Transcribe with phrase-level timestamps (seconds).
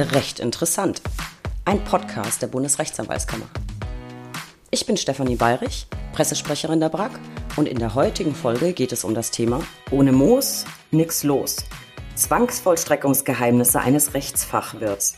[0.00, 1.02] Recht interessant.
[1.64, 3.46] Ein Podcast der Bundesrechtsanwaltskammer.
[4.70, 7.18] Ich bin Stefanie Bayrich, Pressesprecherin der BRAG
[7.56, 11.56] und in der heutigen Folge geht es um das Thema Ohne Moos nix los.
[12.14, 15.16] Zwangsvollstreckungsgeheimnisse eines Rechtsfachwirts.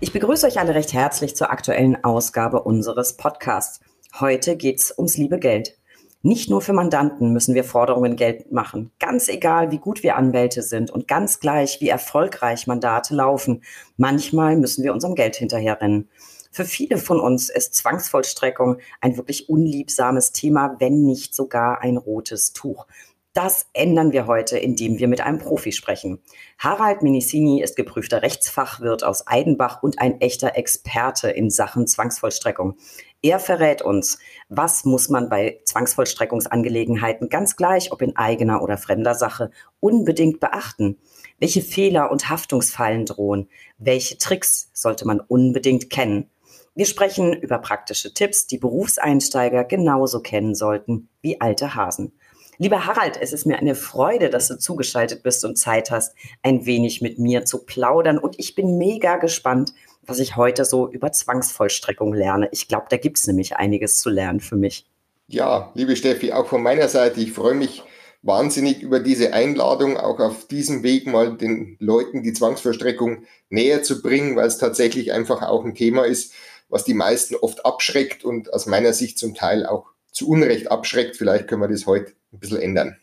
[0.00, 3.80] Ich begrüße euch alle recht herzlich zur aktuellen Ausgabe unseres Podcasts.
[4.20, 5.78] Heute geht's ums liebe Geld.
[6.24, 8.92] Nicht nur für Mandanten müssen wir Forderungen geltend machen.
[9.00, 13.64] Ganz egal, wie gut wir Anwälte sind und ganz gleich, wie erfolgreich Mandate laufen.
[13.96, 16.08] Manchmal müssen wir unserem Geld hinterherrennen.
[16.52, 22.52] Für viele von uns ist Zwangsvollstreckung ein wirklich unliebsames Thema, wenn nicht sogar ein rotes
[22.52, 22.86] Tuch.
[23.34, 26.20] Das ändern wir heute, indem wir mit einem Profi sprechen.
[26.58, 32.76] Harald Minissini ist geprüfter Rechtsfachwirt aus Eidenbach und ein echter Experte in Sachen Zwangsvollstreckung.
[33.22, 34.18] Er verrät uns,
[34.50, 40.98] was muss man bei Zwangsvollstreckungsangelegenheiten ganz gleich, ob in eigener oder fremder Sache, unbedingt beachten.
[41.38, 43.48] Welche Fehler und Haftungsfallen drohen?
[43.78, 46.28] Welche Tricks sollte man unbedingt kennen?
[46.74, 52.12] Wir sprechen über praktische Tipps, die Berufseinsteiger genauso kennen sollten wie alte Hasen.
[52.58, 56.66] Lieber Harald, es ist mir eine Freude, dass du zugeschaltet bist und Zeit hast, ein
[56.66, 58.18] wenig mit mir zu plaudern.
[58.18, 59.72] Und ich bin mega gespannt,
[60.02, 62.48] was ich heute so über Zwangsvollstreckung lerne.
[62.52, 64.86] Ich glaube, da gibt es nämlich einiges zu lernen für mich.
[65.28, 67.82] Ja, liebe Steffi, auch von meiner Seite, ich freue mich
[68.20, 74.02] wahnsinnig über diese Einladung, auch auf diesem Weg mal den Leuten die Zwangsvollstreckung näher zu
[74.02, 76.34] bringen, weil es tatsächlich einfach auch ein Thema ist,
[76.68, 81.16] was die meisten oft abschreckt und aus meiner Sicht zum Teil auch zu Unrecht abschreckt.
[81.16, 82.96] Vielleicht können wir das heute ein bisschen ändern.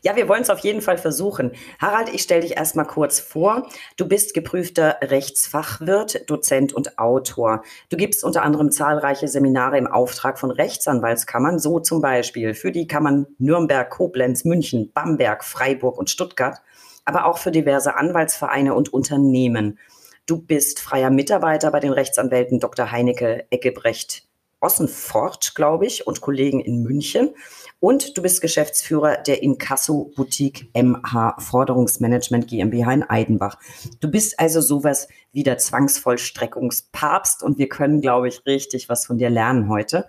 [0.00, 1.52] Ja, wir wollen es auf jeden Fall versuchen.
[1.78, 3.68] Harald, ich stelle dich erstmal kurz vor.
[3.96, 7.62] Du bist geprüfter Rechtsfachwirt, Dozent und Autor.
[7.90, 12.86] Du gibst unter anderem zahlreiche Seminare im Auftrag von Rechtsanwaltskammern, so zum Beispiel für die
[12.86, 16.62] Kammern Nürnberg, Koblenz, München, Bamberg, Freiburg und Stuttgart,
[17.04, 19.78] aber auch für diverse Anwaltsvereine und Unternehmen.
[20.24, 22.92] Du bist freier Mitarbeiter bei den Rechtsanwälten Dr.
[22.92, 24.24] Heinecke Eckelbrecht
[24.62, 27.34] Ossenfort, glaube ich, und Kollegen in München.
[27.82, 33.58] Und du bist Geschäftsführer der Inkasso Boutique MH Forderungsmanagement GmbH in Eidenbach.
[33.98, 39.18] Du bist also sowas wie der Zwangsvollstreckungspapst und wir können, glaube ich, richtig was von
[39.18, 40.06] dir lernen heute.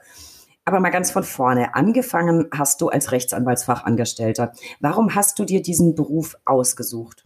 [0.66, 1.74] Aber mal ganz von vorne.
[1.74, 4.54] Angefangen hast du als Rechtsanwaltsfachangestellter.
[4.80, 7.26] Warum hast du dir diesen Beruf ausgesucht?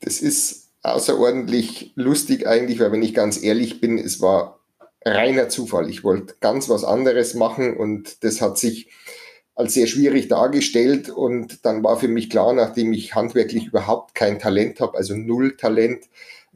[0.00, 4.61] Das ist außerordentlich lustig eigentlich, weil wenn ich ganz ehrlich bin, es war
[5.04, 5.88] reiner Zufall.
[5.90, 8.88] Ich wollte ganz was anderes machen und das hat sich
[9.54, 14.38] als sehr schwierig dargestellt und dann war für mich klar, nachdem ich handwerklich überhaupt kein
[14.38, 16.04] Talent habe, also null Talent,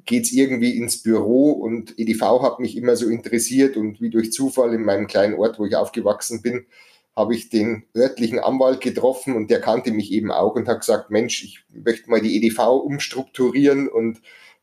[0.06, 4.72] geht's irgendwie ins Büro und EDV hat mich immer so interessiert und wie durch Zufall
[4.72, 6.66] in meinem kleinen Ort, wo ich aufgewachsen bin,
[7.14, 11.10] habe ich den örtlichen Anwalt getroffen und der kannte mich eben auch und hat gesagt,
[11.10, 14.20] Mensch, ich möchte mal die EDV umstrukturieren und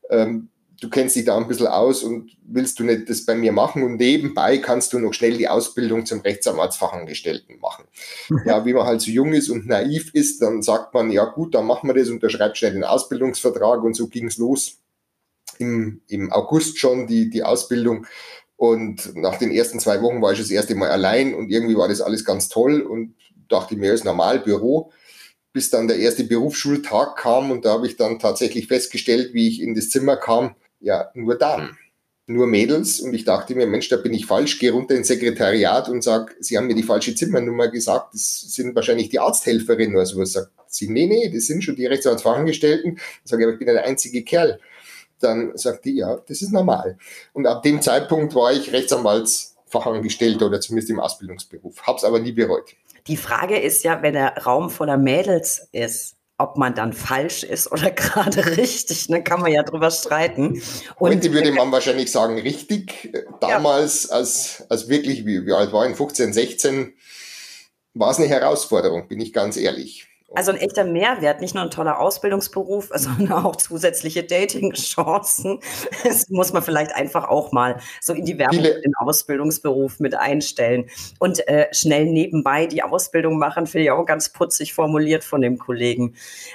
[0.08, 0.48] ähm,
[0.84, 3.82] du kennst dich da ein bisschen aus und willst du nicht das bei mir machen
[3.82, 7.84] und nebenbei kannst du noch schnell die Ausbildung zum Rechtsanwaltsfachangestellten machen.
[8.44, 11.54] Ja, wie man halt so jung ist und naiv ist, dann sagt man, ja gut,
[11.54, 14.78] dann machen wir das, unterschreibt schnell den Ausbildungsvertrag und so ging es los.
[15.58, 18.06] Im, Im August schon die, die Ausbildung
[18.56, 21.88] und nach den ersten zwei Wochen war ich das erste Mal allein und irgendwie war
[21.88, 23.14] das alles ganz toll und
[23.48, 24.92] dachte mir, ist normal, Büro
[25.54, 29.62] bis dann der erste Berufsschultag kam und da habe ich dann tatsächlich festgestellt, wie ich
[29.62, 31.76] in das Zimmer kam, ja, nur Damen,
[32.26, 33.00] nur Mädels.
[33.00, 36.34] Und ich dachte mir, Mensch, da bin ich falsch, gehe runter ins Sekretariat und sage,
[36.40, 40.32] Sie haben mir die falsche Zimmernummer gesagt, das sind wahrscheinlich die Arzthelferinnen oder sowas.
[40.32, 42.98] Sagt sie, nee, nee, das sind schon die Rechtsanwaltsfachangestellten.
[43.24, 44.60] Ich sage, aber ich bin der einzige Kerl.
[45.20, 46.98] Dann sagt die, ja, das ist normal.
[47.32, 51.82] Und ab dem Zeitpunkt war ich Rechtsanwaltsfachangestellter oder zumindest im Ausbildungsberuf.
[51.82, 52.74] Hab's aber nie bereut.
[53.06, 57.70] Die Frage ist ja, wenn der Raum voller Mädels ist, ob man dann falsch ist
[57.70, 60.62] oder gerade richtig, ne, kann man ja drüber streiten.
[60.96, 63.12] Und Heute würde man wahrscheinlich sagen, richtig.
[63.40, 64.16] Damals, ja.
[64.16, 66.94] als, als wirklich, wie, wie alt war ich, 15, 16,
[67.94, 70.08] war es eine Herausforderung, bin ich ganz ehrlich.
[70.34, 75.60] Also ein echter Mehrwert, nicht nur ein toller Ausbildungsberuf, sondern auch zusätzliche Dating-Chancen.
[76.04, 80.86] Das muss man vielleicht einfach auch mal so in die Werbung den Ausbildungsberuf mit einstellen.
[81.18, 85.58] Und äh, schnell nebenbei die Ausbildung machen, finde ich auch ganz putzig formuliert von dem
[85.58, 86.14] Kollegen.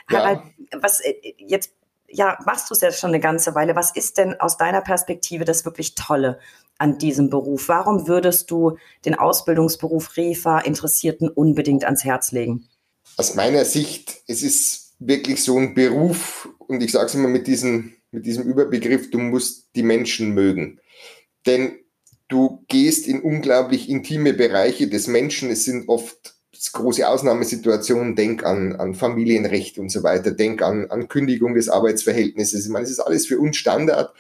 [0.10, 0.20] Ja.
[0.20, 0.42] Harald,
[0.82, 1.72] was äh, jetzt
[2.12, 3.76] ja, machst du es ja schon eine ganze Weile.
[3.76, 6.40] Was ist denn aus deiner Perspektive das wirklich Tolle
[6.78, 7.70] an diesem Beruf?
[7.70, 12.68] Warum würdest du den Ausbildungsberuf REFA Interessierten unbedingt ans Herz legen?
[13.20, 17.48] Aus meiner Sicht, es ist wirklich so ein Beruf und ich sage es immer mit
[17.48, 20.80] diesem, mit diesem Überbegriff, du musst die Menschen mögen.
[21.46, 21.80] Denn
[22.30, 25.50] du gehst in unglaublich intime Bereiche des Menschen.
[25.50, 26.36] Es sind oft
[26.72, 32.68] große Ausnahmesituation, denk an, an Familienrecht und so weiter, denk an, an Kündigung des Arbeitsverhältnisses.
[32.68, 34.14] Ich meine, es ist alles für uns Standard.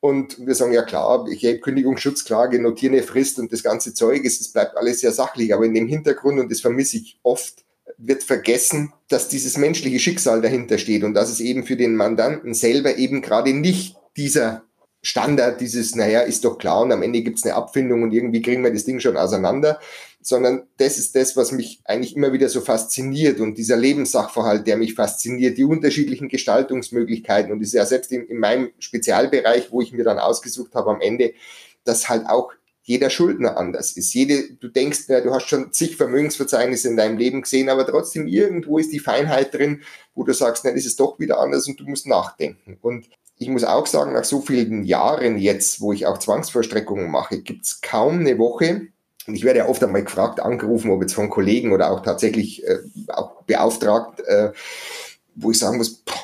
[0.00, 4.24] Und wir sagen, ja klar, ich habe Kündigungsschutzklage, notiere eine Frist und das ganze Zeug,
[4.24, 7.64] es bleibt alles sehr sachlich, aber in dem Hintergrund, und das vermisse ich oft,
[8.02, 12.54] wird vergessen, dass dieses menschliche Schicksal dahinter steht und dass es eben für den Mandanten
[12.54, 14.64] selber eben gerade nicht dieser
[15.02, 18.42] Standard, dieses, naja, ist doch klar und am Ende gibt es eine Abfindung und irgendwie
[18.42, 19.80] kriegen wir das Ding schon auseinander,
[20.20, 24.76] sondern das ist das, was mich eigentlich immer wieder so fasziniert und dieser Lebenssachverhalt, der
[24.76, 29.92] mich fasziniert, die unterschiedlichen Gestaltungsmöglichkeiten und ist ja selbst in, in meinem Spezialbereich, wo ich
[29.92, 31.32] mir dann ausgesucht habe am Ende,
[31.84, 32.52] dass halt auch
[32.82, 34.12] jeder Schuldner anders ist.
[34.14, 38.26] Jede, du denkst, ja, du hast schon zig Vermögensverzeichnisse in deinem Leben gesehen, aber trotzdem
[38.26, 39.82] irgendwo ist die Feinheit drin,
[40.14, 42.78] wo du sagst, nein, ist es doch wieder anders und du musst nachdenken.
[42.80, 47.40] Und ich muss auch sagen, nach so vielen Jahren jetzt, wo ich auch Zwangsvollstreckungen mache,
[47.40, 48.88] gibt es kaum eine Woche,
[49.26, 52.66] und ich werde ja oft einmal gefragt, angerufen, ob jetzt von Kollegen oder auch tatsächlich
[52.66, 52.78] äh,
[53.08, 54.50] auch beauftragt, äh,
[55.34, 56.14] wo ich sagen muss, boah,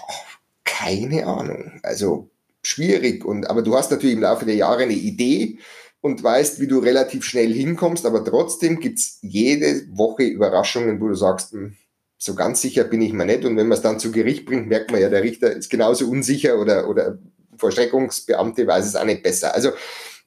[0.64, 1.78] keine Ahnung.
[1.82, 2.30] Also
[2.62, 3.24] schwierig.
[3.24, 5.58] Und, aber du hast natürlich im Laufe der Jahre eine Idee
[6.00, 11.08] und weißt, wie du relativ schnell hinkommst, aber trotzdem gibt es jede Woche Überraschungen, wo
[11.08, 11.76] du sagst, hm,
[12.18, 13.44] so ganz sicher bin ich mir nicht.
[13.44, 16.08] Und wenn man es dann zu Gericht bringt, merkt man ja, der Richter ist genauso
[16.08, 17.18] unsicher oder, oder
[17.56, 19.54] Vollstreckungsbeamte weiß es auch nicht besser.
[19.54, 19.72] Also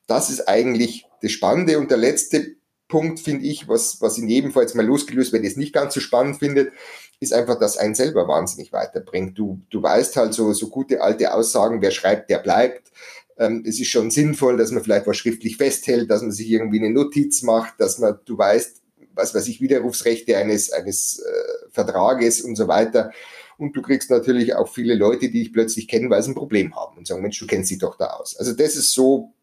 [0.07, 1.79] das ist eigentlich das Spannende.
[1.79, 2.55] Und der letzte
[2.87, 5.73] Punkt, finde ich, was, was in jedem Fall jetzt mal losgelöst, wenn ihr es nicht
[5.73, 6.73] ganz so spannend findet,
[7.19, 9.37] ist einfach, dass einen selber wahnsinnig weiterbringt.
[9.37, 12.91] Du, du weißt halt so, so gute alte Aussagen, wer schreibt, der bleibt.
[13.39, 16.79] Ähm, es ist schon sinnvoll, dass man vielleicht was schriftlich festhält, dass man sich irgendwie
[16.79, 18.81] eine Notiz macht, dass man, du weißt,
[19.15, 23.11] was weiß ich, Widerrufsrechte eines, eines äh, Vertrages und so weiter.
[23.57, 26.75] Und du kriegst natürlich auch viele Leute, die dich plötzlich kennen, weil sie ein Problem
[26.75, 28.35] haben und sagen, Mensch, du kennst dich doch da aus.
[28.37, 29.33] Also das ist so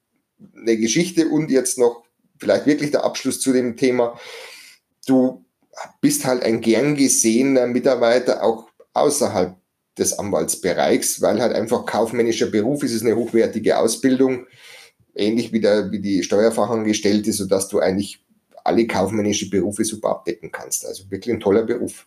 [0.55, 2.05] eine Geschichte und jetzt noch
[2.39, 4.19] vielleicht wirklich der Abschluss zu dem Thema.
[5.07, 5.45] Du
[6.01, 9.57] bist halt ein gern gesehener Mitarbeiter auch außerhalb
[9.99, 14.47] des Anwaltsbereichs, weil halt einfach kaufmännischer Beruf ist, ist eine hochwertige Ausbildung,
[15.15, 18.21] ähnlich wie, der, wie die Steuerfachangestellte, sodass du eigentlich
[18.65, 20.85] alle kaufmännischen Berufe super abdecken kannst.
[20.87, 22.07] Also wirklich ein toller Beruf.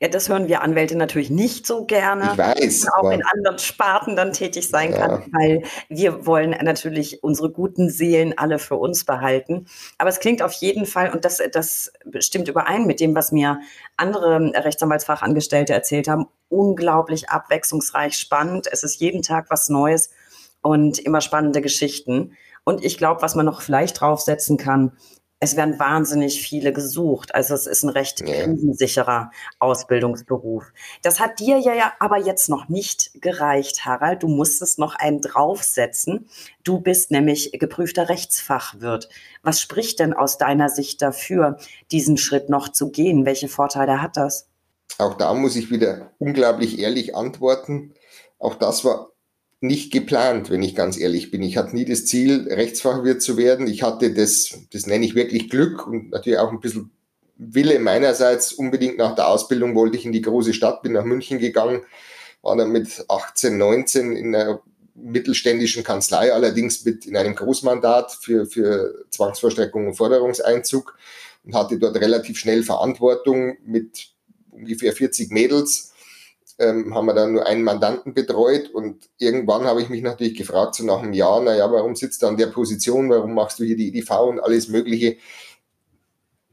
[0.00, 2.30] Ja, das hören wir Anwälte natürlich nicht so gerne.
[2.32, 2.84] Ich weiß.
[2.84, 4.98] Man auch in anderen Sparten dann tätig sein ja.
[4.98, 9.66] kann, weil wir wollen natürlich unsere guten Seelen alle für uns behalten.
[9.96, 13.60] Aber es klingt auf jeden Fall, und das, das stimmt überein mit dem, was mir
[13.96, 18.66] andere Rechtsanwaltsfachangestellte erzählt haben, unglaublich abwechslungsreich, spannend.
[18.70, 20.10] Es ist jeden Tag was Neues
[20.60, 22.36] und immer spannende Geschichten.
[22.64, 24.92] Und ich glaube, was man noch vielleicht draufsetzen kann,
[25.40, 27.34] es werden wahnsinnig viele gesucht.
[27.34, 29.30] Also es ist ein recht krisensicherer
[29.60, 30.72] Ausbildungsberuf.
[31.02, 34.24] Das hat dir ja aber jetzt noch nicht gereicht, Harald.
[34.24, 36.28] Du musstest noch einen draufsetzen.
[36.64, 39.08] Du bist nämlich geprüfter Rechtsfachwirt.
[39.42, 41.58] Was spricht denn aus deiner Sicht dafür,
[41.92, 43.24] diesen Schritt noch zu gehen?
[43.24, 44.48] Welche Vorteile hat das?
[44.98, 47.94] Auch da muss ich wieder unglaublich ehrlich antworten.
[48.40, 49.12] Auch das war
[49.60, 51.42] nicht geplant, wenn ich ganz ehrlich bin.
[51.42, 53.66] Ich hatte nie das Ziel, Rechtsfachwirt zu werden.
[53.66, 56.90] Ich hatte das, das nenne ich wirklich Glück und natürlich auch ein bisschen
[57.36, 58.52] Wille meinerseits.
[58.52, 61.82] Unbedingt nach der Ausbildung wollte ich in die große Stadt, bin nach München gegangen,
[62.42, 64.62] war dann mit 18, 19 in einer
[64.94, 70.96] mittelständischen Kanzlei, allerdings mit in einem Großmandat für, für Zwangsvollstreckung und Forderungseinzug
[71.44, 74.08] und hatte dort relativ schnell Verantwortung mit
[74.50, 75.87] ungefähr 40 Mädels
[76.58, 80.74] ähm, haben wir dann nur einen Mandanten betreut und irgendwann habe ich mich natürlich gefragt,
[80.74, 83.76] so nach einem Jahr, naja, warum sitzt du an der Position, warum machst du hier
[83.76, 85.16] die EDV und alles Mögliche,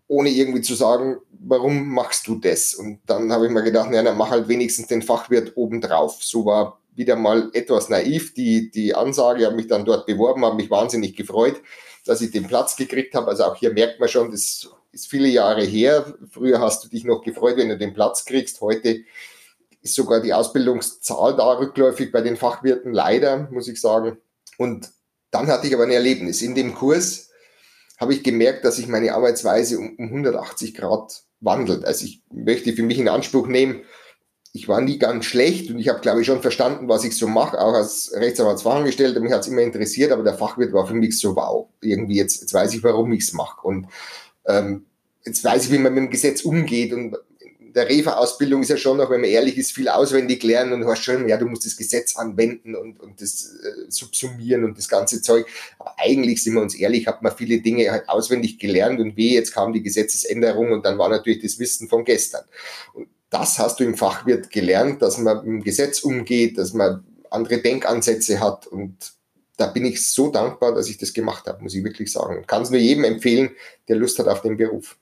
[0.08, 2.76] ohne irgendwie zu sagen, warum machst du das?
[2.76, 6.24] Und dann habe ich mir gedacht, naja, dann mach halt wenigstens den Fachwirt obendrauf.
[6.24, 10.56] So war wieder mal etwas naiv die, die Ansage, habe mich dann dort beworben, habe
[10.56, 11.62] mich wahnsinnig gefreut,
[12.06, 13.28] dass ich den Platz gekriegt habe.
[13.28, 16.14] Also auch hier merkt man schon, das ist viele Jahre her.
[16.30, 18.62] Früher hast du dich noch gefreut, wenn du den Platz kriegst.
[18.62, 19.04] Heute
[19.86, 24.18] ist sogar die Ausbildungszahl da rückläufig bei den Fachwirten, leider, muss ich sagen.
[24.58, 24.90] Und
[25.30, 26.42] dann hatte ich aber ein Erlebnis.
[26.42, 27.30] In dem Kurs
[28.00, 31.86] habe ich gemerkt, dass sich meine Arbeitsweise um, um 180 Grad wandelt.
[31.86, 33.84] Also ich möchte für mich in Anspruch nehmen,
[34.54, 37.28] ich war nie ganz schlecht und ich habe, glaube ich, schon verstanden, was ich so
[37.28, 39.20] mache, auch als Rechtsanwaltsfachangestellter.
[39.20, 42.42] Mich hat es immer interessiert, aber der Fachwirt war für mich so, wow, irgendwie jetzt,
[42.42, 43.68] jetzt weiß ich, warum ich es mache.
[43.68, 43.88] Und
[44.48, 44.86] ähm,
[45.26, 47.18] jetzt weiß ich, wie man mit dem Gesetz umgeht und
[47.76, 50.88] der Refa-Ausbildung ist ja schon noch, wenn man ehrlich ist, viel auswendig lernen und du
[50.88, 54.88] hast schon, ja, du musst das Gesetz anwenden und, und das äh, subsumieren und das
[54.88, 55.46] ganze Zeug.
[55.78, 59.34] Aber eigentlich, sind wir uns ehrlich, hat man viele Dinge halt auswendig gelernt und weh,
[59.34, 62.46] jetzt kam die Gesetzesänderung und dann war natürlich das Wissen von gestern.
[62.94, 67.58] Und das hast du im Fachwirt gelernt, dass man dem Gesetz umgeht, dass man andere
[67.58, 69.16] Denkansätze hat und
[69.58, 72.46] da bin ich so dankbar, dass ich das gemacht habe, muss ich wirklich sagen.
[72.46, 73.52] Kann es nur jedem empfehlen,
[73.88, 74.98] der Lust hat auf den Beruf.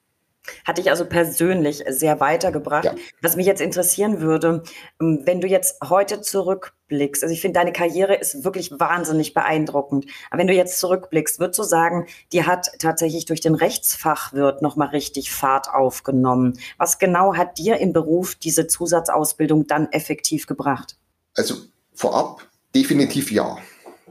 [0.65, 2.85] Hat dich also persönlich sehr weitergebracht.
[2.85, 2.95] Ja.
[3.21, 4.63] Was mich jetzt interessieren würde,
[5.01, 10.05] ähm, wenn du jetzt heute zurückblickst, also ich finde, deine Karriere ist wirklich wahnsinnig beeindruckend.
[10.29, 14.89] Aber wenn du jetzt zurückblickst, würdest du sagen, die hat tatsächlich durch den Rechtsfachwirt nochmal
[14.89, 16.59] richtig Fahrt aufgenommen.
[16.77, 20.97] Was genau hat dir im Beruf diese Zusatzausbildung dann effektiv gebracht?
[21.35, 21.55] Also
[21.93, 23.57] vorab definitiv ja.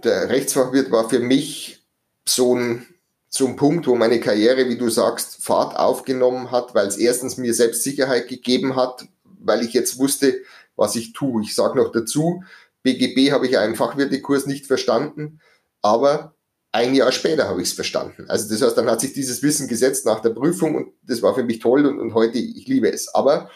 [0.02, 1.84] Der Rechtsfachwirt war für mich
[2.26, 2.86] so ein
[3.32, 7.54] zum Punkt, wo meine Karriere, wie du sagst, Fahrt aufgenommen hat, weil es erstens mir
[7.54, 10.42] Selbstsicherheit gegeben hat, weil ich jetzt wusste,
[10.76, 11.42] was ich tue.
[11.42, 12.44] Ich sage noch dazu,
[12.82, 15.40] BGB habe ich einen Fachwirtekurs nicht verstanden,
[15.80, 16.34] aber
[16.72, 18.26] ein Jahr später habe ich es verstanden.
[18.28, 21.34] Also das heißt, dann hat sich dieses Wissen gesetzt nach der Prüfung und das war
[21.34, 23.14] für mich toll und, und heute, ich liebe es.
[23.14, 23.48] Aber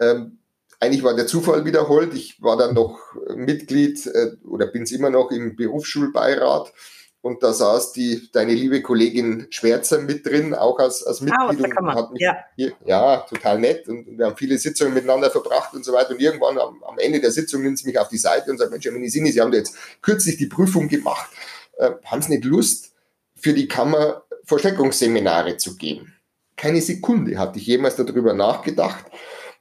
[0.00, 0.38] ähm,
[0.80, 2.14] eigentlich war der Zufall wiederholt.
[2.14, 2.98] Ich war dann noch
[3.36, 6.72] Mitglied äh, oder bin es immer noch im Berufsschulbeirat
[7.24, 11.72] und da saß die, deine liebe Kollegin Schwärzer mit drin, auch als, als ah, Mitglied.
[11.74, 12.36] Ah, und hat mich, ja.
[12.84, 13.88] ja, total nett.
[13.88, 16.10] Und, wir haben viele Sitzungen miteinander verbracht und so weiter.
[16.10, 18.72] Und irgendwann am, am Ende der Sitzung nimmt sie mich auf die Seite und sagt,
[18.72, 21.30] Mensch, Minisini, Sie haben da jetzt kürzlich die Prüfung gemacht.
[21.78, 22.92] Äh, haben Sie nicht Lust,
[23.34, 26.12] für die Kammer Vollstreckungsseminare zu geben?
[26.58, 29.06] Keine Sekunde hatte ich jemals darüber nachgedacht.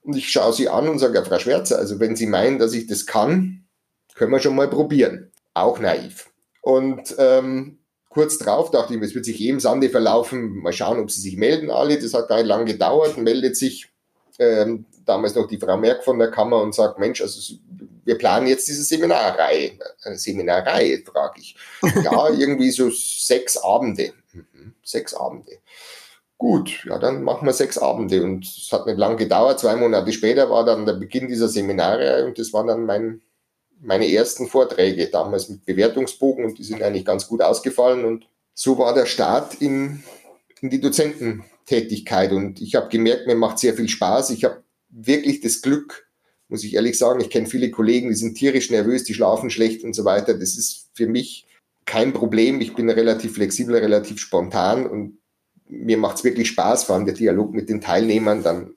[0.02, 2.74] Und ich schaue sie an und sage, ja, Frau Schwärzer, also wenn Sie meinen, dass
[2.74, 3.70] ich das kann,
[4.16, 5.32] können wir schon mal probieren.
[5.54, 6.33] Auch naiv.
[6.64, 10.60] Und ähm, kurz drauf dachte ich mir, es wird sich im Sande verlaufen.
[10.60, 12.00] Mal schauen, ob sie sich melden alle.
[12.00, 13.18] Das hat gar nicht lange gedauert.
[13.18, 13.90] Meldet sich
[14.40, 17.56] ähm, damals noch die Frau Merck von der Kammer und sagt, Mensch, also
[18.06, 19.74] wir planen jetzt diese Seminarreihe.
[20.14, 21.58] Seminarreihe, frage ich.
[22.04, 24.14] Ja, irgendwie so sechs Abende.
[24.32, 25.58] Mhm, sechs Abende.
[26.38, 28.24] Gut, ja, dann machen wir sechs Abende.
[28.24, 29.60] Und es hat nicht lange gedauert.
[29.60, 33.22] Zwei Monate später war dann der Beginn dieser Seminarreihe und das war dann mein
[33.84, 38.78] meine ersten Vorträge damals mit Bewertungsbogen und die sind eigentlich ganz gut ausgefallen und so
[38.78, 40.04] war der Start in,
[40.62, 44.30] in die Dozententätigkeit und ich habe gemerkt, mir macht sehr viel Spaß.
[44.30, 46.08] Ich habe wirklich das Glück,
[46.48, 49.84] muss ich ehrlich sagen, ich kenne viele Kollegen, die sind tierisch nervös, die schlafen schlecht
[49.84, 50.34] und so weiter.
[50.34, 51.46] Das ist für mich
[51.86, 52.62] kein Problem.
[52.62, 55.18] Ich bin relativ flexibel, relativ spontan und
[55.68, 58.76] mir macht es wirklich Spaß, vor allem der Dialog mit den Teilnehmern, dann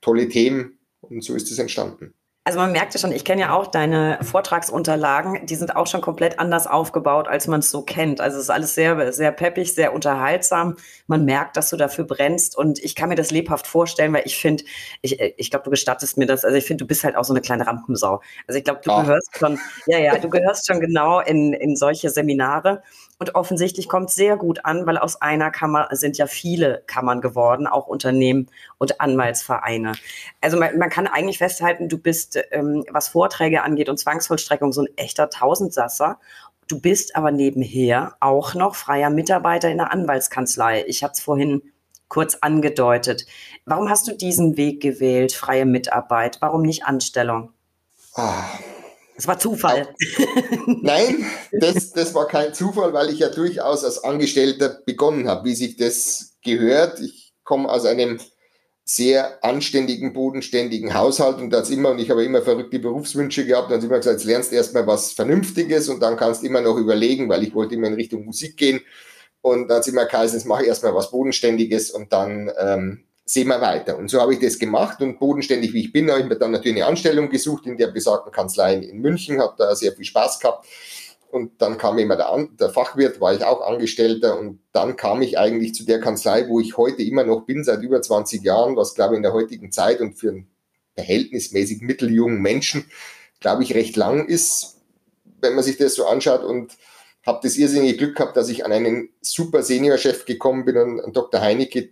[0.00, 2.14] tolle Themen und so ist es entstanden.
[2.44, 6.00] Also man merkt ja schon, ich kenne ja auch deine Vortragsunterlagen, die sind auch schon
[6.00, 8.20] komplett anders aufgebaut, als man es so kennt.
[8.20, 10.74] Also es ist alles sehr, sehr peppig, sehr unterhaltsam.
[11.06, 14.36] Man merkt, dass du dafür brennst und ich kann mir das lebhaft vorstellen, weil ich
[14.36, 14.64] finde,
[15.02, 16.44] ich, ich glaube, du gestattest mir das.
[16.44, 18.20] Also ich finde, du bist halt auch so eine kleine Rampensau.
[18.48, 19.04] Also ich glaube, du Ach.
[19.04, 22.82] gehörst schon, ja, ja, du gehörst schon genau in, in solche Seminare.
[23.22, 27.20] Und offensichtlich kommt es sehr gut an, weil aus einer Kammer sind ja viele Kammern
[27.20, 28.48] geworden, auch Unternehmen
[28.78, 29.92] und Anwaltsvereine.
[30.40, 34.80] Also man, man kann eigentlich festhalten, du bist, ähm, was Vorträge angeht und Zwangsvollstreckung, so
[34.80, 36.18] ein echter Tausendsasser.
[36.66, 40.84] Du bist aber nebenher auch noch freier Mitarbeiter in der Anwaltskanzlei.
[40.88, 41.62] Ich habe es vorhin
[42.08, 43.24] kurz angedeutet.
[43.66, 46.38] Warum hast du diesen Weg gewählt, freie Mitarbeit?
[46.40, 47.52] Warum nicht Anstellung?
[48.16, 48.42] Ah,
[49.22, 49.94] das war Zufall.
[50.82, 55.54] Nein, das, das war kein Zufall, weil ich ja durchaus als Angestellter begonnen habe, wie
[55.54, 56.98] sich das gehört.
[56.98, 58.18] Ich komme aus einem
[58.84, 63.84] sehr anständigen, bodenständigen Haushalt und das immer, und ich habe immer verrückte Berufswünsche gehabt, und
[63.84, 67.44] immer gesagt, jetzt lernst erstmal was Vernünftiges und dann kannst du immer noch überlegen, weil
[67.44, 68.80] ich wollte immer in Richtung Musik gehen.
[69.40, 73.48] Und dann es immer geheißen, jetzt mache ich erstmal was Bodenständiges und dann ähm, sehen
[73.48, 73.96] wir weiter.
[73.96, 76.50] Und so habe ich das gemacht und bodenständig wie ich bin, habe ich mir dann
[76.50, 80.40] natürlich eine Anstellung gesucht in der besagten Kanzlei in München, habe da sehr viel Spaß
[80.40, 80.66] gehabt.
[81.30, 85.38] Und dann kam immer der, der Fachwirt, war ich auch Angestellter und dann kam ich
[85.38, 88.94] eigentlich zu der Kanzlei, wo ich heute immer noch bin, seit über 20 Jahren, was
[88.94, 90.48] glaube ich in der heutigen Zeit und für einen
[90.94, 92.84] verhältnismäßig mitteljungen Menschen,
[93.40, 94.76] glaube ich, recht lang ist,
[95.40, 96.76] wenn man sich das so anschaut und
[97.26, 101.40] habe das irrsinnige Glück gehabt, dass ich an einen super Seniorchef gekommen bin, an Dr.
[101.40, 101.90] Heinecke,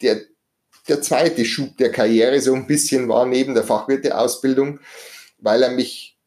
[0.00, 0.20] der
[0.88, 4.80] der zweite Schub der Karriere so ein bisschen war neben der Fachwirteausbildung,
[5.38, 6.18] weil er mich,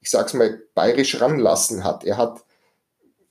[0.00, 2.04] ich sag's mal, bayerisch ranlassen hat.
[2.04, 2.44] Er hat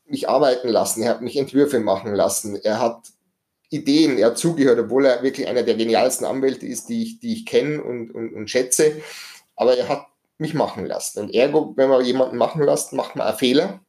[0.06, 3.12] mich arbeiten lassen, er hat mich Entwürfe machen lassen, er hat
[3.70, 7.34] Ideen, er hat zugehört, obwohl er wirklich einer der genialsten Anwälte ist, die ich, die
[7.34, 9.02] ich kenne und, und, und schätze.
[9.56, 10.06] Aber er hat
[10.38, 11.20] mich machen lassen.
[11.20, 13.82] Und ergo, wenn man jemanden machen lässt, macht man einen Fehler.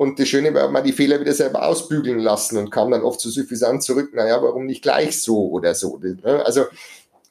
[0.00, 3.20] Und das Schöne war, man die Fehler wieder selber ausbügeln lassen und kam dann oft
[3.20, 5.98] so suffisant zurück, naja, warum nicht gleich so oder so.
[5.98, 6.42] Ne?
[6.42, 6.64] Also,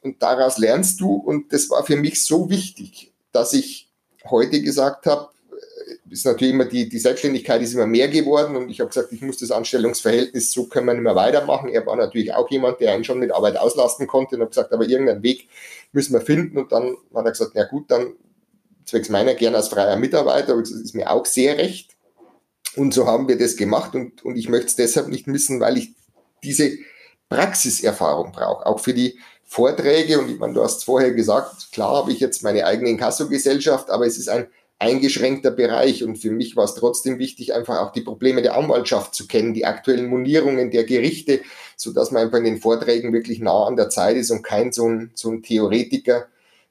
[0.03, 3.89] und daraus lernst du und das war für mich so wichtig, dass ich
[4.29, 8.69] heute gesagt habe, äh, ist natürlich immer die, die Selbstständigkeit ist immer mehr geworden und
[8.69, 11.69] ich habe gesagt, ich muss das Anstellungsverhältnis, so können wir nicht mehr weitermachen.
[11.69, 14.71] Er war natürlich auch jemand, der einen schon mit Arbeit auslasten konnte und habe gesagt,
[14.73, 15.49] aber irgendeinen Weg
[15.91, 18.13] müssen wir finden und dann hat er gesagt, na gut, dann
[18.85, 21.95] zwecks meiner gern als freier Mitarbeiter, das ist mir auch sehr recht
[22.79, 25.77] und so haben wir das gemacht und, und ich möchte es deshalb nicht missen, weil
[25.77, 25.93] ich
[26.43, 26.71] diese
[27.27, 30.19] Praxiserfahrung brauche, auch für die Vorträge.
[30.19, 34.05] Und ich meine, du hast vorher gesagt, klar habe ich jetzt meine eigene Inkasso-Gesellschaft, aber
[34.05, 34.48] es ist ein
[34.79, 36.03] eingeschränkter Bereich.
[36.03, 39.53] Und für mich war es trotzdem wichtig, einfach auch die Probleme der Anwaltschaft zu kennen,
[39.53, 41.41] die aktuellen Monierungen der Gerichte,
[41.75, 44.71] so dass man einfach in den Vorträgen wirklich nah an der Zeit ist und kein
[44.71, 46.27] so ein, so ein Theoretiker,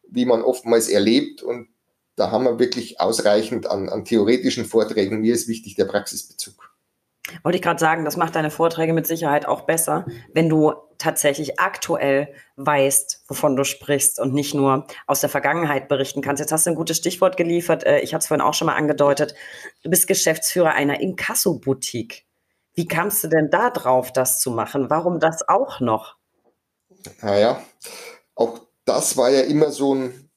[0.08, 1.42] wie man oftmals erlebt.
[1.42, 1.68] Und
[2.18, 5.20] da haben wir wirklich ausreichend an, an theoretischen Vorträgen.
[5.20, 6.74] Mir ist wichtig der Praxisbezug.
[7.42, 11.60] Wollte ich gerade sagen, das macht deine Vorträge mit Sicherheit auch besser, wenn du tatsächlich
[11.60, 16.40] aktuell weißt, wovon du sprichst und nicht nur aus der Vergangenheit berichten kannst.
[16.40, 17.84] Jetzt hast du ein gutes Stichwort geliefert.
[17.84, 19.34] Äh, ich hatte es vorhin auch schon mal angedeutet.
[19.82, 22.24] Du bist Geschäftsführer einer Inkasso-Boutique.
[22.74, 24.90] Wie kamst du denn da drauf, das zu machen?
[24.90, 26.16] Warum das auch noch?
[27.22, 27.62] Naja,
[28.34, 30.27] auch das war ja immer so ein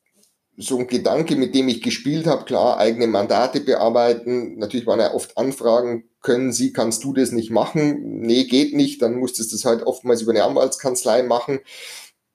[0.61, 4.57] so ein Gedanke, mit dem ich gespielt habe, klar, eigene Mandate bearbeiten.
[4.57, 8.19] Natürlich waren ja oft Anfragen, können Sie, kannst du das nicht machen?
[8.21, 9.01] Nee, geht nicht.
[9.01, 11.59] Dann musstest du das halt oftmals über eine Anwaltskanzlei machen.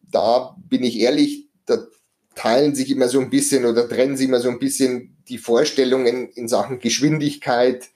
[0.03, 1.87] Da bin ich ehrlich, da
[2.35, 6.29] teilen sich immer so ein bisschen oder trennen sich immer so ein bisschen die Vorstellungen
[6.31, 7.89] in Sachen Geschwindigkeit,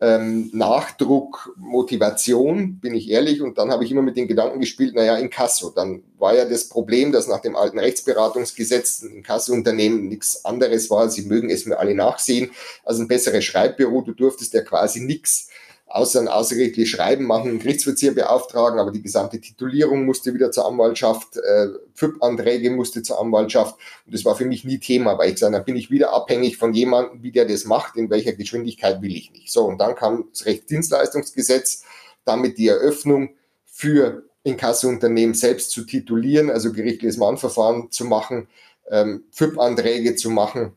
[0.00, 3.42] ähm, Nachdruck, Motivation, bin ich ehrlich.
[3.42, 5.70] Und dann habe ich immer mit den Gedanken gespielt, naja, Inkasso.
[5.70, 11.10] Dann war ja das Problem, dass nach dem alten Rechtsberatungsgesetz ein Inkasso-Unternehmen nichts anderes war.
[11.10, 12.50] Sie mögen es mir alle nachsehen.
[12.84, 14.02] Also ein besseres Schreibbüro.
[14.02, 15.48] Du durftest ja quasi nichts
[15.88, 20.66] außer ein außergerichtliches Schreiben machen, einen Gerichtsvollzieher beauftragen, aber die gesamte Titulierung musste wieder zur
[20.66, 25.36] Anwaltschaft, äh, FIP-Anträge musste zur Anwaltschaft und das war für mich nie Thema, weil ich
[25.36, 29.00] gesagt habe, bin ich wieder abhängig von jemandem, wie der das macht, in welcher Geschwindigkeit
[29.00, 29.50] will ich nicht.
[29.50, 31.84] So, und dann kam das Rechtsdienstleistungsgesetz,
[32.24, 33.30] damit die Eröffnung
[33.64, 38.48] für Inkassounternehmen selbst zu titulieren, also gerichtliches Mahnverfahren zu machen,
[38.90, 40.72] ähm, FIP-Anträge zu machen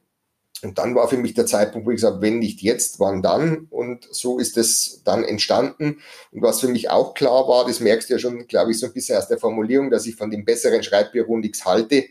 [0.63, 3.67] und dann war für mich der Zeitpunkt, wo ich gesagt wenn nicht jetzt, wann dann?
[3.69, 6.01] Und so ist es dann entstanden.
[6.31, 8.85] Und was für mich auch klar war, das merkst du ja schon, glaube ich, so
[8.85, 12.05] ein bisschen aus der Formulierung, dass ich von dem besseren Schreibbüro nichts halte.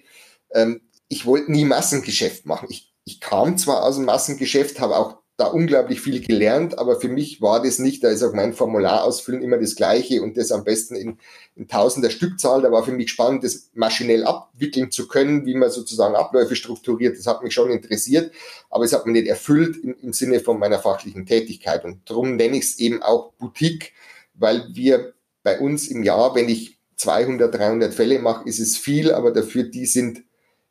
[0.52, 2.68] Ähm, ich wollte nie Massengeschäft machen.
[2.70, 7.08] Ich, ich kam zwar aus dem Massengeschäft, habe auch da unglaublich viel gelernt, aber für
[7.08, 10.52] mich war das nicht, da ist auch mein Formular ausfüllen immer das Gleiche und das
[10.52, 11.18] am besten in,
[11.56, 12.60] in tausender Stückzahl.
[12.60, 17.18] Da war für mich spannend, das maschinell abwickeln zu können, wie man sozusagen Abläufe strukturiert.
[17.18, 18.32] Das hat mich schon interessiert,
[18.68, 21.84] aber es hat mich nicht erfüllt im, im Sinne von meiner fachlichen Tätigkeit.
[21.84, 23.92] Und darum nenne ich es eben auch Boutique,
[24.34, 29.10] weil wir bei uns im Jahr, wenn ich 200, 300 Fälle mache, ist es viel,
[29.12, 30.22] aber dafür die sind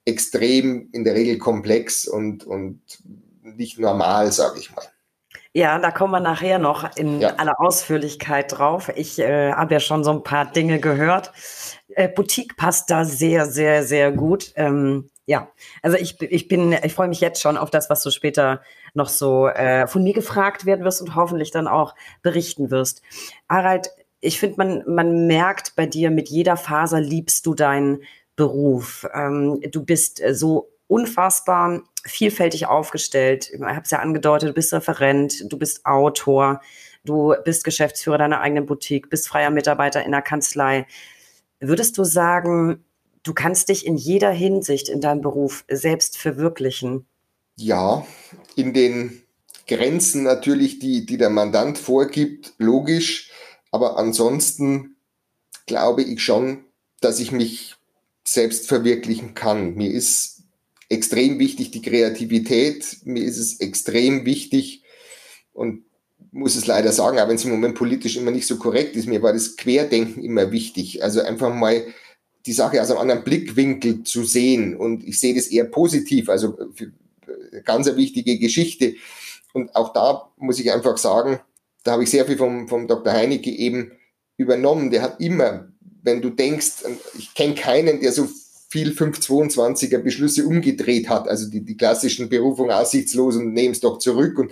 [0.06, 2.82] extrem in der Regel komplex und, und
[3.60, 4.86] nicht normal, sage ich mal.
[5.54, 7.36] Ja, da kommen wir nachher noch in ja.
[7.36, 8.92] aller Ausführlichkeit drauf.
[8.96, 11.32] Ich äh, habe ja schon so ein paar Dinge gehört.
[11.90, 14.54] Äh, Boutique passt da sehr, sehr, sehr gut.
[14.56, 18.12] Ähm, ja, also ich, ich bin, ich freue mich jetzt schon auf das, was du
[18.12, 18.62] später
[18.94, 23.02] noch so äh, von mir gefragt werden wirst und hoffentlich dann auch berichten wirst.
[23.48, 23.90] Harald,
[24.22, 28.04] ich finde, man, man merkt bei dir, mit jeder Faser liebst du deinen
[28.36, 29.08] Beruf.
[29.14, 33.50] Ähm, du bist so unfassbar vielfältig aufgestellt.
[33.54, 36.62] Ich habe es ja angedeutet, du bist Referent, du bist Autor,
[37.04, 40.86] du bist Geschäftsführer deiner eigenen Boutique, bist freier Mitarbeiter in der Kanzlei.
[41.60, 42.84] Würdest du sagen,
[43.24, 47.06] du kannst dich in jeder Hinsicht in deinem Beruf selbst verwirklichen?
[47.58, 48.06] Ja,
[48.56, 49.22] in den
[49.68, 53.32] Grenzen natürlich, die, die der Mandant vorgibt, logisch.
[53.72, 54.96] Aber ansonsten
[55.68, 56.66] glaube ich schon,
[57.02, 57.76] dass ich mich
[58.26, 59.76] selbst verwirklichen kann.
[59.76, 60.39] Mir ist
[60.90, 62.98] extrem wichtig die Kreativität.
[63.06, 64.84] Mir ist es extrem wichtig
[65.54, 65.84] und
[66.32, 69.08] muss es leider sagen, auch wenn es im Moment politisch immer nicht so korrekt ist,
[69.08, 71.04] mir war das Querdenken immer wichtig.
[71.04, 71.86] Also einfach mal
[72.46, 74.76] die Sache aus einem anderen Blickwinkel zu sehen.
[74.76, 76.58] Und ich sehe das eher positiv, also
[77.64, 78.96] ganz eine wichtige Geschichte.
[79.54, 81.40] Und auch da muss ich einfach sagen,
[81.84, 83.12] da habe ich sehr viel vom, vom Dr.
[83.12, 83.92] Heinecke eben
[84.38, 84.92] übernommen.
[84.92, 85.72] Der hat immer,
[86.04, 86.84] wenn du denkst,
[87.18, 88.28] ich kenne keinen, der so
[88.70, 93.98] viel 522er Beschlüsse umgedreht hat, also die, die klassischen Berufung aussichtslos und nehmen es doch
[93.98, 94.52] zurück und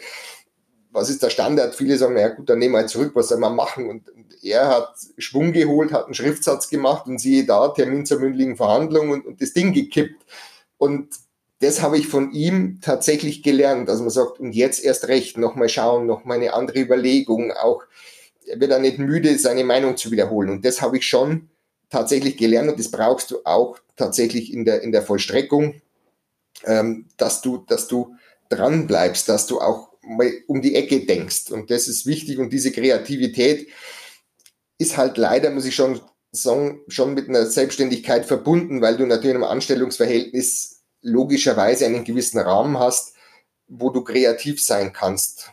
[0.98, 1.76] was ist der Standard?
[1.76, 3.88] Viele sagen, na gut, dann nehmen wir halt zurück, was soll man machen?
[3.88, 8.20] Und, und, er hat Schwung geholt, hat einen Schriftsatz gemacht und siehe da, Termin zur
[8.20, 10.26] mündlichen Verhandlung und, und das Ding gekippt.
[10.78, 11.10] Und
[11.60, 15.70] das habe ich von ihm tatsächlich gelernt, dass man sagt, und jetzt erst recht, nochmal
[15.70, 17.84] schauen, nochmal eine andere Überlegung, auch,
[18.46, 20.50] er wird dann nicht müde, seine Meinung zu wiederholen.
[20.50, 21.50] Und das habe ich schon
[21.90, 25.82] tatsächlich gelernt und das brauchst du auch tatsächlich in der, in der Vollstreckung,
[26.64, 28.16] ähm, dass du, dass du
[28.50, 31.52] dran bleibst, dass du auch mal um die Ecke denkst.
[31.52, 33.68] Und das ist wichtig und diese Kreativität
[34.78, 36.00] ist halt leider, muss ich schon
[36.32, 42.80] sagen, schon mit einer Selbstständigkeit verbunden, weil du natürlich im Anstellungsverhältnis logischerweise einen gewissen Rahmen
[42.80, 43.14] hast,
[43.68, 45.52] wo du kreativ sein kannst.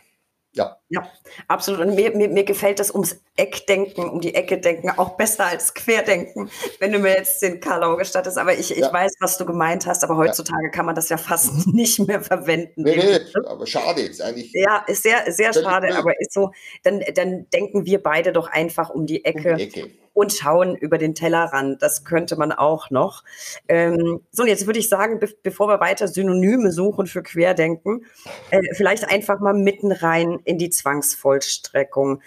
[0.55, 0.77] Ja.
[0.87, 1.11] Ja,
[1.47, 1.81] absolut.
[1.81, 5.73] Und mir, mir, mir gefällt das ums Eckdenken, um die Ecke denken auch besser als
[5.73, 8.37] Querdenken, wenn du mir jetzt den Karlau gestattest.
[8.37, 8.93] Aber ich, ich ja.
[8.93, 10.69] weiß, was du gemeint hast, aber heutzutage ja.
[10.69, 12.83] kann man das ja fast nicht mehr verwenden.
[12.83, 14.51] Nee, nee, aber schade ist eigentlich.
[14.53, 15.99] Ja, ist sehr, sehr schade, blöd.
[15.99, 16.51] aber ist so,
[16.83, 19.51] dann, dann denken wir beide doch einfach um die Ecke.
[19.51, 21.81] Um die Ecke und schauen über den Tellerrand.
[21.81, 23.23] Das könnte man auch noch.
[23.67, 28.05] Ähm, so, jetzt würde ich sagen, be bevor wir weiter Synonyme suchen für Querdenken,
[28.49, 32.21] äh, vielleicht einfach mal mitten rein in die Zwangsvollstreckung.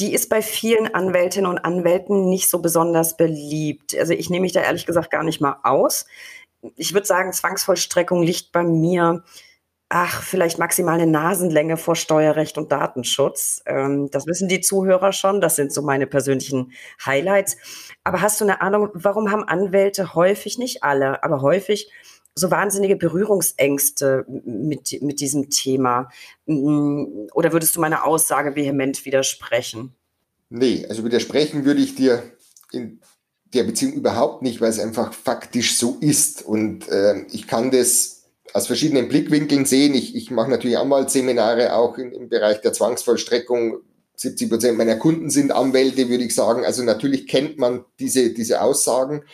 [0.00, 3.94] Die ist bei vielen Anwältinnen und Anwälten nicht so besonders beliebt.
[3.96, 6.06] Also ich nehme mich da ehrlich gesagt gar nicht mal aus.
[6.76, 9.22] Ich würde sagen, Zwangsvollstreckung liegt bei mir
[9.88, 13.62] ach, vielleicht maximal eine Nasenlänge vor Steuerrecht und Datenschutz.
[13.66, 15.40] Ähm, das wissen die Zuhörer schon.
[15.40, 16.72] Das sind so meine persönlichen
[17.04, 17.56] Highlights.
[18.02, 21.90] Aber hast du eine Ahnung, warum haben Anwälte häufig, nicht alle, aber häufig
[22.34, 26.10] so wahnsinnige Berührungsängste mit, mit diesem Thema?
[26.46, 29.94] Mm, oder würdest du meiner Aussage vehement widersprechen?
[30.50, 32.22] Nee, also widersprechen würde ich dir
[32.72, 33.00] in
[33.54, 36.42] der Beziehung überhaupt nicht, weil es einfach faktisch so ist.
[36.42, 38.15] Und äh, ich kann das
[38.56, 39.94] aus verschiedenen Blickwinkeln sehen.
[39.94, 43.80] Ich, ich mache natürlich Anwaltsseminare auch im, im Bereich der Zwangsvollstreckung.
[44.14, 46.64] 70 Prozent meiner Kunden sind Anwälte, würde ich sagen.
[46.64, 49.24] Also natürlich kennt man diese, diese Aussagen.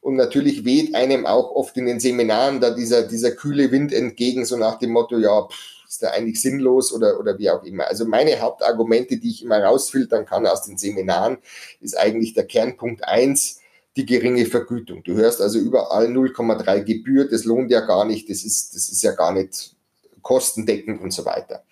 [0.00, 4.44] Und natürlich weht einem auch oft in den Seminaren da dieser, dieser kühle Wind entgegen,
[4.44, 7.86] so nach dem Motto, ja, pff, ist der eigentlich sinnlos oder, oder wie auch immer.
[7.86, 11.38] Also meine Hauptargumente, die ich immer rausfiltern kann aus den Seminaren,
[11.80, 13.60] ist eigentlich der Kernpunkt eins
[13.96, 15.02] die geringe Vergütung.
[15.02, 19.02] Du hörst also überall 0,3 Gebühr, das lohnt ja gar nicht, das ist, das ist
[19.02, 19.76] ja gar nicht
[20.22, 21.64] kostendeckend und so weiter.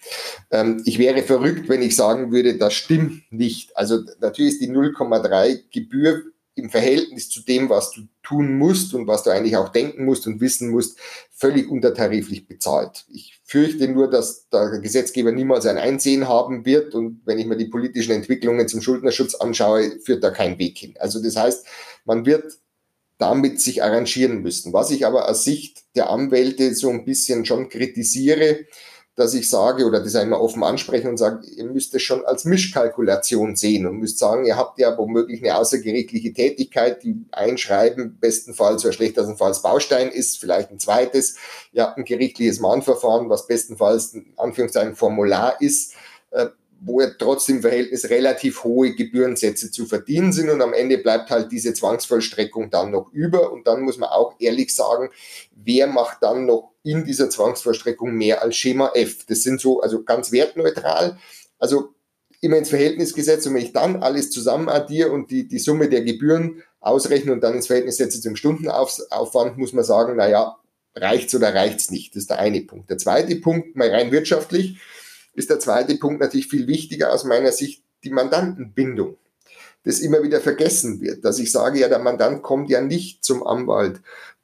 [0.50, 3.76] Ähm, ich wäre verrückt, wenn ich sagen würde, das stimmt nicht.
[3.76, 6.24] Also natürlich ist die 0,3 Gebühr
[6.54, 10.26] im Verhältnis zu dem, was du tun musst und was du eigentlich auch denken musst
[10.26, 10.98] und wissen musst,
[11.30, 13.06] völlig untertariflich bezahlt.
[13.08, 17.56] Ich fürchte nur, dass der Gesetzgeber niemals ein Einsehen haben wird und wenn ich mir
[17.56, 20.94] die politischen Entwicklungen zum Schuldnerschutz anschaue, führt da kein Weg hin.
[20.98, 21.66] Also das heißt,
[22.04, 22.58] man wird
[23.18, 24.72] damit sich arrangieren müssen.
[24.72, 28.60] Was ich aber aus Sicht der Anwälte so ein bisschen schon kritisiere,
[29.20, 32.44] dass ich sage oder das einmal offen anspreche und sage, ihr müsst es schon als
[32.44, 38.84] Mischkalkulation sehen und müsst sagen, ihr habt ja womöglich eine außergerichtliche Tätigkeit, die einschreiben, bestenfalls
[38.84, 41.36] oder schlechtestenfalls Baustein ist, vielleicht ein zweites.
[41.72, 45.94] Ihr habt ein gerichtliches Mahnverfahren, was bestenfalls ein Anführungszeichen Formular ist.
[46.30, 46.46] Äh,
[46.80, 51.30] wo ja trotzdem im Verhältnis relativ hohe Gebührensätze zu verdienen sind und am Ende bleibt
[51.30, 55.10] halt diese Zwangsvollstreckung dann noch über und dann muss man auch ehrlich sagen,
[55.54, 59.24] wer macht dann noch in dieser Zwangsvollstreckung mehr als Schema F?
[59.26, 61.18] Das sind so, also ganz wertneutral,
[61.58, 61.94] also
[62.40, 65.88] immer ins Verhältnis gesetzt und wenn ich dann alles zusammen addiere und die, die Summe
[65.88, 70.56] der Gebühren ausrechne und dann ins Verhältnis setze zum Stundenaufwand, muss man sagen, naja,
[70.94, 72.14] reicht's oder reicht's nicht?
[72.14, 72.88] Das ist der eine Punkt.
[72.90, 74.78] Der zweite Punkt, mal rein wirtschaftlich,
[75.34, 79.16] ist der zweite Punkt natürlich viel wichtiger aus meiner Sicht, die Mandantenbindung.
[79.84, 83.46] Das immer wieder vergessen wird, dass ich sage, ja, der Mandant kommt ja nicht zum
[83.46, 84.00] Anwalt,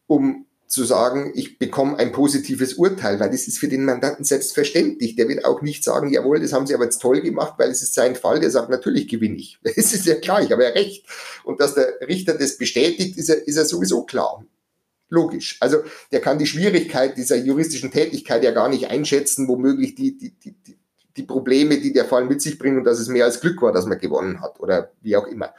[0.07, 5.17] um zu sagen, ich bekomme ein positives Urteil, weil das ist für den Mandanten selbstverständlich.
[5.17, 7.83] Der wird auch nicht sagen, jawohl, das haben Sie aber jetzt toll gemacht, weil es
[7.83, 8.41] ist sein Fall.
[8.41, 9.59] Der sagt, natürlich gewinne ich.
[9.77, 11.07] Das ist ja klar, ich habe ja recht.
[11.45, 14.45] Und dass der Richter das bestätigt, ist ja, ist ja sowieso klar.
[15.09, 15.57] Logisch.
[15.61, 15.79] Also
[16.11, 20.55] der kann die Schwierigkeit dieser juristischen Tätigkeit ja gar nicht einschätzen, womöglich die, die, die,
[21.17, 23.73] die Probleme, die der Fall mit sich bringt und dass es mehr als Glück war,
[23.73, 25.55] dass man gewonnen hat oder wie auch immer.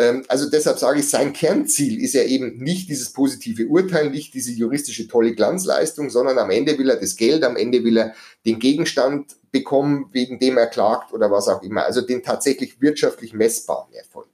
[0.00, 4.32] Ähm, also deshalb sage ich, sein Kernziel ist ja eben nicht dieses positive Urteil, nicht
[4.32, 8.14] diese juristische tolle Glanzleistung, sondern am Ende will er das Geld, am Ende will er
[8.46, 11.84] den Gegenstand bekommen, wegen dem er klagt oder was auch immer.
[11.84, 14.28] Also den tatsächlich wirtschaftlich messbaren Erfolg.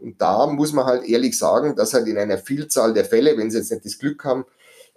[0.00, 3.52] Und da muss man halt ehrlich sagen, dass halt in einer Vielzahl der Fälle, wenn
[3.52, 4.44] sie jetzt nicht das Glück haben,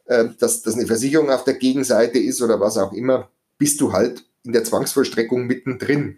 [0.06, 3.94] äh, dass, dass eine Versicherung auf der Gegenseite ist oder was auch immer, bist du
[3.94, 6.18] halt in der Zwangsvollstreckung mittendrin.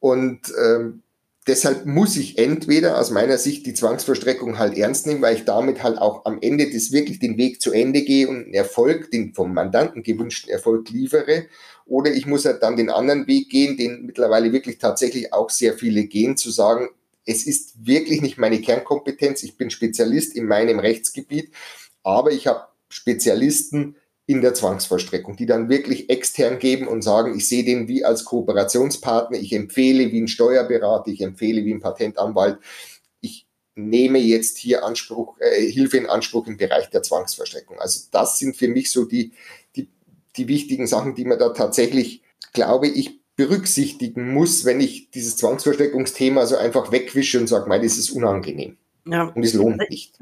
[0.00, 1.04] Und ähm,
[1.46, 5.82] deshalb muss ich entweder aus meiner Sicht die Zwangsvollstreckung halt ernst nehmen, weil ich damit
[5.82, 9.34] halt auch am Ende des wirklich den Weg zu Ende gehe und einen Erfolg, den
[9.34, 11.46] vom Mandanten gewünschten Erfolg liefere.
[11.84, 15.74] Oder ich muss halt dann den anderen Weg gehen, den mittlerweile wirklich tatsächlich auch sehr
[15.74, 16.88] viele gehen, zu sagen,
[17.24, 19.42] es ist wirklich nicht meine Kernkompetenz.
[19.42, 21.52] Ich bin Spezialist in meinem Rechtsgebiet,
[22.02, 27.48] aber ich habe Spezialisten in der Zwangsvollstreckung, die dann wirklich extern geben und sagen, ich
[27.48, 32.58] sehe den wie als Kooperationspartner, ich empfehle wie ein Steuerberater, ich empfehle wie ein Patentanwalt,
[33.20, 37.80] ich nehme jetzt hier Anspruch, äh, Hilfe in Anspruch im Bereich der Zwangsvollstreckung.
[37.80, 39.32] Also das sind für mich so die,
[39.74, 39.88] die,
[40.36, 46.46] die wichtigen Sachen, die man da tatsächlich, glaube ich, berücksichtigen muss, wenn ich dieses Zwangsversteckungsthema
[46.46, 48.76] so einfach wegwische und sage, mein, das ist unangenehm.
[49.06, 49.24] Ja.
[49.24, 50.18] Und es lohnt nicht.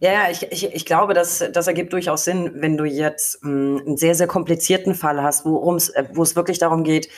[0.00, 3.96] Ja, ich, ich, ich glaube, dass das ergibt durchaus Sinn, wenn du jetzt mh, einen
[3.96, 7.08] sehr, sehr komplizierten Fall hast, wo äh, wo es wirklich darum geht,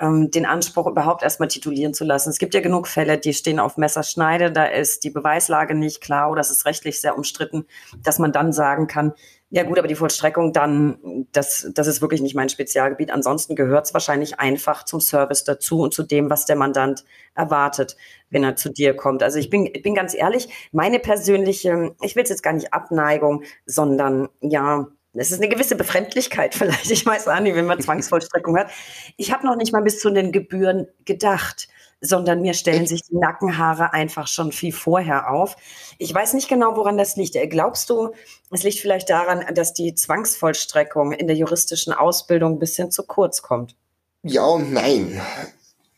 [0.00, 2.30] ähm, den Anspruch überhaupt erstmal titulieren zu lassen.
[2.30, 6.30] Es gibt ja genug Fälle, die stehen auf Messerschneide, da ist die Beweislage nicht klar
[6.30, 7.66] oder es ist rechtlich sehr umstritten,
[8.02, 9.14] dass man dann sagen kann,
[9.50, 13.10] ja gut, aber die Vollstreckung dann, das, das ist wirklich nicht mein Spezialgebiet.
[13.10, 17.96] Ansonsten gehört es wahrscheinlich einfach zum Service dazu und zu dem, was der Mandant erwartet,
[18.28, 19.22] wenn er zu dir kommt.
[19.22, 22.74] Also ich bin, ich bin ganz ehrlich, meine persönliche, ich will es jetzt gar nicht
[22.74, 26.90] Abneigung, sondern ja, es ist eine gewisse Befremdlichkeit vielleicht.
[26.90, 28.70] Ich weiß auch nicht, wenn man Zwangsvollstreckung hat.
[29.16, 31.68] Ich habe noch nicht mal bis zu den Gebühren gedacht,
[32.00, 35.56] sondern mir stellen sich die Nackenhaare einfach schon viel vorher auf.
[35.98, 37.34] Ich weiß nicht genau, woran das liegt.
[37.36, 38.10] Äh, glaubst du,
[38.50, 43.42] es liegt vielleicht daran, dass die Zwangsvollstreckung in der juristischen Ausbildung ein bisschen zu kurz
[43.42, 43.74] kommt?
[44.22, 45.20] Ja und nein.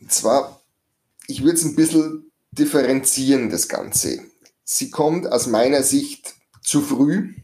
[0.01, 0.61] Und zwar,
[1.27, 4.21] ich würde es ein bisschen differenzieren, das Ganze.
[4.65, 7.35] Sie kommt aus meiner Sicht zu früh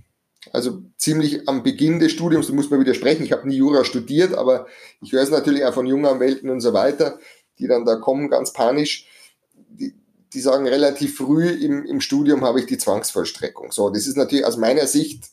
[0.53, 4.35] also ziemlich am Beginn des Studiums, du musst mir widersprechen, ich habe nie Jura studiert,
[4.35, 4.67] aber
[5.03, 7.19] ich höre es natürlich auch von jungen Anwälten und so weiter,
[7.59, 9.07] die dann da kommen, ganz panisch.
[9.55, 9.95] Die,
[10.33, 13.73] die sagen relativ früh im, im Studium habe ich die Zwangsvollstreckung.
[13.73, 15.25] So, das ist natürlich aus meiner Sicht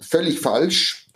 [0.00, 1.08] völlig falsch,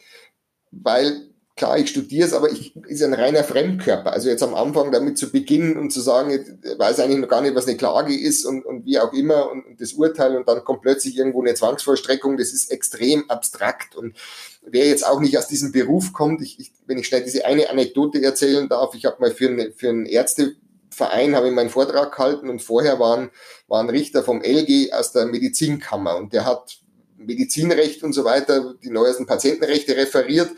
[0.71, 4.13] weil klar, ich studiere es, aber ich ist ein reiner Fremdkörper.
[4.13, 7.43] Also jetzt am Anfang damit zu beginnen und zu sagen, ich weiß eigentlich noch gar
[7.43, 10.49] nicht, was eine Klage ist und, und wie auch immer und, und das Urteil und
[10.49, 14.17] dann kommt plötzlich irgendwo eine Zwangsvollstreckung, das ist extrem abstrakt und
[14.63, 17.69] wer jetzt auch nicht aus diesem Beruf kommt, ich, ich, wenn ich schnell diese eine
[17.69, 22.17] Anekdote erzählen darf, ich habe mal für, eine, für einen Ärzteverein habe ich meinen Vortrag
[22.17, 23.31] gehalten und vorher waren,
[23.69, 26.79] waren Richter vom LG aus der Medizinkammer und der hat
[27.19, 30.51] Medizinrecht und so weiter, die neuesten Patientenrechte referiert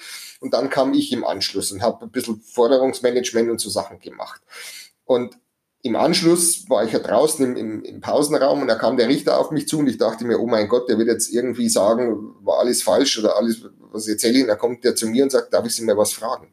[0.45, 4.43] und dann kam ich im Anschluss und habe ein bisschen Forderungsmanagement und so Sachen gemacht.
[5.07, 5.39] Und
[5.81, 9.39] im Anschluss war ich ja draußen im, im, im, Pausenraum und da kam der Richter
[9.39, 12.35] auf mich zu und ich dachte mir, oh mein Gott, der wird jetzt irgendwie sagen,
[12.43, 14.43] war alles falsch oder alles, was ich erzähle.
[14.43, 16.53] Und dann kommt der zu mir und sagt, darf ich Sie mal was fragen?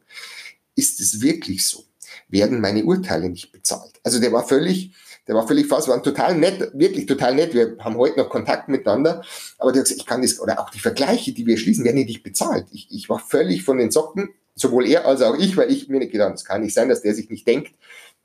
[0.74, 1.84] Ist es wirklich so?
[2.28, 4.00] Werden meine Urteile nicht bezahlt?
[4.02, 4.94] Also der war völlig,
[5.26, 7.54] der war völlig fast, war total nett, wirklich total nett.
[7.54, 9.22] Wir haben heute noch Kontakt miteinander.
[9.58, 12.04] Aber der hat gesagt, ich kann das, oder auch die Vergleiche, die wir schließen, werden
[12.04, 12.66] nicht bezahlt.
[12.72, 16.00] Ich, ich war völlig von den Socken, sowohl er als auch ich, weil ich mir
[16.00, 17.72] nicht gedacht, es kann nicht sein, dass der sich nicht denkt,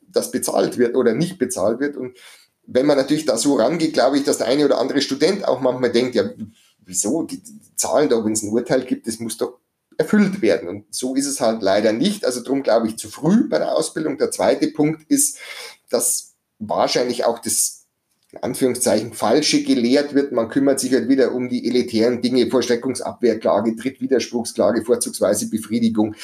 [0.07, 1.97] dass bezahlt wird oder nicht bezahlt wird.
[1.97, 2.17] Und
[2.65, 5.61] wenn man natürlich da so rangeht, glaube ich, dass der eine oder andere Student auch
[5.61, 6.23] manchmal denkt, ja,
[6.83, 9.59] wieso, die, die Zahlen da, wenn es ein Urteil gibt, das muss doch
[9.97, 10.69] erfüllt werden.
[10.69, 12.25] Und so ist es halt leider nicht.
[12.25, 14.17] Also darum glaube ich zu früh bei der Ausbildung.
[14.17, 15.37] Der zweite Punkt ist,
[15.89, 16.26] dass
[16.59, 17.77] wahrscheinlich auch das
[18.31, 20.33] in Anführungszeichen falsche gelehrt wird.
[20.33, 26.15] Man kümmert sich halt wieder um die elitären Dinge, Vollstreckungsabwehrklage, Drittwiderspruchsklage, vorzugsweise Befriedigung.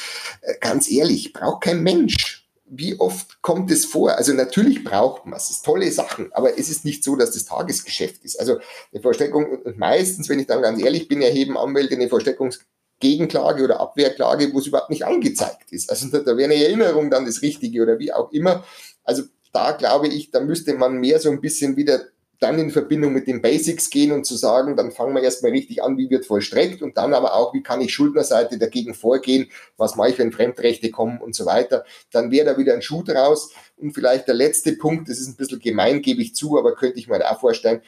[0.41, 2.45] Äh, ganz ehrlich, braucht kein Mensch.
[2.65, 4.17] Wie oft kommt es vor?
[4.17, 7.45] Also natürlich braucht man es, es tolle Sachen, aber es ist nicht so, dass das
[7.45, 8.39] Tagesgeschäft ist.
[8.39, 8.57] Also
[8.91, 14.53] eine Vollstreckung, meistens, wenn ich dann ganz ehrlich bin, erheben Anwälte eine Vollstreckungsgegenklage oder Abwehrklage,
[14.53, 15.89] wo es überhaupt nicht angezeigt ist.
[15.89, 18.65] Also da wäre eine Erinnerung dann das Richtige oder wie auch immer.
[19.03, 22.01] Also da glaube ich, da müsste man mehr so ein bisschen wieder
[22.43, 25.81] dann in Verbindung mit den Basics gehen und zu sagen, dann fangen wir erstmal richtig
[25.81, 29.95] an, wie wird vollstreckt und dann aber auch, wie kann ich Schuldnerseite dagegen vorgehen, was
[29.95, 31.85] mache ich, wenn Fremdrechte kommen und so weiter.
[32.11, 33.51] Dann wäre da wieder ein Schuh draus.
[33.77, 36.99] Und vielleicht der letzte Punkt, das ist ein bisschen gemein, gebe ich zu, aber könnte
[36.99, 37.81] ich mir da vorstellen,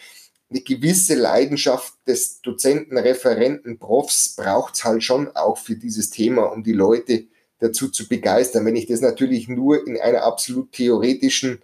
[0.49, 6.43] eine gewisse Leidenschaft des Dozenten, Referenten, Profs braucht es halt schon auch für dieses Thema,
[6.43, 7.25] um die Leute
[7.59, 8.65] dazu zu begeistern.
[8.65, 11.61] Wenn ich das natürlich nur in einer absolut theoretischen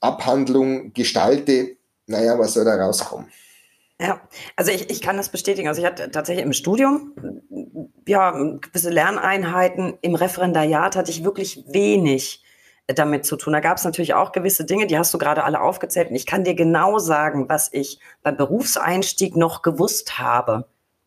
[0.00, 1.76] Abhandlung gestalte,
[2.06, 3.28] naja, was soll da rauskommen?
[4.00, 4.20] Ja,
[4.56, 5.68] also ich, ich kann das bestätigen.
[5.68, 7.14] Also ich hatte tatsächlich im Studium
[8.06, 9.96] ja gewisse Lerneinheiten.
[10.02, 12.42] Im Referendariat hatte ich wirklich wenig
[12.86, 13.52] damit zu tun.
[13.52, 16.10] Da gab es natürlich auch gewisse Dinge, die hast du gerade alle aufgezählt.
[16.10, 20.66] Und ich kann dir genau sagen, was ich beim Berufseinstieg noch gewusst habe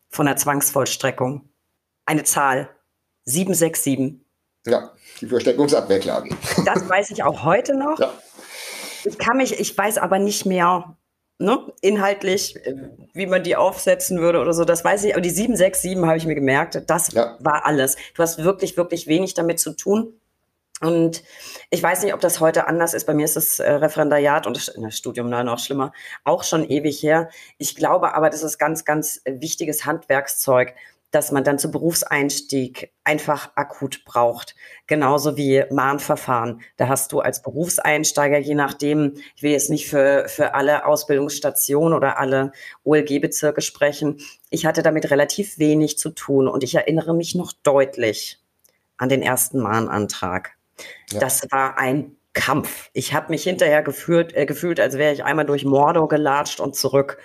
[0.10, 1.48] von der Zwangsvollstreckung.
[2.06, 2.70] Eine Zahl.
[3.28, 4.22] 767.
[4.66, 6.30] Ja, die Versteckungsabwehrklage.
[6.66, 8.00] Das weiß ich auch heute noch.
[8.00, 8.14] Ja.
[9.04, 10.98] Ich kann mich, ich weiß aber nicht mehr
[11.40, 12.58] ne, inhaltlich,
[13.14, 14.66] wie man die aufsetzen würde oder so.
[14.66, 15.14] Das weiß ich.
[15.14, 16.82] Aber die 767 habe ich mir gemerkt.
[16.88, 17.38] Das ja.
[17.40, 17.96] war alles.
[18.16, 20.14] Du hast wirklich, wirklich wenig damit zu tun.
[20.80, 21.24] Und
[21.72, 23.06] ich weiß nicht, ob das heute anders ist.
[23.06, 25.92] Bei mir ist das äh, Referendariat und das Studium noch schlimmer,
[26.24, 27.30] auch schon ewig her.
[27.58, 30.76] Ich glaube aber, das ist ganz, ganz wichtiges Handwerkszeug
[31.18, 34.56] dass man dann zu Berufseinstieg einfach akut braucht.
[34.86, 36.62] Genauso wie Mahnverfahren.
[36.76, 41.98] Da hast du als Berufseinsteiger, je nachdem, ich will jetzt nicht für, für alle Ausbildungsstationen
[41.98, 42.52] oder alle
[42.84, 44.20] OLG-Bezirke sprechen,
[44.52, 48.40] ich hatte damit relativ wenig zu tun und ich erinnere mich noch deutlich
[48.98, 50.52] an den ersten Mahnantrag.
[51.12, 51.20] Ja.
[51.20, 52.92] Das war ein Kampf.
[52.94, 56.76] Ich habe mich hinterher gefühlt, äh, gefühlt, als wäre ich einmal durch Mordor gelatscht und
[56.76, 57.18] zurück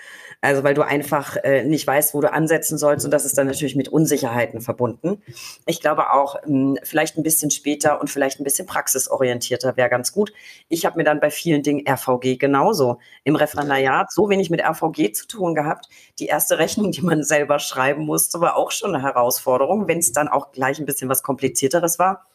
[0.44, 3.46] Also weil du einfach äh, nicht weißt, wo du ansetzen sollst und das ist dann
[3.46, 5.22] natürlich mit Unsicherheiten verbunden.
[5.66, 9.88] Ich glaube auch, mh, hm, vielleicht ein bisschen später und vielleicht ein bisschen praxisorientierter wäre
[9.88, 10.32] ganz gut.
[10.68, 15.12] Ich habe mir dann bei vielen Dingen RVG genauso im Referendariat so wenig mit RVG
[15.12, 15.88] zu tun gehabt.
[16.18, 20.10] Die erste Rechnung, die man selber schreiben musste, war auch schon eine Herausforderung, wenn es
[20.10, 22.26] dann auch gleich ein bisschen was komplizierteres war.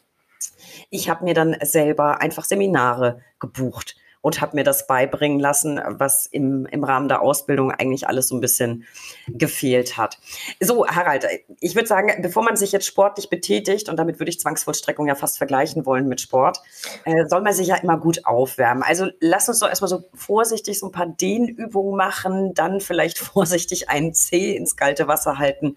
[0.88, 3.96] Ich habe mir dann selber einfach Seminare gebucht
[4.28, 8.36] und habe mir das beibringen lassen, was im, im Rahmen der Ausbildung eigentlich alles so
[8.36, 8.84] ein bisschen
[9.26, 10.18] gefehlt hat.
[10.60, 11.26] So, Harald,
[11.60, 15.14] ich würde sagen, bevor man sich jetzt sportlich betätigt, und damit würde ich Zwangsvollstreckung ja
[15.14, 16.60] fast vergleichen wollen mit Sport,
[17.06, 18.82] äh, soll man sich ja immer gut aufwärmen.
[18.82, 23.88] Also lass uns doch erstmal so vorsichtig so ein paar Dehnübungen machen, dann vielleicht vorsichtig
[23.88, 25.74] einen Zeh ins kalte Wasser halten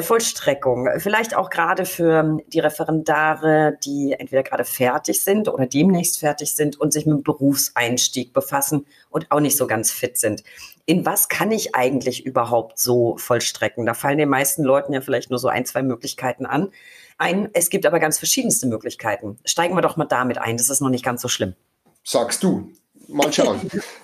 [0.00, 6.54] Vollstreckung, vielleicht auch gerade für die Referendare, die entweder gerade fertig sind oder demnächst fertig
[6.54, 10.44] sind und sich mit dem Berufseinstieg befassen und auch nicht so ganz fit sind.
[10.86, 13.84] In was kann ich eigentlich überhaupt so vollstrecken?
[13.84, 16.70] Da fallen den meisten Leuten ja vielleicht nur so ein, zwei Möglichkeiten an.
[17.18, 19.38] Ein, es gibt aber ganz verschiedenste Möglichkeiten.
[19.44, 21.54] Steigen wir doch mal damit ein, das ist noch nicht ganz so schlimm.
[22.02, 22.72] Sagst du.
[23.08, 23.60] Mal schauen.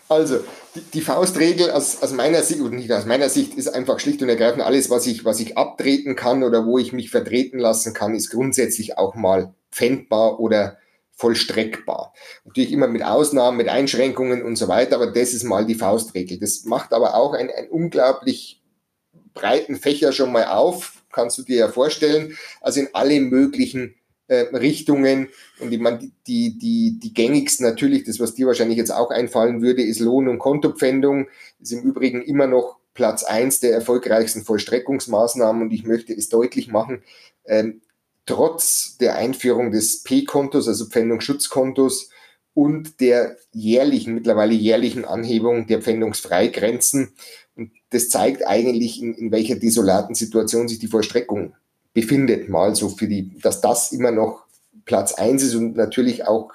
[0.08, 0.38] Also,
[0.74, 4.22] die, die Faustregel aus, aus meiner Sicht, oder nicht aus meiner Sicht, ist einfach schlicht
[4.22, 7.94] und ergreifend alles, was ich, was ich abtreten kann oder wo ich mich vertreten lassen
[7.94, 10.78] kann, ist grundsätzlich auch mal pfändbar oder
[11.12, 12.14] vollstreckbar.
[12.44, 16.38] Natürlich immer mit Ausnahmen, mit Einschränkungen und so weiter, aber das ist mal die Faustregel.
[16.38, 18.62] Das macht aber auch einen, einen unglaublich
[19.34, 23.94] breiten Fächer schon mal auf, kannst du dir ja vorstellen, also in alle möglichen
[24.28, 25.28] äh, Richtungen.
[25.58, 29.60] Und ich meine, die, die, die gängigsten natürlich, das, was dir wahrscheinlich jetzt auch einfallen
[29.62, 31.26] würde, ist Lohn- und Kontopfändung.
[31.60, 35.62] Ist im Übrigen immer noch Platz eins der erfolgreichsten Vollstreckungsmaßnahmen.
[35.62, 37.02] Und ich möchte es deutlich machen,
[37.46, 37.80] ähm,
[38.26, 42.10] trotz der Einführung des P-Kontos, also Pfändungsschutzkontos,
[42.54, 47.14] und der jährlichen, mittlerweile jährlichen Anhebung der Pfändungsfreigrenzen.
[47.54, 51.54] Und das zeigt eigentlich, in, in welcher desolaten Situation sich die Vollstreckung
[52.00, 54.44] befindet, mal so für die, dass das immer noch
[54.84, 56.52] Platz eins ist und natürlich auch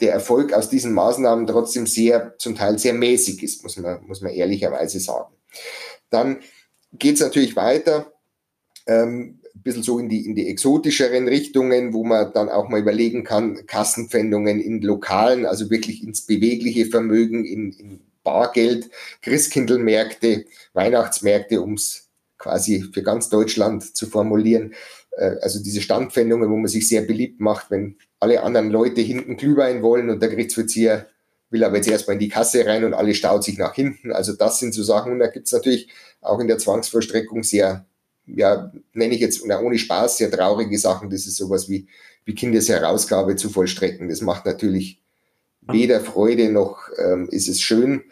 [0.00, 4.22] der Erfolg aus diesen Maßnahmen trotzdem sehr, zum Teil sehr mäßig ist, muss man, muss
[4.22, 5.32] man ehrlicherweise sagen.
[6.10, 6.40] Dann
[6.92, 8.12] geht es natürlich weiter,
[8.88, 12.80] ähm, ein bisschen so in die, in die exotischeren Richtungen, wo man dann auch mal
[12.80, 18.90] überlegen kann, Kassenpfändungen in Lokalen, also wirklich ins bewegliche Vermögen, in, in Bargeld,
[19.20, 22.01] Christkindlmärkte, Weihnachtsmärkte, ums
[22.42, 24.74] quasi für ganz Deutschland zu formulieren.
[25.12, 29.36] Äh, also diese Standpfändungen, wo man sich sehr beliebt macht, wenn alle anderen Leute hinten
[29.36, 31.06] Glühwein wollen und der Gerichtsvollzieher
[31.50, 34.10] will aber jetzt erstmal in die Kasse rein und alle staut sich nach hinten.
[34.10, 35.12] Also das sind so Sachen.
[35.12, 35.88] Und da gibt es natürlich
[36.22, 37.84] auch in der Zwangsvollstreckung sehr,
[38.26, 41.10] ja, nenne ich jetzt ohne Spaß, sehr traurige Sachen.
[41.10, 41.88] Das ist sowas wie,
[42.24, 44.08] wie Kindesherausgabe zu vollstrecken.
[44.08, 45.02] Das macht natürlich
[45.60, 48.02] weder Freude noch ähm, ist es schön.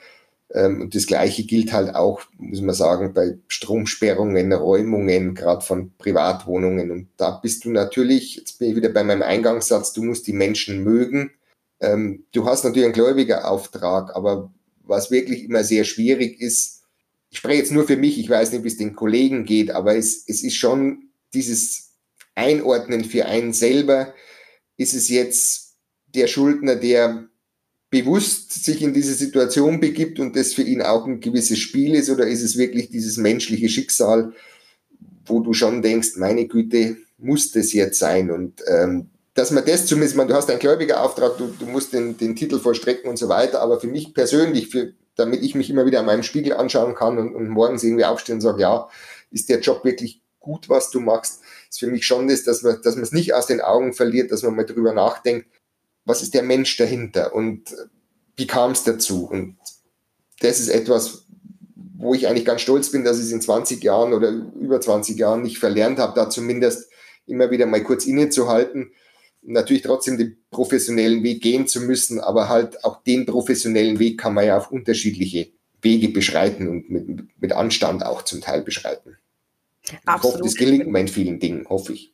[0.52, 5.92] Ähm, und das Gleiche gilt halt auch, muss man sagen, bei Stromsperrungen, Räumungen, gerade von
[5.98, 6.90] Privatwohnungen.
[6.90, 10.32] Und da bist du natürlich, jetzt bin ich wieder bei meinem Eingangssatz, du musst die
[10.32, 11.32] Menschen mögen.
[11.80, 16.80] Ähm, du hast natürlich einen Gläubigerauftrag, aber was wirklich immer sehr schwierig ist,
[17.30, 19.96] ich spreche jetzt nur für mich, ich weiß nicht, wie es den Kollegen geht, aber
[19.96, 21.92] es, es ist schon dieses
[22.34, 24.12] Einordnen für einen selber.
[24.76, 27.29] Ist es jetzt der Schuldner, der
[27.90, 32.09] bewusst sich in diese Situation begibt und das für ihn auch ein gewisses Spiel ist
[32.09, 34.33] oder ist es wirklich dieses menschliche Schicksal,
[35.26, 38.31] wo du schon denkst, meine Güte, muss das jetzt sein?
[38.31, 42.16] Und ähm, dass man das zumindest, man, du hast einen Gläubigerauftrag, du, du musst den,
[42.16, 45.85] den Titel vollstrecken und so weiter, aber für mich persönlich, für, damit ich mich immer
[45.85, 48.88] wieder an meinem Spiegel anschauen kann und, und morgens irgendwie aufstehen und sage, ja,
[49.33, 52.81] ist der Job wirklich gut, was du machst, ist für mich schon das, dass man,
[52.83, 55.46] dass man es nicht aus den Augen verliert, dass man mal drüber nachdenkt,
[56.10, 57.62] was ist der Mensch dahinter und
[58.36, 59.26] wie kam es dazu?
[59.26, 59.56] Und
[60.40, 61.26] das ist etwas,
[61.96, 65.16] wo ich eigentlich ganz stolz bin, dass ich es in 20 Jahren oder über 20
[65.16, 66.90] Jahren nicht verlernt habe, da zumindest
[67.26, 68.90] immer wieder mal kurz innezuhalten.
[69.42, 74.34] Natürlich trotzdem den professionellen Weg gehen zu müssen, aber halt auch den professionellen Weg kann
[74.34, 79.16] man ja auf unterschiedliche Wege beschreiten und mit, mit Anstand auch zum Teil beschreiten.
[80.04, 80.16] Absolut.
[80.16, 82.12] Ich hoffe, das gelingt mir in vielen Dingen, hoffe ich.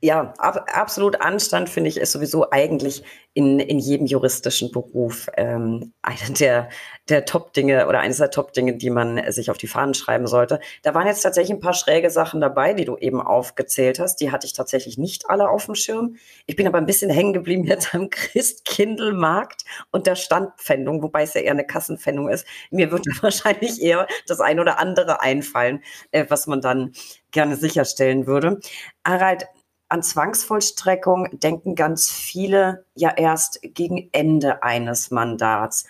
[0.00, 3.02] Ja, ab, absolut Anstand finde ich ist sowieso eigentlich
[3.34, 6.68] in, in jedem juristischen Beruf ähm, eine der,
[7.08, 10.60] der Top-Dinge oder eines der Top-Dinge, die man sich auf die Fahnen schreiben sollte.
[10.82, 14.20] Da waren jetzt tatsächlich ein paar schräge Sachen dabei, die du eben aufgezählt hast.
[14.20, 16.14] Die hatte ich tatsächlich nicht alle auf dem Schirm.
[16.46, 21.34] Ich bin aber ein bisschen hängen geblieben jetzt am Christkindlmarkt und der Standpfändung, wobei es
[21.34, 22.46] ja eher eine Kassenpfändung ist.
[22.70, 25.82] Mir würde wahrscheinlich eher das ein oder andere einfallen,
[26.12, 26.92] äh, was man dann
[27.30, 28.60] gerne sicherstellen würde.
[29.04, 29.46] Harald,
[29.88, 35.84] an Zwangsvollstreckung denken ganz viele ja erst gegen Ende eines Mandats.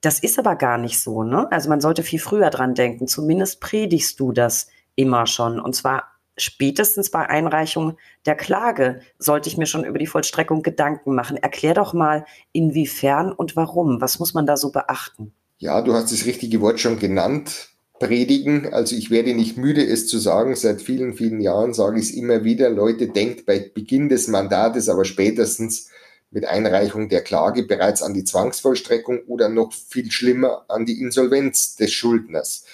[0.00, 1.50] Das ist aber gar nicht so, ne?
[1.50, 3.08] Also man sollte viel früher dran denken.
[3.08, 5.60] Zumindest predigst du das immer schon.
[5.60, 6.04] Und zwar
[6.36, 11.36] spätestens bei Einreichung der Klage sollte ich mir schon über die Vollstreckung Gedanken machen.
[11.36, 14.00] Erklär doch mal, inwiefern und warum.
[14.00, 15.32] Was muss man da so beachten?
[15.58, 17.70] Ja, du hast das richtige Wort schon genannt.
[17.98, 18.72] Predigen.
[18.72, 20.54] Also ich werde nicht müde, es zu sagen.
[20.56, 22.70] Seit vielen, vielen Jahren sage ich es immer wieder.
[22.70, 25.88] Leute, denkt bei Beginn des Mandates, aber spätestens
[26.30, 31.76] mit Einreichung der Klage bereits an die Zwangsvollstreckung oder noch viel schlimmer an die Insolvenz
[31.76, 32.64] des Schuldners.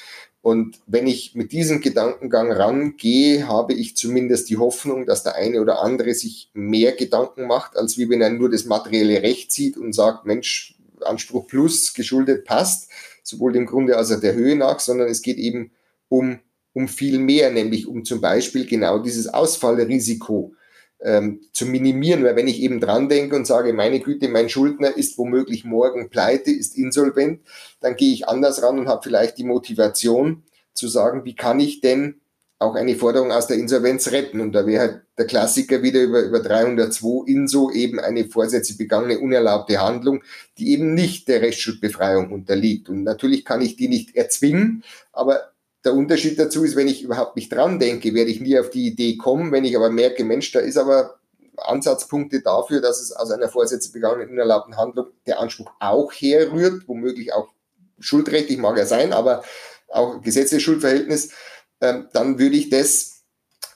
[0.42, 5.62] Und wenn ich mit diesem Gedankengang rangehe, habe ich zumindest die Hoffnung, dass der eine
[5.62, 9.78] oder andere sich mehr Gedanken macht, als wie wenn er nur das materielle Recht sieht
[9.78, 12.90] und sagt, Mensch, Anspruch plus, geschuldet passt,
[13.24, 15.72] sowohl dem Grunde als auch der Höhe nach, sondern es geht eben
[16.08, 16.38] um,
[16.72, 20.54] um viel mehr, nämlich um zum Beispiel genau dieses Ausfallrisiko
[21.00, 22.22] ähm, zu minimieren.
[22.22, 26.10] Weil wenn ich eben dran denke und sage, meine Güte, mein Schuldner ist womöglich morgen
[26.10, 27.40] pleite, ist insolvent,
[27.80, 30.44] dann gehe ich anders ran und habe vielleicht die Motivation
[30.74, 32.20] zu sagen, wie kann ich denn
[32.58, 34.40] auch eine Forderung aus der Insolvenz retten.
[34.40, 39.18] Und da wäre halt der Klassiker wieder über, über 302 Inso eben eine vorsätzlich begangene
[39.18, 40.22] unerlaubte Handlung,
[40.58, 42.88] die eben nicht der Rechtsschuldbefreiung unterliegt.
[42.88, 45.50] Und natürlich kann ich die nicht erzwingen, aber
[45.84, 48.86] der Unterschied dazu ist, wenn ich überhaupt nicht dran denke, werde ich nie auf die
[48.86, 49.52] Idee kommen.
[49.52, 51.18] Wenn ich aber merke, Mensch, da ist aber
[51.58, 57.32] Ansatzpunkte dafür, dass es aus einer vorsätzlich begangenen unerlaubten Handlung der Anspruch auch herrührt, womöglich
[57.32, 57.48] auch
[58.00, 59.44] schuldrechtlich mag er sein, aber
[59.88, 61.30] auch gesetzliches Schuldverhältnis,
[61.84, 63.14] ähm, dann würde ich das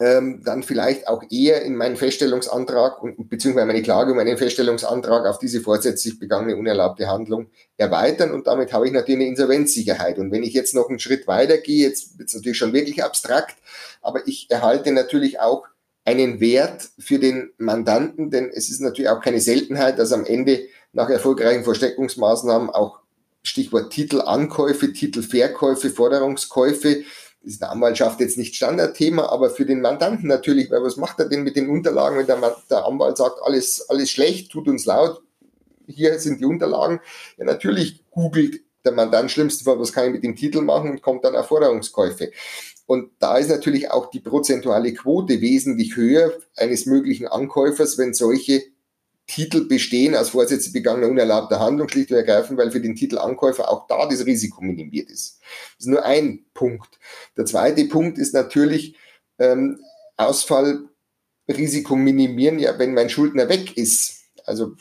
[0.00, 5.26] ähm, dann vielleicht auch eher in meinen Feststellungsantrag und beziehungsweise meine Klage um einen Feststellungsantrag
[5.26, 10.18] auf diese vorsätzlich begangene unerlaubte Handlung erweitern und damit habe ich natürlich eine Insolvenzsicherheit.
[10.18, 13.02] Und wenn ich jetzt noch einen Schritt weiter gehe, jetzt wird es natürlich schon wirklich
[13.02, 13.56] abstrakt,
[14.00, 15.66] aber ich erhalte natürlich auch
[16.04, 20.60] einen Wert für den Mandanten, denn es ist natürlich auch keine Seltenheit, dass am Ende
[20.92, 23.00] nach erfolgreichen Versteckungsmaßnahmen auch
[23.42, 27.02] Stichwort Titelankäufe, Titelverkäufe, Forderungskäufe
[27.42, 31.18] ist in der Anwaltschaft jetzt nicht Standardthema, aber für den Mandanten natürlich, weil was macht
[31.20, 34.84] er denn mit den Unterlagen, wenn der, der Anwalt sagt, alles, alles schlecht, tut uns
[34.84, 35.22] laut,
[35.86, 37.00] hier sind die Unterlagen.
[37.36, 41.02] Ja, natürlich googelt der Mandant schlimmsten Fall, was kann ich mit dem Titel machen und
[41.02, 42.30] kommt dann auf Forderungskäufe.
[42.86, 48.62] Und da ist natürlich auch die prozentuale Quote wesentlich höher eines möglichen Ankäufers, wenn solche
[49.28, 53.86] Titel bestehen als Vorsätze begangener unerlaubter Handlung, schlicht und ergreifend, weil für den Titelankäufer auch
[53.86, 55.38] da das Risiko minimiert ist.
[55.76, 56.98] Das ist nur ein Punkt.
[57.36, 58.96] Der zweite Punkt ist natürlich
[59.38, 59.80] ähm,
[60.16, 64.72] Ausfallrisiko minimieren, ja, wenn mein Schuldner weg ist, also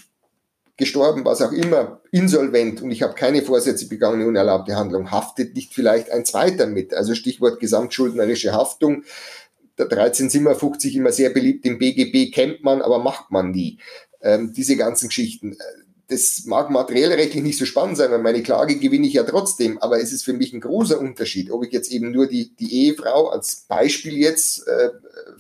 [0.78, 5.74] gestorben, was auch immer, insolvent und ich habe keine Vorsätze begangene unerlaubte Handlung, haftet nicht
[5.74, 6.94] vielleicht ein zweiter mit.
[6.94, 9.04] Also Stichwort gesamtschuldnerische Haftung.
[9.78, 13.80] Der 1357 immer sehr beliebt im BGB kennt man, aber macht man nie
[14.22, 15.54] ähm, diese ganzen Geschichten.
[15.54, 15.56] Äh,
[16.10, 19.78] das mag materiell rechtlich nicht so spannend sein, weil meine Klage gewinne ich ja trotzdem,
[19.80, 22.86] aber es ist für mich ein großer Unterschied, ob ich jetzt eben nur die, die
[22.86, 24.92] Ehefrau als Beispiel jetzt äh,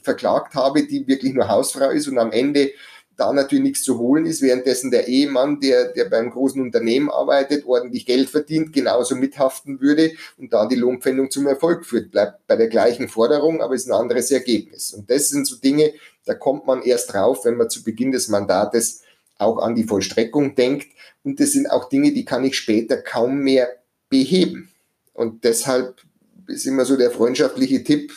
[0.01, 2.71] verklagt habe, die wirklich nur Hausfrau ist und am Ende
[3.17, 7.65] da natürlich nichts zu holen ist, währenddessen der Ehemann, der, der beim großen Unternehmen arbeitet,
[7.65, 12.11] ordentlich Geld verdient, genauso mithaften würde und da die Lohnpfändung zum Erfolg führt.
[12.11, 14.93] Bleibt bei der gleichen Forderung, aber ist ein anderes Ergebnis.
[14.93, 15.93] Und das sind so Dinge,
[16.27, 19.01] da kommt man erst drauf, wenn man zu Beginn des Mandates
[19.37, 20.87] auch an die Vollstreckung denkt.
[21.23, 23.69] Und das sind auch Dinge, die kann ich später kaum mehr
[24.09, 24.71] beheben.
[25.13, 26.01] Und deshalb
[26.47, 28.13] ist immer so der freundschaftliche Tipp,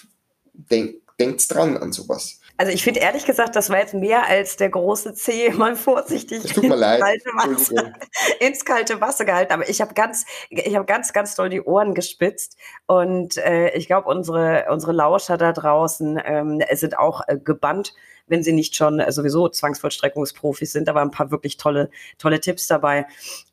[0.53, 2.40] denk, denkt's dran an sowas.
[2.61, 6.55] Also ich finde ehrlich gesagt, das war jetzt mehr als der große C mal vorsichtig
[6.57, 7.01] leid.
[7.01, 7.93] Kalte Wasser,
[8.39, 9.55] ins kalte Wasser gehalten.
[9.55, 13.87] Aber ich habe ganz, ich habe ganz, ganz doll die Ohren gespitzt und äh, ich
[13.87, 17.95] glaube unsere unsere Lauscher da draußen ähm, sind auch äh, gebannt,
[18.27, 20.87] wenn sie nicht schon äh, sowieso Zwangsvollstreckungsprofis sind.
[20.87, 21.89] Da waren ein paar wirklich tolle
[22.19, 23.07] tolle Tipps dabei.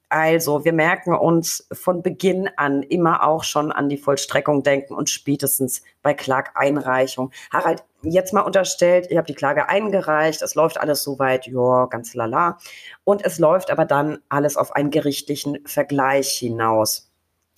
[0.10, 5.10] Also, wir merken uns von Beginn an immer auch schon an die Vollstreckung denken und
[5.10, 7.32] spätestens bei Klageinreichung.
[7.52, 12.14] Harald, jetzt mal unterstellt, ihr habt die Klage eingereicht, es läuft alles soweit, ja, ganz
[12.14, 12.58] lala.
[13.04, 17.12] Und es läuft aber dann alles auf einen gerichtlichen Vergleich hinaus.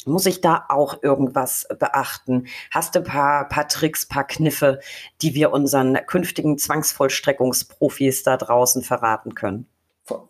[0.06, 2.48] Muss ich da auch irgendwas beachten?
[2.72, 4.80] Hast du ein paar, paar Tricks, paar Kniffe,
[5.22, 9.68] die wir unseren künftigen Zwangsvollstreckungsprofis da draußen verraten können?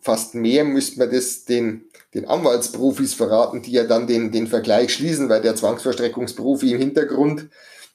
[0.00, 4.94] Fast mehr müsste man das den, den Anwaltsprofis verraten, die ja dann den, den Vergleich
[4.94, 7.48] schließen, weil der Zwangsverstreckungsprofi im Hintergrund,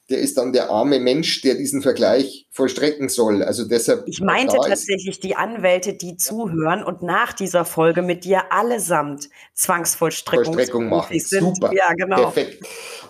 [0.09, 3.41] der ist dann der arme Mensch, der diesen Vergleich vollstrecken soll.
[3.41, 4.03] Also deshalb.
[4.07, 10.89] Ich meinte tatsächlich die Anwälte, die zuhören und nach dieser Folge mit dir allesamt Zwangsvollstreckungsprofis
[10.89, 11.19] machen.
[11.19, 11.55] Sind.
[11.55, 11.73] Super.
[11.73, 12.17] Ja, genau.
[12.17, 12.63] Perfekt.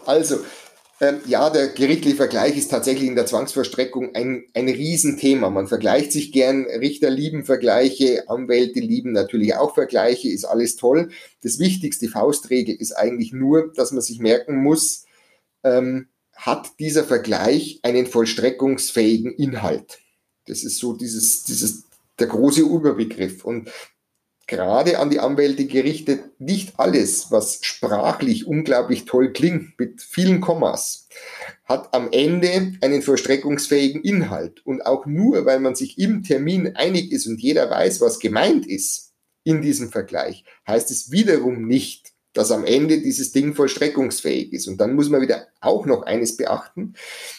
[0.06, 0.38] Also,
[1.02, 5.50] Ähm, ja, der gerichtliche Vergleich ist tatsächlich in der Zwangsvollstreckung ein, ein Riesenthema.
[5.50, 11.10] Man vergleicht sich gern, Richter lieben Vergleiche, Anwälte lieben natürlich auch Vergleiche, ist alles toll.
[11.41, 15.04] Das wichtigste Faustregel ist eigentlich nur, dass man sich merken muss,
[15.64, 20.00] ähm, hat dieser Vergleich einen vollstreckungsfähigen Inhalt.
[20.48, 21.84] Das ist so dieses, dieses,
[22.20, 23.43] der große Überbegriff.
[23.43, 23.70] Und
[24.48, 31.08] gerade an die Anwälte gerichtet, nicht alles, was sprachlich unglaublich toll klingt, mit vielen Kommas,
[31.64, 34.66] hat am Ende einen vollstreckungsfähigen Inhalt.
[34.66, 38.68] Und auch nur, weil man sich im Termin einig ist und jeder weiß, was gemeint
[38.68, 44.68] ist in diesem Vergleich, heißt es wiederum nicht, dass am Ende dieses Ding vollstreckungsfähig ist.
[44.68, 46.94] Und dann muss man wieder auch noch eines beachten,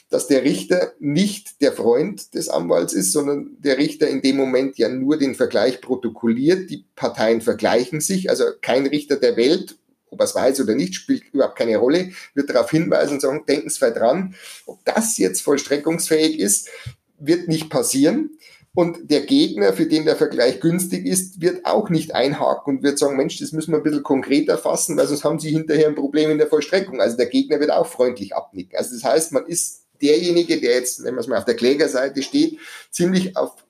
[0.08, 4.78] dass der Richter nicht der Freund des Anwalts ist, sondern der Richter in dem Moment
[4.78, 6.70] ja nur den Vergleich protokolliert.
[6.70, 8.30] Die Parteien vergleichen sich.
[8.30, 9.76] Also kein Richter der Welt,
[10.10, 13.44] ob er es weiß oder nicht, spielt überhaupt keine Rolle, wird darauf hinweisen und sagen,
[13.46, 14.34] denken Sie dran,
[14.64, 16.70] ob das jetzt vollstreckungsfähig ist,
[17.18, 18.35] wird nicht passieren.
[18.76, 22.98] Und der Gegner, für den der Vergleich günstig ist, wird auch nicht einhaken und wird
[22.98, 25.94] sagen, Mensch, das müssen wir ein bisschen konkreter fassen, weil sonst haben Sie hinterher ein
[25.94, 27.00] Problem in der Vollstreckung.
[27.00, 28.76] Also der Gegner wird auch freundlich abnicken.
[28.76, 32.22] Also das heißt, man ist derjenige, der jetzt, wenn man es mal auf der Klägerseite
[32.22, 32.58] steht,
[32.90, 33.64] ziemlich auf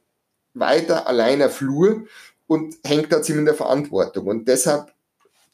[0.55, 2.09] weiter alleiner Flur
[2.49, 4.27] und hängt da ziemlich in der Verantwortung.
[4.27, 4.93] Und deshalb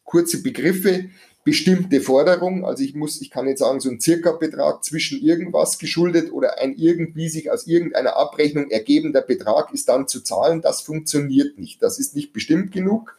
[0.03, 1.11] kurze Begriffe,
[1.45, 2.64] bestimmte Forderung.
[2.64, 6.74] Also ich muss, ich kann jetzt sagen, so ein Circa-Betrag zwischen irgendwas geschuldet oder ein
[6.76, 10.62] irgendwie sich aus irgendeiner Abrechnung ergebender Betrag ist dann zu zahlen.
[10.62, 11.82] Das funktioniert nicht.
[11.82, 13.16] Das ist nicht bestimmt genug.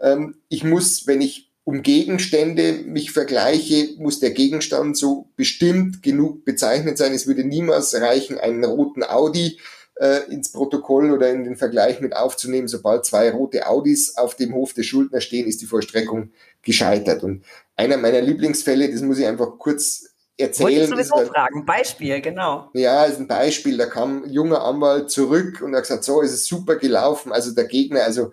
[0.00, 6.44] Ähm, ich muss, wenn ich um Gegenstände mich vergleiche, muss der Gegenstand so bestimmt genug
[6.44, 7.12] bezeichnet sein.
[7.12, 9.58] Es würde niemals reichen, einen roten Audi
[9.96, 12.68] äh, ins Protokoll oder in den Vergleich mit aufzunehmen.
[12.68, 16.30] Sobald zwei rote Audis auf dem Hof des Schuldners stehen, ist die Vollstreckung
[16.62, 17.22] gescheitert.
[17.22, 17.44] Und
[17.76, 20.66] einer meiner Lieblingsfälle, das muss ich einfach kurz erzählen.
[20.66, 22.70] Wollte ich sowieso ein, fragen, Beispiel, genau.
[22.74, 23.76] Ja, ist ein Beispiel.
[23.76, 27.32] Da kam ein junger Anwalt zurück und hat gesagt, so, ist es super gelaufen.
[27.32, 28.32] Also der Gegner, also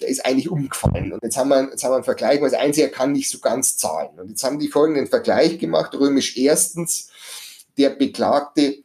[0.00, 1.12] der ist eigentlich umgefallen.
[1.12, 3.30] Und jetzt haben wir, jetzt haben wir einen Vergleich, weil das Einzige, er kann nicht
[3.30, 4.18] so ganz zahlen.
[4.18, 5.94] Und jetzt haben die folgenden Vergleich gemacht.
[5.94, 7.08] Römisch erstens,
[7.78, 8.81] der Beklagte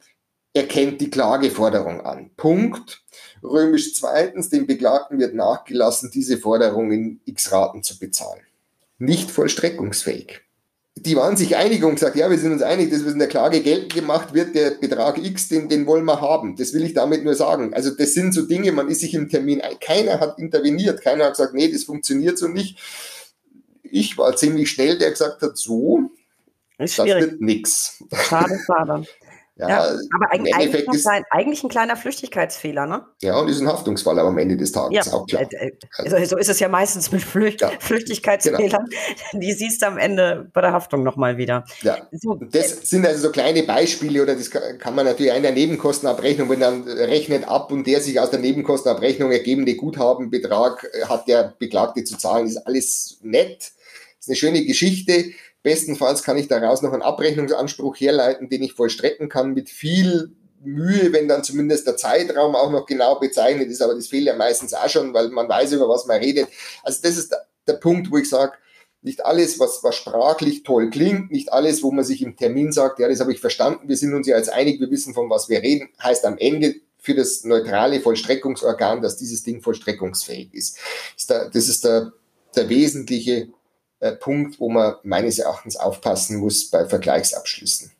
[0.58, 2.32] erkennt die Klageforderung an.
[2.36, 3.04] Punkt.
[3.42, 8.42] Römisch zweitens, dem Beklagten wird nachgelassen, diese Forderung in x Raten zu bezahlen
[9.00, 10.42] nicht vollstreckungsfähig.
[10.96, 13.28] Die waren sich einig und gesagt, ja, wir sind uns einig, dass was in der
[13.28, 16.56] Klage geltend gemacht wird, der Betrag X, den, den wollen wir haben.
[16.56, 17.76] Das will ich damit nur sagen.
[17.76, 21.34] Also das sind so Dinge, man ist sich im Termin, keiner hat interveniert, keiner hat
[21.34, 22.80] gesagt, nee, das funktioniert so nicht.
[23.84, 26.10] Ich war ziemlich schnell, der gesagt hat, so,
[26.80, 28.04] das wird nix.
[28.12, 29.06] Schade, schade.
[29.60, 29.80] Ja, ja,
[30.14, 33.06] aber eigentlich, eigentlich, ein, eigentlich ein kleiner Flüchtigkeitsfehler, ne?
[33.24, 35.42] Ja, und ist ein Haftungsfall aber am Ende des Tages ja, auch klar.
[35.52, 37.72] Äh, äh, also, so ist es ja meistens mit Flücht ja.
[37.80, 38.86] Flüchtigkeitsfehlern.
[38.86, 39.02] Genau.
[39.34, 41.66] Die siehst du am Ende bei der Haftung nochmal wieder.
[41.82, 41.98] Ja.
[42.12, 45.54] So, das äh, sind also so kleine Beispiele oder das kann man natürlich in der
[45.54, 51.56] Nebenkostenabrechnung, wenn dann rechnet ab und der sich aus der Nebenkostenabrechnung ergebende Guthabenbetrag hat der
[51.58, 53.72] Beklagte zu zahlen, ist alles nett.
[54.20, 55.32] Ist eine schöne Geschichte
[55.68, 60.32] Bestenfalls kann ich daraus noch einen Abrechnungsanspruch herleiten, den ich vollstrecken kann mit viel
[60.64, 64.36] Mühe, wenn dann zumindest der Zeitraum auch noch genau bezeichnet ist, aber das fehlt ja
[64.38, 66.48] meistens auch schon, weil man weiß, über was man redet.
[66.84, 67.36] Also das ist
[67.68, 68.54] der, Punkt, wo ich sage,
[69.02, 73.00] nicht alles, was, was sprachlich toll klingt, nicht alles, wo man sich im Termin sagt,
[73.00, 75.50] ja, das habe ich verstanden, wir sind uns ja jetzt einig, wir wissen, von was
[75.50, 80.78] wir reden, heißt am Ende für das neutrale Vollstreckungsorgan, dass dieses Ding vollstreckungsfähig ist.
[80.78, 82.14] Das ist der, das ist der,
[82.56, 83.50] der wesentliche
[84.00, 87.92] äh, Punkt, wo man meines Erachtens aufpassen muss bei Vergleichsabschlüssen.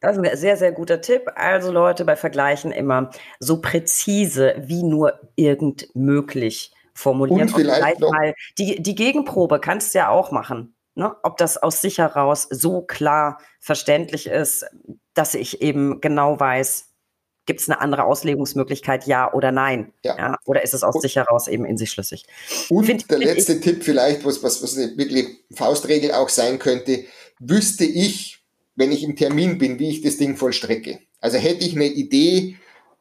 [0.00, 1.22] Das ist ein sehr, sehr guter Tipp.
[1.34, 3.10] Also Leute, bei Vergleichen immer
[3.40, 7.42] so präzise wie nur irgend möglich formulieren.
[7.42, 10.74] Und vielleicht, Und vielleicht mal die, die Gegenprobe kannst du ja auch machen.
[10.94, 11.14] Ne?
[11.22, 14.66] Ob das aus sich heraus so klar verständlich ist,
[15.14, 16.87] dass ich eben genau weiß,
[17.48, 19.90] Gibt es eine andere Auslegungsmöglichkeit, ja oder nein?
[20.04, 20.18] Ja.
[20.18, 22.26] ja oder ist es aus und, sich heraus eben in sich schlüssig?
[22.68, 26.28] Und find, der find letzte ich, Tipp vielleicht, was, was, was eine wirklich Faustregel auch
[26.28, 27.06] sein könnte,
[27.38, 28.40] wüsste ich,
[28.76, 30.98] wenn ich im Termin bin, wie ich das Ding vollstrecke.
[31.22, 32.56] Also hätte ich eine Idee,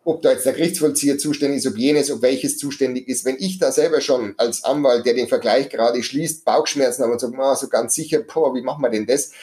[0.05, 3.25] ob da jetzt der Gerichtsvollzieher zuständig ist, ob jenes, ob welches zuständig ist.
[3.25, 7.19] Wenn ich da selber schon als Anwalt, der den Vergleich gerade schließt, Bauchschmerzen habe und
[7.19, 9.33] sage, oh, so ganz sicher, boah, wie machen wir denn das?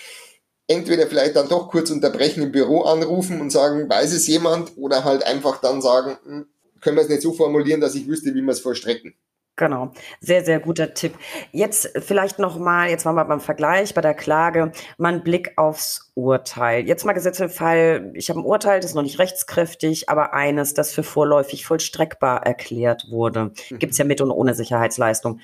[0.66, 5.04] Entweder vielleicht dann doch kurz unterbrechen im Büro anrufen und sagen, weiß es jemand, oder
[5.04, 6.46] halt einfach dann sagen, hm,
[6.80, 9.14] können wir es nicht so formulieren, dass ich wüsste, wie wir es vollstrecken.
[9.56, 11.14] Genau, sehr, sehr guter Tipp.
[11.52, 16.10] Jetzt vielleicht nochmal, jetzt waren wir beim Vergleich, bei der Klage, mal ein Blick aufs
[16.14, 16.84] Urteil.
[16.88, 20.34] Jetzt mal gesetzt im Fall, ich habe ein Urteil, das ist noch nicht rechtskräftig, aber
[20.34, 23.52] eines, das für vorläufig vollstreckbar erklärt wurde.
[23.70, 23.78] Mhm.
[23.78, 25.38] Gibt es ja mit und ohne Sicherheitsleistung.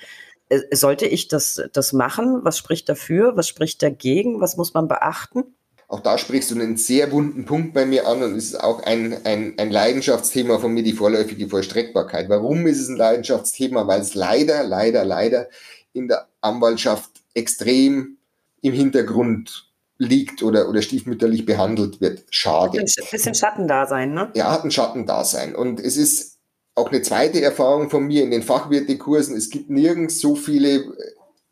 [0.51, 2.41] Äh, sollte ich das, das machen?
[2.43, 3.37] Was spricht dafür?
[3.37, 4.41] Was spricht dagegen?
[4.41, 5.55] Was muss man beachten?
[5.91, 8.81] auch da sprichst du einen sehr wunden Punkt bei mir an und es ist auch
[8.83, 12.29] ein, ein, ein Leidenschaftsthema von mir, die vorläufige Vollstreckbarkeit.
[12.29, 13.87] Warum ist es ein Leidenschaftsthema?
[13.87, 15.49] Weil es leider, leider, leider
[15.91, 18.17] in der Anwaltschaft extrem
[18.61, 22.23] im Hintergrund liegt oder, oder stiefmütterlich behandelt wird.
[22.29, 22.79] Schade.
[22.79, 24.31] Ein bisschen Schattendasein, ne?
[24.33, 25.53] Ja, hat ein Schattendasein.
[25.53, 26.30] Und es ist
[26.75, 29.35] auch eine zweite Erfahrung von mir in den Fachwirtekursen.
[29.35, 30.85] Es gibt nirgends so viele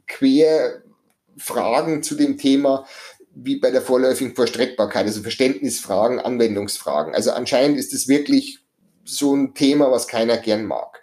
[0.08, 2.86] Querfragen zu dem Thema
[3.32, 7.14] wie bei der vorläufigen Vollstreckbarkeit, also Verständnisfragen, Anwendungsfragen.
[7.14, 8.60] Also anscheinend ist es wirklich
[9.06, 11.02] so ein Thema, was keiner gern mag.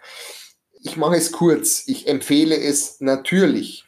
[0.81, 1.83] Ich mache es kurz.
[1.87, 3.85] Ich empfehle es natürlich,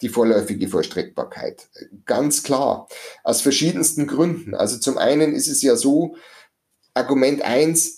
[0.00, 1.68] die vorläufige Vollstreckbarkeit.
[2.04, 2.88] Ganz klar.
[3.24, 4.54] Aus verschiedensten Gründen.
[4.54, 6.16] Also zum einen ist es ja so,
[6.94, 7.97] Argument eins: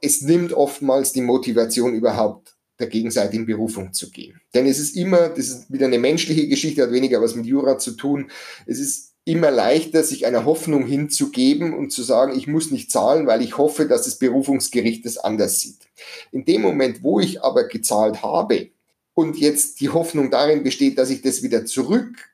[0.00, 4.40] es nimmt oftmals die Motivation überhaupt der gegenseitigen Berufung zu gehen.
[4.54, 7.78] Denn es ist immer, das ist wieder eine menschliche Geschichte, hat weniger was mit Jura
[7.78, 8.30] zu tun.
[8.66, 13.26] Es ist immer leichter, sich einer Hoffnung hinzugeben und zu sagen, ich muss nicht zahlen,
[13.26, 15.88] weil ich hoffe, dass das Berufungsgericht es anders sieht.
[16.32, 18.70] In dem Moment, wo ich aber gezahlt habe
[19.12, 22.30] und jetzt die Hoffnung darin besteht, dass ich das wieder zurück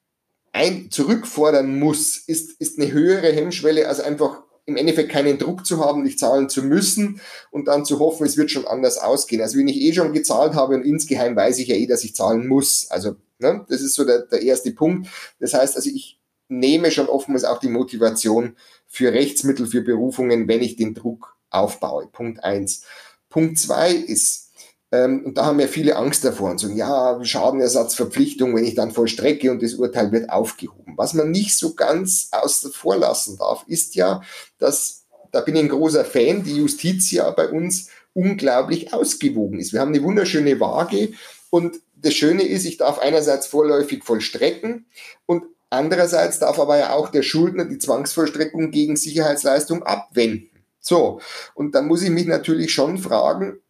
[0.52, 5.84] ein, zurückfordern muss, ist, ist eine höhere Hemmschwelle, als einfach im Endeffekt keinen Druck zu
[5.84, 9.40] haben, nicht zahlen zu müssen und dann zu hoffen, es wird schon anders ausgehen.
[9.40, 12.14] Also wenn ich eh schon gezahlt habe und insgeheim weiß ich ja eh, dass ich
[12.14, 12.88] zahlen muss.
[12.90, 15.08] Also ne, das ist so der, der erste Punkt.
[15.38, 16.16] Das heißt, also ich,
[16.48, 18.56] nehme schon oftmals auch die Motivation
[18.86, 22.06] für Rechtsmittel, für Berufungen, wenn ich den Druck aufbaue.
[22.06, 22.82] Punkt eins.
[23.28, 24.45] Punkt zwei ist,
[24.92, 28.92] ähm, und da haben ja viele Angst davor und sagen, ja, Schadenersatzverpflichtung, wenn ich dann
[28.92, 30.94] vollstrecke und das Urteil wird aufgehoben.
[30.96, 34.22] Was man nicht so ganz außer vor lassen darf, ist ja,
[34.58, 39.72] dass, da bin ich ein großer Fan, die Justiz ja bei uns unglaublich ausgewogen ist.
[39.72, 41.12] Wir haben eine wunderschöne Waage
[41.50, 44.86] und das Schöne ist, ich darf einerseits vorläufig vollstrecken
[45.26, 50.50] und Andererseits darf aber ja auch der Schuldner die Zwangsvollstreckung gegen Sicherheitsleistung abwenden.
[50.78, 51.20] So,
[51.54, 53.60] und dann muss ich mich natürlich schon fragen,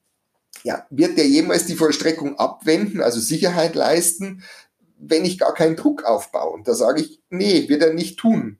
[0.66, 4.42] ja, wird der jemals die Vollstreckung abwenden, also Sicherheit leisten,
[4.98, 6.54] wenn ich gar keinen Druck aufbaue?
[6.54, 8.58] Und da sage ich, nee, wird er nicht tun.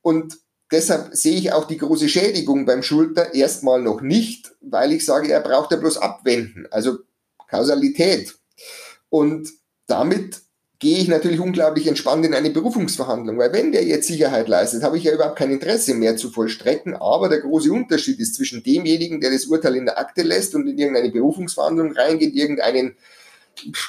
[0.00, 0.38] Und
[0.70, 5.30] deshalb sehe ich auch die große Schädigung beim Schuldner erstmal noch nicht, weil ich sage,
[5.30, 7.00] er braucht ja bloß abwenden, also
[7.48, 8.34] Kausalität.
[9.10, 9.50] Und
[9.86, 10.40] damit
[10.82, 14.98] gehe ich natürlich unglaublich entspannt in eine Berufungsverhandlung, weil wenn der jetzt Sicherheit leistet, habe
[14.98, 19.20] ich ja überhaupt kein Interesse mehr zu vollstrecken, aber der große Unterschied ist zwischen demjenigen,
[19.20, 22.96] der das Urteil in der Akte lässt und in irgendeine Berufungsverhandlung reingeht, irgendeinen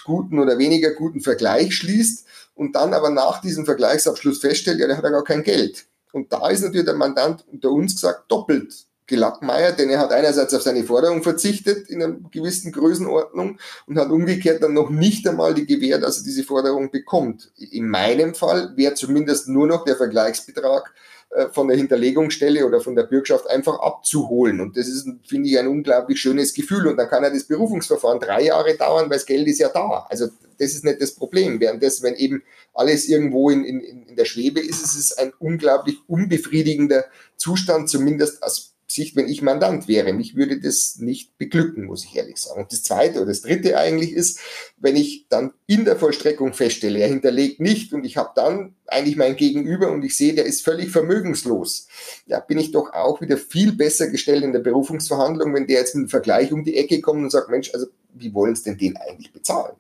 [0.06, 4.98] guten oder weniger guten Vergleich schließt und dann aber nach diesem Vergleichsabschluss feststellt, ja, der
[4.98, 5.86] hat ja gar kein Geld.
[6.12, 10.55] Und da ist natürlich der Mandant unter uns gesagt doppelt gelackmeiert, denn er hat einerseits
[10.55, 15.53] auf seine Forderung verzichtet in einer gewissen Größenordnung und hat umgekehrt dann noch nicht einmal
[15.53, 17.51] die Gewähr, dass er diese Forderung bekommt.
[17.57, 20.91] In meinem Fall wäre zumindest nur noch der Vergleichsbetrag
[21.30, 24.61] äh, von der Hinterlegungsstelle oder von der Bürgschaft einfach abzuholen.
[24.61, 26.88] Und das ist, finde ich, ein unglaublich schönes Gefühl.
[26.88, 30.07] Und dann kann ja das Berufungsverfahren drei Jahre dauern, weil das Geld ist ja da.
[30.09, 31.59] Also das ist nicht das Problem.
[31.59, 32.43] Währenddessen, wenn eben
[32.74, 37.05] alles irgendwo in, in, in der Schwebe ist, ist es ein unglaublich unbefriedigender
[37.36, 40.14] Zustand, zumindest aus Sicht, wenn ich Mandant wäre.
[40.14, 42.62] Mich würde das nicht beglücken, muss ich ehrlich sagen.
[42.62, 44.39] Und das zweite oder das dritte eigentlich ist,
[44.78, 49.16] wenn ich dann in der Vollstreckung feststelle, er hinterlegt nicht und ich habe dann eigentlich
[49.16, 51.88] mein Gegenüber und ich sehe, der ist völlig vermögenslos.
[52.28, 55.96] Ja, bin ich doch auch wieder viel besser gestellt in der Berufungsverhandlung, wenn der jetzt
[55.96, 58.78] mit einem Vergleich um die Ecke kommt und sagt, Mensch, also wie wollen Sie denn
[58.78, 59.76] den eigentlich bezahlen?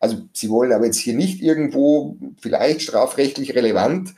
[0.00, 4.14] Also Sie wollen aber jetzt hier nicht irgendwo vielleicht strafrechtlich relevant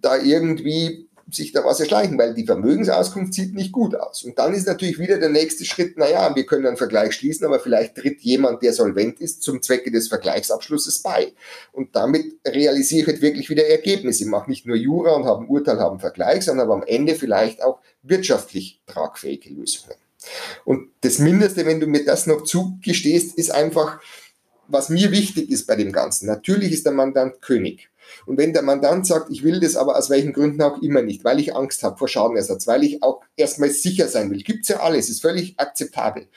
[0.00, 4.22] da irgendwie sich da was erschleichen, weil die Vermögensauskunft sieht nicht gut aus.
[4.22, 7.58] Und dann ist natürlich wieder der nächste Schritt, naja, wir können einen Vergleich schließen, aber
[7.58, 11.32] vielleicht tritt jemand, der solvent ist, zum Zwecke des Vergleichsabschlusses bei.
[11.72, 14.24] Und damit realisiere ich halt wirklich wieder Ergebnisse.
[14.24, 17.16] Ich mache nicht nur Jura und habe ein Urteil, habe einen Vergleich, sondern am Ende
[17.16, 19.96] vielleicht auch wirtschaftlich tragfähige Lösungen.
[20.64, 24.00] Und das Mindeste, wenn du mir das noch zugestehst, ist einfach,
[24.68, 26.26] was mir wichtig ist bei dem Ganzen.
[26.26, 27.88] Natürlich ist der Mandant König.
[28.26, 31.24] Und wenn der Mandant sagt, ich will das aber aus welchen Gründen auch immer nicht,
[31.24, 34.80] weil ich Angst habe vor Schadenersatz, weil ich auch erstmal sicher sein will, gibt's ja
[34.80, 36.28] alles, ist völlig akzeptabel.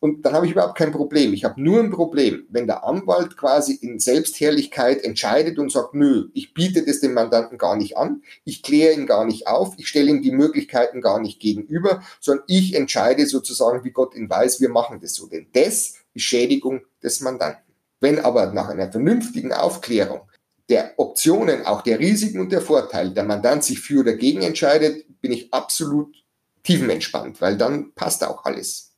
[0.00, 1.32] Und dann habe ich überhaupt kein Problem.
[1.32, 6.28] Ich habe nur ein Problem, wenn der Anwalt quasi in Selbstherrlichkeit entscheidet und sagt, nö,
[6.34, 9.88] ich biete das dem Mandanten gar nicht an, ich kläre ihn gar nicht auf, ich
[9.88, 14.60] stelle ihm die Möglichkeiten gar nicht gegenüber, sondern ich entscheide sozusagen, wie Gott ihn weiß,
[14.60, 15.26] wir machen das so.
[15.26, 17.64] Denn das ist Schädigung des Mandanten.
[17.98, 20.20] Wenn aber nach einer vernünftigen Aufklärung
[20.68, 25.04] der Optionen, auch der Risiken und der Vorteile, der Mandant sich für oder gegen entscheidet,
[25.20, 26.14] bin ich absolut
[26.62, 28.92] tiefenentspannt, weil dann passt auch alles.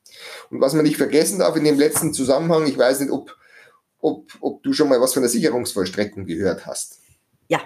[0.51, 3.37] Und was man nicht vergessen darf in dem letzten Zusammenhang, ich weiß nicht, ob,
[4.01, 6.99] ob, ob du schon mal was von der Sicherungsvollstreckung gehört hast.
[7.49, 7.61] Ja.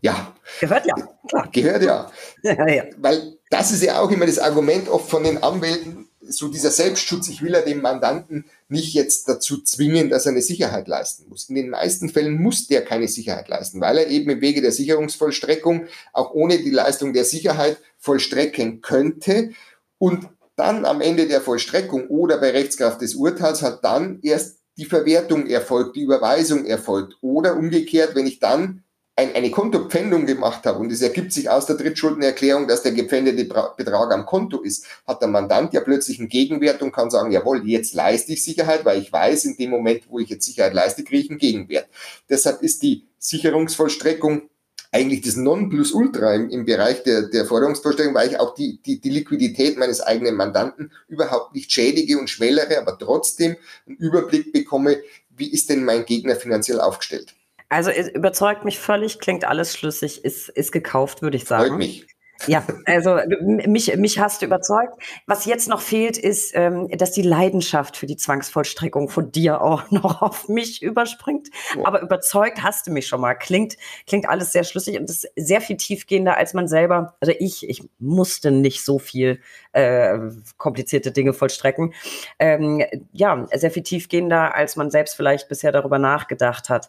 [0.00, 0.34] Ja.
[0.60, 0.94] Gehört ja,
[1.28, 1.48] klar.
[1.52, 2.10] Gehört ja.
[2.42, 2.84] ja, ja.
[2.96, 7.28] Weil das ist ja auch immer das Argument oft von den Anwälten, so dieser Selbstschutz,
[7.28, 11.48] ich will ja den Mandanten nicht jetzt dazu zwingen, dass er eine Sicherheit leisten muss.
[11.48, 14.72] In den meisten Fällen muss der keine Sicherheit leisten, weil er eben im Wege der
[14.72, 19.50] Sicherungsvollstreckung auch ohne die Leistung der Sicherheit vollstrecken könnte
[19.98, 24.86] und dann am Ende der Vollstreckung oder bei Rechtskraft des Urteils hat dann erst die
[24.86, 28.82] Verwertung erfolgt, die Überweisung erfolgt oder umgekehrt, wenn ich dann
[29.18, 33.44] ein, eine Kontopfändung gemacht habe und es ergibt sich aus der Drittschuldenerklärung, dass der gepfändete
[33.44, 37.66] Betrag am Konto ist, hat der Mandant ja plötzlich einen Gegenwert und kann sagen, jawohl,
[37.66, 41.02] jetzt leiste ich Sicherheit, weil ich weiß, in dem Moment, wo ich jetzt Sicherheit leiste,
[41.02, 41.88] kriege ich einen Gegenwert.
[42.28, 44.50] Deshalb ist die Sicherungsvollstreckung
[44.92, 49.10] eigentlich das Nonplusultra im, im Bereich der, der Forderungsvorstellung, weil ich auch die, die, die
[49.10, 53.56] Liquidität meines eigenen Mandanten überhaupt nicht schädige und schmälere, aber trotzdem
[53.86, 54.98] einen Überblick bekomme,
[55.30, 57.34] wie ist denn mein Gegner finanziell aufgestellt.
[57.68, 61.68] Also überzeugt mich völlig, klingt alles schlüssig, ist, ist gekauft, würde ich sagen.
[61.68, 62.06] Freut mich.
[62.46, 63.18] Ja, also
[63.66, 64.94] mich, mich hast du überzeugt.
[65.26, 69.90] Was jetzt noch fehlt, ist, ähm, dass die Leidenschaft für die Zwangsvollstreckung von dir auch
[69.90, 71.48] noch auf mich überspringt.
[71.76, 71.84] Oh.
[71.84, 73.34] Aber überzeugt hast du mich schon mal.
[73.34, 77.68] Klingt, klingt alles sehr schlüssig und ist sehr viel tiefgehender, als man selber, also ich,
[77.68, 79.40] ich musste nicht so viel
[79.72, 80.18] äh,
[80.56, 81.94] komplizierte Dinge vollstrecken.
[82.38, 86.88] Ähm, ja, sehr viel tiefgehender, als man selbst vielleicht bisher darüber nachgedacht hat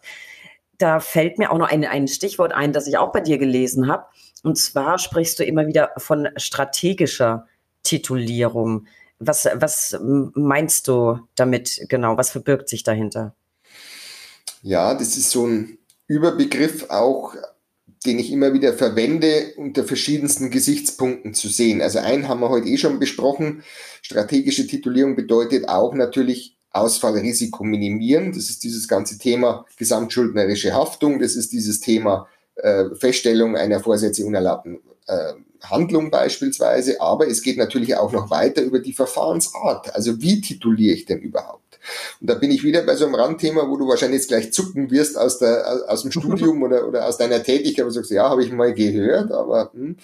[0.78, 3.88] da fällt mir auch noch ein, ein Stichwort ein, das ich auch bei dir gelesen
[3.88, 4.06] habe.
[4.42, 7.46] Und zwar sprichst du immer wieder von strategischer
[7.82, 8.86] Titulierung.
[9.18, 12.16] Was, was meinst du damit genau?
[12.16, 13.34] Was verbirgt sich dahinter?
[14.62, 17.34] Ja, das ist so ein Überbegriff auch,
[18.06, 21.82] den ich immer wieder verwende, unter verschiedensten Gesichtspunkten zu sehen.
[21.82, 23.64] Also einen haben wir heute eh schon besprochen.
[24.02, 28.32] Strategische Titulierung bedeutet auch natürlich Ausfallrisiko minimieren.
[28.32, 31.18] Das ist dieses ganze Thema gesamtschuldnerische Haftung.
[31.18, 37.00] Das ist dieses Thema äh, Feststellung einer vorsätzlich unerlaubten äh, Handlung beispielsweise.
[37.00, 39.94] Aber es geht natürlich auch noch weiter über die Verfahrensart.
[39.94, 41.78] Also wie tituliere ich denn überhaupt?
[42.20, 44.90] Und da bin ich wieder bei so einem Randthema, wo du wahrscheinlich jetzt gleich zucken
[44.90, 48.28] wirst aus, der, aus dem Studium oder, oder aus deiner Tätigkeit, wo du sagst, ja,
[48.28, 49.96] habe ich mal gehört, aber hm,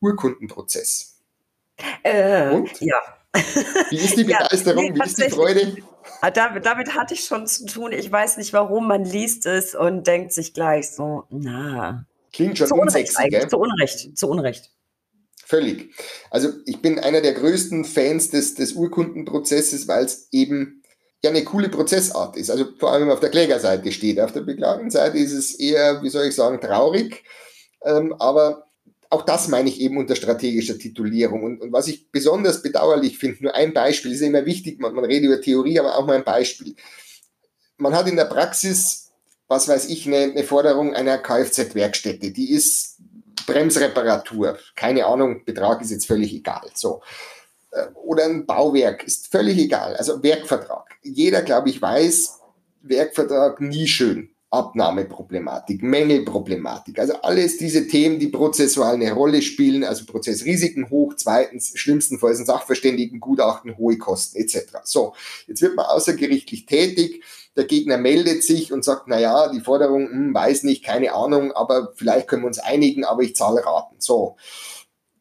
[0.00, 1.16] Urkundenprozess.
[2.02, 2.80] Äh, Und?
[2.80, 2.96] Ja,
[3.90, 4.84] wie ist die Begeisterung?
[4.84, 5.76] ja, nee, Wie ist die Freude?
[6.20, 7.92] Ah, damit, damit hatte ich schon zu tun.
[7.92, 8.88] Ich weiß nicht warum.
[8.88, 12.06] Man liest es und denkt sich gleich so, na.
[12.32, 14.70] Klingt schon zu Unrecht, unsexy, Zu Unrecht, zu Unrecht.
[15.46, 15.92] Völlig.
[16.30, 20.82] Also ich bin einer der größten Fans des, des Urkundenprozesses, weil es eben
[21.24, 22.50] ja eine coole Prozessart ist.
[22.50, 24.20] Also vor allem auf der Klägerseite steht.
[24.20, 27.24] Auf der Beklagenseite ist es eher, wie soll ich sagen, traurig.
[27.84, 28.69] Ähm, aber
[29.10, 31.42] auch das meine ich eben unter strategischer Titulierung.
[31.42, 35.04] Und, und was ich besonders bedauerlich finde, nur ein Beispiel, ist immer wichtig, man, man
[35.04, 36.76] redet über Theorie, aber auch mal ein Beispiel.
[37.76, 39.10] Man hat in der Praxis,
[39.48, 42.98] was weiß ich, eine, eine Forderung einer Kfz-Werkstätte, die ist
[43.46, 46.70] Bremsreparatur, keine Ahnung, Betrag ist jetzt völlig egal.
[46.74, 47.02] So.
[47.72, 49.96] Äh, oder ein Bauwerk ist völlig egal.
[49.96, 50.88] Also Werkvertrag.
[51.02, 52.38] Jeder, glaube ich, weiß,
[52.82, 54.30] Werkvertrag nie schön.
[54.52, 61.72] Abnahmeproblematik, Mängelproblematik, also alles diese Themen, die prozessual eine Rolle spielen, also Prozessrisiken hoch, zweitens
[61.76, 64.78] schlimmstenfalls ein Sachverständigengutachten, hohe Kosten etc.
[64.82, 65.14] So,
[65.46, 67.22] jetzt wird man außergerichtlich tätig,
[67.54, 71.52] der Gegner meldet sich und sagt, na ja, die Forderung, hm, weiß nicht, keine Ahnung,
[71.52, 73.96] aber vielleicht können wir uns einigen, aber ich zahle Raten.
[73.98, 74.36] So,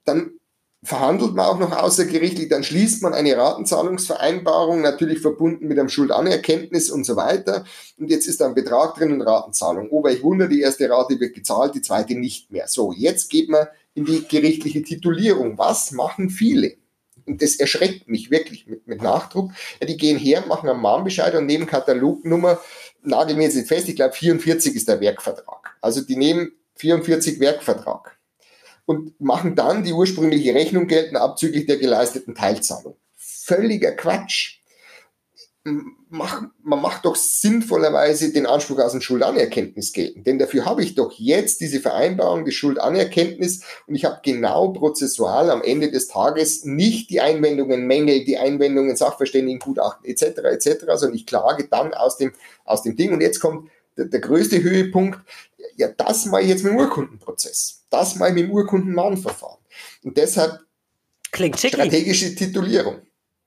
[0.05, 0.38] dann
[0.81, 6.89] verhandelt man auch noch außergerichtlich, dann schließt man eine Ratenzahlungsvereinbarung, natürlich verbunden mit einem Schuldanerkenntnis
[6.89, 7.65] und so weiter.
[7.97, 9.89] Und jetzt ist da ein Betrag drin und Ratenzahlung.
[9.91, 12.67] Oh, ich Wunder, die erste Rate wird gezahlt, die zweite nicht mehr.
[12.67, 15.57] So, jetzt geht man in die gerichtliche Titulierung.
[15.57, 16.77] Was machen viele?
[17.25, 19.51] Und das erschreckt mich wirklich mit, mit Nachdruck.
[19.81, 22.59] Ja, die gehen her, machen einen Mahnbescheid und nehmen Katalognummer,
[23.03, 25.75] nageln mir jetzt nicht fest, ich glaube 44 ist der Werkvertrag.
[25.81, 28.18] Also die nehmen 44 Werkvertrag
[28.89, 32.95] und machen dann die ursprüngliche Rechnung geltend abzüglich der geleisteten Teilzahlung.
[33.15, 34.61] Völliger Quatsch.
[36.09, 40.25] Mach, man macht doch sinnvollerweise den Anspruch aus dem Schuldanerkenntnis geltend.
[40.25, 45.51] Denn dafür habe ich doch jetzt diese Vereinbarung des Schuldanerkenntnis und ich habe genau prozessual
[45.51, 50.23] am Ende des Tages nicht die Einwendungen Mängel, die Einwendungen Sachverständigengutachten etc.
[50.45, 52.31] etc., sondern ich klage dann aus dem,
[52.65, 53.13] aus dem Ding.
[53.13, 55.19] Und jetzt kommt der, der größte Höhepunkt,
[55.79, 57.85] ja, das mache ich jetzt mit dem Urkundenprozess.
[57.89, 59.59] Das mache ich mit dem Urkundenmahnverfahren.
[60.03, 60.59] Und deshalb
[61.31, 62.97] Klingt strategische Titulierung.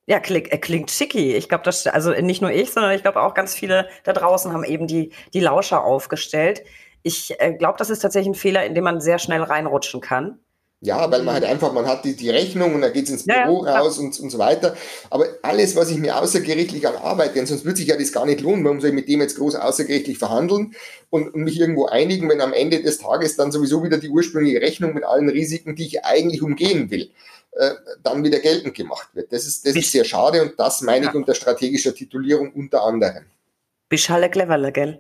[0.07, 1.35] Ja, klingt, äh, klingt schicki.
[1.35, 4.53] Ich glaube, das, also nicht nur ich, sondern ich glaube auch ganz viele da draußen
[4.53, 6.62] haben eben die, die Lauscher aufgestellt.
[7.03, 10.39] Ich äh, glaube, das ist tatsächlich ein Fehler, in dem man sehr schnell reinrutschen kann.
[10.85, 13.64] Ja, weil man halt einfach, man hat die, die Rechnung und dann geht's ins Büro
[13.64, 14.76] ja, raus und, und so weiter.
[15.11, 18.26] Aber alles, was ich mir außergerichtlich an Arbeit, denn sonst würde sich ja das gar
[18.26, 18.64] nicht lohnen.
[18.64, 20.74] Warum soll ich mit dem jetzt groß außergerichtlich verhandeln
[21.09, 24.61] und, und mich irgendwo einigen, wenn am Ende des Tages dann sowieso wieder die ursprüngliche
[24.61, 27.12] Rechnung mit allen Risiken, die ich eigentlich umgehen will,
[27.53, 29.33] äh, dann wieder geltend gemacht wird.
[29.33, 33.26] Das ist, das ist sehr schade und das meine ich unter strategischer Titulierung unter anderem.
[33.89, 34.99] Bist halt clever, gell?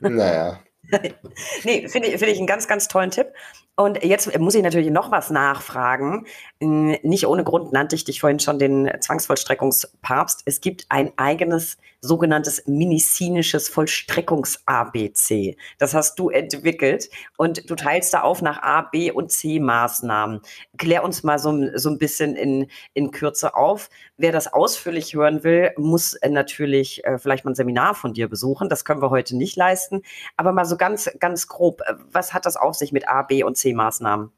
[0.00, 0.60] Naja.
[1.64, 3.26] nee, finde ich, finde ich einen ganz, ganz tollen Tipp.
[3.74, 6.26] Und jetzt muss ich natürlich noch was nachfragen.
[6.60, 10.42] Nicht ohne Grund nannte ich dich vorhin schon den Zwangsvollstreckungspapst.
[10.44, 15.56] Es gibt ein eigenes sogenanntes medizininisches Vollstreckungs-ABC.
[15.78, 20.40] Das hast du entwickelt und du teilst da auf nach A, B und C Maßnahmen.
[20.76, 23.88] Klär uns mal so, so ein bisschen in, in Kürze auf.
[24.16, 28.68] Wer das ausführlich hören will, muss natürlich äh, vielleicht mal ein Seminar von dir besuchen.
[28.68, 30.02] Das können wir heute nicht leisten.
[30.36, 33.44] Aber mal so ganz, ganz grob, äh, was hat das auf sich mit A, B
[33.44, 34.30] und C Maßnahmen?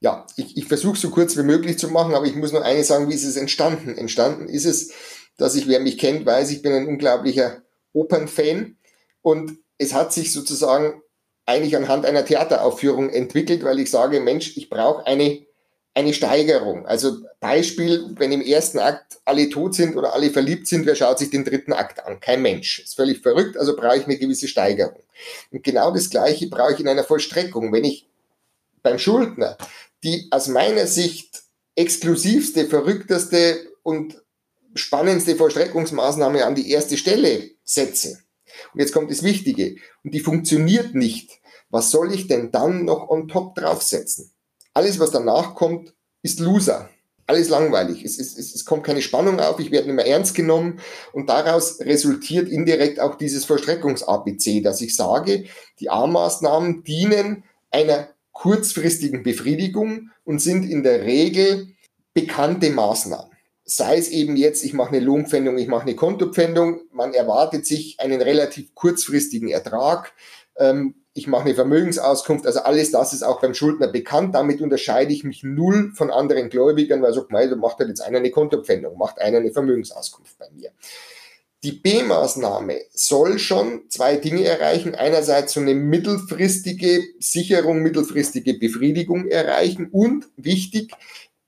[0.00, 2.84] Ja, ich, ich versuche so kurz wie möglich zu machen, aber ich muss nur eine
[2.84, 3.96] sagen, wie ist es entstanden?
[3.96, 4.92] Entstanden ist es,
[5.36, 8.76] dass ich, wer mich kennt, weiß, ich bin ein unglaublicher Opernfan
[9.22, 11.02] und es hat sich sozusagen
[11.46, 15.44] eigentlich anhand einer Theateraufführung entwickelt, weil ich sage, Mensch, ich brauche eine,
[15.94, 16.86] eine Steigerung.
[16.86, 21.18] Also Beispiel, wenn im ersten Akt alle tot sind oder alle verliebt sind, wer schaut
[21.18, 22.20] sich den dritten Akt an?
[22.20, 22.80] Kein Mensch.
[22.80, 25.02] Ist völlig verrückt, also brauche ich eine gewisse Steigerung.
[25.50, 27.72] Und genau das Gleiche brauche ich in einer Vollstreckung.
[27.72, 28.09] Wenn ich
[28.82, 29.56] beim Schuldner
[30.02, 31.42] die aus meiner Sicht
[31.74, 34.22] exklusivste, verrückteste und
[34.74, 38.20] spannendste Vollstreckungsmaßnahme an die erste Stelle setze.
[38.72, 39.76] Und jetzt kommt das Wichtige.
[40.04, 41.40] Und die funktioniert nicht.
[41.70, 44.32] Was soll ich denn dann noch on top draufsetzen?
[44.74, 46.90] Alles, was danach kommt, ist Loser.
[47.26, 48.04] Alles langweilig.
[48.04, 50.80] Es, es, es, kommt keine Spannung auf, ich werde nicht mehr ernst genommen
[51.12, 55.44] und daraus resultiert indirekt auch dieses Vollstreckungs-ABC, dass ich sage,
[55.78, 61.68] die A-Maßnahmen dienen einer kurzfristigen Befriedigung und sind in der Regel
[62.14, 63.30] bekannte Maßnahmen
[63.70, 68.00] sei es eben jetzt, ich mache eine Lohnpfändung, ich mache eine Kontopfändung, man erwartet sich
[68.00, 70.12] einen relativ kurzfristigen Ertrag,
[70.56, 74.34] ähm, ich mache eine Vermögensauskunft, also alles das ist auch beim Schuldner bekannt.
[74.34, 78.00] Damit unterscheide ich mich null von anderen Gläubigern, weil so, mei, da macht halt jetzt
[78.00, 80.70] einer eine Kontopfändung, macht einer eine Vermögensauskunft bei mir.
[81.62, 84.94] Die B-Maßnahme soll schon zwei Dinge erreichen.
[84.94, 90.92] Einerseits so eine mittelfristige Sicherung, mittelfristige Befriedigung erreichen und wichtig,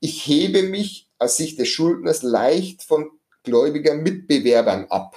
[0.00, 3.10] ich hebe mich aus Sicht des Schuldners leicht von
[3.42, 5.16] gläubiger Mitbewerbern ab.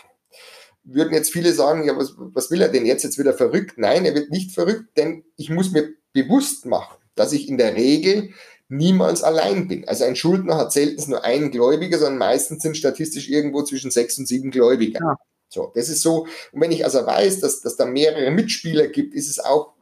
[0.84, 3.04] Würden jetzt viele sagen, ja, was, was will er denn jetzt?
[3.04, 3.78] Jetzt wieder verrückt?
[3.78, 7.76] Nein, er wird nicht verrückt, denn ich muss mir bewusst machen, dass ich in der
[7.76, 8.30] Regel
[8.68, 9.88] niemals allein bin.
[9.88, 14.18] Also ein Schuldner hat selten nur einen Gläubiger, sondern meistens sind statistisch irgendwo zwischen sechs
[14.18, 15.00] und sieben Gläubiger.
[15.02, 15.16] Ja.
[15.50, 16.28] So, das ist so.
[16.52, 19.74] Und wenn ich also weiß, dass, dass da mehrere Mitspieler gibt, ist es auch,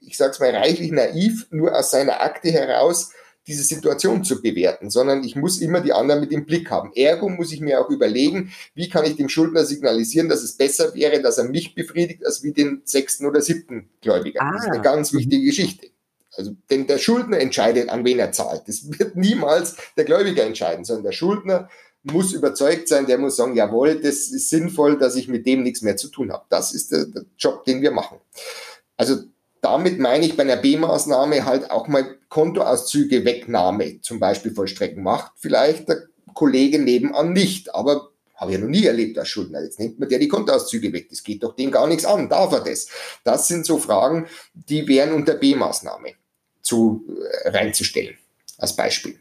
[0.00, 3.10] ich sag's mal, reichlich naiv, nur aus seiner Akte heraus
[3.46, 6.92] diese Situation zu bewerten, sondern ich muss immer die anderen mit im Blick haben.
[6.94, 10.94] Ergo muss ich mir auch überlegen, wie kann ich dem Schuldner signalisieren, dass es besser
[10.94, 14.42] wäre, dass er mich befriedigt, als wie den sechsten oder siebten Gläubiger.
[14.42, 14.52] Ah.
[14.52, 14.82] Das ist eine ah.
[14.82, 15.88] ganz wichtige Geschichte.
[16.36, 18.62] Also, denn der Schuldner entscheidet, an wen er zahlt.
[18.66, 21.68] Das wird niemals der Gläubiger entscheiden, sondern der Schuldner
[22.02, 25.82] muss überzeugt sein, der muss sagen, jawohl, das ist sinnvoll, dass ich mit dem nichts
[25.82, 26.44] mehr zu tun habe.
[26.48, 28.18] Das ist der, der Job, den wir machen.
[28.96, 29.18] Also
[29.60, 35.02] damit meine ich bei einer B-Maßnahme halt auch mal Kontoauszüge Wegnahme zum Beispiel vollstrecken.
[35.02, 39.62] Macht vielleicht der Kollege nebenan nicht, aber habe ich ja noch nie erlebt als Schuldner.
[39.62, 41.10] Jetzt nimmt man der die Kontoauszüge weg.
[41.10, 42.30] Das geht doch dem gar nichts an.
[42.30, 42.88] Darf er das?
[43.22, 46.14] Das sind so Fragen, die wären unter B-Maßnahme
[46.70, 47.04] zu,
[47.42, 48.16] äh, reinzustellen,
[48.58, 49.18] als Beispiel.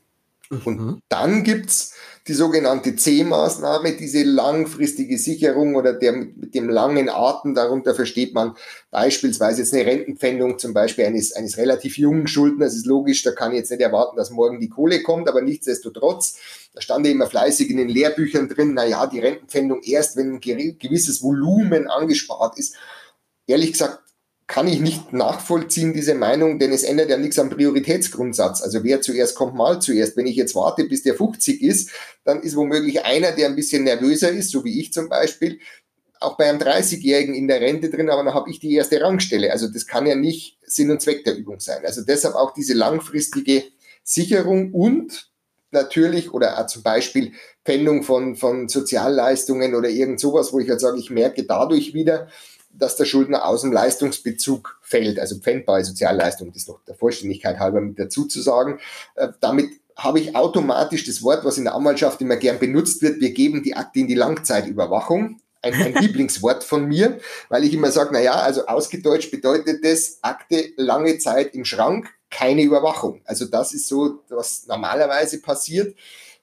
[0.52, 0.62] Mhm.
[0.66, 1.96] Und dann gibt's
[2.28, 8.56] die sogenannte C-Maßnahme, diese langfristige Sicherung oder der mit dem langen Atem, darunter versteht man
[8.92, 13.52] beispielsweise jetzt eine Rentenpfändung zum Beispiel eines, eines relativ jungen Schuldners, ist logisch, da kann
[13.52, 16.38] ich jetzt nicht erwarten, dass morgen die Kohle kommt, aber nichtsdestotrotz,
[16.74, 20.40] da stand immer fleißig in den Lehrbüchern drin, na ja, die Rentenpfändung erst, wenn ein
[20.40, 22.76] gewisses Volumen angespart ist.
[23.48, 24.04] Ehrlich gesagt,
[24.50, 28.64] kann ich nicht nachvollziehen, diese Meinung, denn es ändert ja nichts am Prioritätsgrundsatz.
[28.64, 30.18] Also wer zuerst kommt, mal zuerst.
[30.18, 31.92] Wenn ich jetzt warte, bis der 50 ist,
[32.24, 35.60] dann ist womöglich einer, der ein bisschen nervöser ist, so wie ich zum Beispiel,
[36.20, 39.52] auch bei einem 30-Jährigen in der Rente drin, aber dann habe ich die erste Rangstelle.
[39.52, 41.86] Also das kann ja nicht Sinn und Zweck der Übung sein.
[41.86, 43.66] Also deshalb auch diese langfristige
[44.04, 45.30] Sicherung und
[45.70, 47.34] natürlich oder auch zum Beispiel
[47.64, 52.30] Pfändung von, von Sozialleistungen oder irgend sowas, wo ich halt sage, ich merke dadurch wieder,
[52.72, 57.60] dass der Schuldner aus dem Leistungsbezug fällt, also pfändbare Sozialleistung, das ist noch der Vollständigkeit
[57.60, 58.80] halber mit dazu zu sagen.
[59.16, 63.20] Äh, damit habe ich automatisch das Wort, was in der Anwaltschaft immer gern benutzt wird,
[63.20, 65.42] wir geben die Akte in die Langzeitüberwachung.
[65.62, 70.20] Ein, ein Lieblingswort von mir, weil ich immer sage, na ja, also ausgedeutscht bedeutet das
[70.22, 73.22] Akte lange Zeit im Schrank, keine Überwachung.
[73.26, 75.96] Also das ist so, was normalerweise passiert.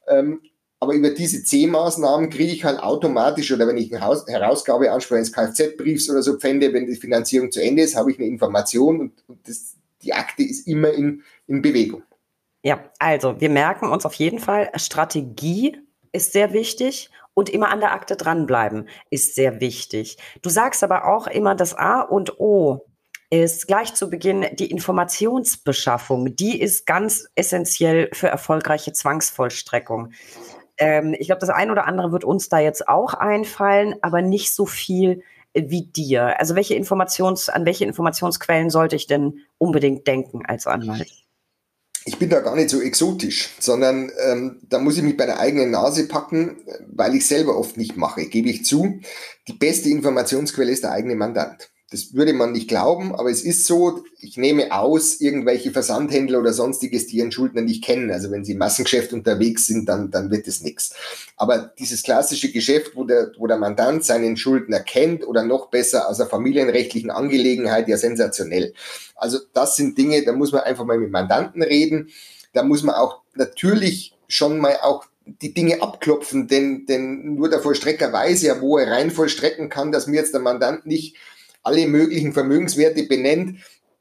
[0.07, 0.41] Ähm,
[0.79, 5.33] aber über diese C-Maßnahmen kriege ich halt automatisch, oder wenn ich eine Haus Herausgabeanspruch eines
[5.33, 9.13] Kfz-Briefs oder so pfände, wenn die Finanzierung zu Ende ist, habe ich eine Information und,
[9.27, 12.03] und das, die Akte ist immer in, in Bewegung.
[12.63, 15.77] Ja, also wir merken uns auf jeden Fall, Strategie
[16.13, 20.19] ist sehr wichtig und immer an der Akte dranbleiben ist sehr wichtig.
[20.43, 22.87] Du sagst aber auch immer, das A und O
[23.31, 26.37] ist gleich zu Beginn die Informationsbeschaffung.
[26.37, 30.13] Die ist ganz essentiell für erfolgreiche Zwangsvollstreckung.
[30.79, 34.55] Ähm, ich glaube, das eine oder andere wird uns da jetzt auch einfallen, aber nicht
[34.55, 35.23] so viel
[35.55, 36.39] wie dir.
[36.39, 41.11] Also welche Informations, an welche Informationsquellen sollte ich denn unbedingt denken als Anwalt?
[42.05, 45.41] Ich bin da gar nicht so exotisch, sondern ähm, da muss ich mich bei der
[45.41, 49.01] eigenen Nase packen, weil ich selber oft nicht mache, gebe ich zu.
[49.49, 51.71] Die beste Informationsquelle ist der eigene Mandant.
[51.91, 56.53] Das würde man nicht glauben, aber es ist so, ich nehme aus, irgendwelche Versandhändler oder
[56.53, 58.11] sonstiges, die ihren Schuldner nicht kennen.
[58.11, 60.95] Also wenn sie im Massengeschäft unterwegs sind, dann, dann wird es nichts.
[61.37, 66.09] Aber dieses klassische Geschäft, wo der, wo der Mandant seinen Schuldner kennt oder noch besser
[66.09, 68.75] aus einer familienrechtlichen Angelegenheit, ja sensationell.
[69.15, 72.09] Also das sind Dinge, da muss man einfach mal mit Mandanten reden.
[72.53, 77.61] Da muss man auch natürlich schon mal auch die Dinge abklopfen, denn, denn nur der
[77.61, 81.17] Vollstrecker weiß ja, wo er rein vollstrecken kann, dass mir jetzt der Mandant nicht
[81.67, 83.59] alle möglichen Vermögenswerte benennt,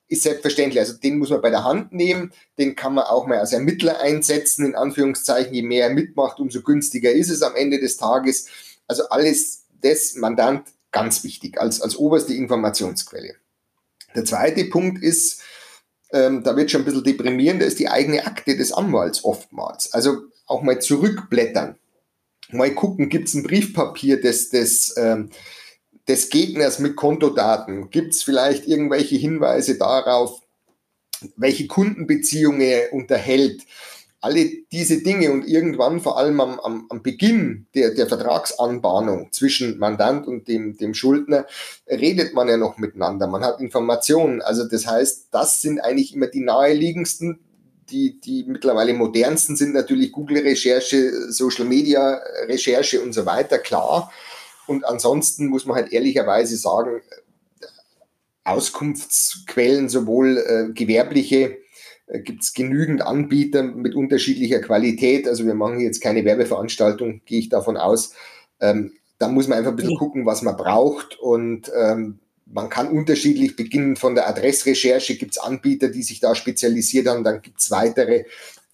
[0.07, 0.79] ist selbstverständlich.
[0.79, 3.99] Also den muss man bei der Hand nehmen, den kann man auch mal als Ermittler
[3.99, 5.53] einsetzen, in Anführungszeichen.
[5.53, 8.47] Je mehr er mitmacht, umso günstiger ist es am Ende des Tages.
[8.87, 13.35] Also alles das Mandant ganz wichtig als, als oberste Informationsquelle.
[14.15, 15.41] Der zweite Punkt ist,
[16.11, 19.91] ähm, da wird schon ein bisschen deprimierend, da ist die eigene Akte des Anwalts oftmals.
[19.93, 21.77] Also auch mal zurückblättern,
[22.51, 25.31] mal gucken, gibt es ein Briefpapier des, des ähm,
[26.07, 27.89] des Gegners mit Kontodaten?
[27.89, 30.41] Gibt es vielleicht irgendwelche Hinweise darauf,
[31.35, 33.63] welche Kundenbeziehungen er unterhält?
[34.21, 39.77] Alle diese Dinge und irgendwann vor allem am, am, am Beginn der, der Vertragsanbahnung zwischen
[39.77, 41.45] Mandant und dem, dem Schuldner
[41.87, 43.27] redet man ja noch miteinander.
[43.27, 44.41] Man hat Informationen.
[44.41, 47.39] Also das heißt, das sind eigentlich immer die naheliegendsten
[47.89, 54.11] die, die mittlerweile modernsten sind natürlich Google-Recherche, Social-Media-Recherche und so weiter, klar.
[54.67, 57.01] Und ansonsten muss man halt ehrlicherweise sagen,
[58.43, 61.57] Auskunftsquellen, sowohl äh, gewerbliche,
[62.07, 65.27] äh, gibt es genügend Anbieter mit unterschiedlicher Qualität.
[65.27, 68.13] Also wir machen jetzt keine Werbeveranstaltung, gehe ich davon aus.
[68.59, 71.19] Ähm, da muss man einfach ein bisschen gucken, was man braucht.
[71.19, 73.95] Und ähm, man kann unterschiedlich beginnen.
[73.95, 77.23] Von der Adressrecherche gibt es Anbieter, die sich da spezialisiert haben.
[77.23, 78.25] Dann gibt es weitere,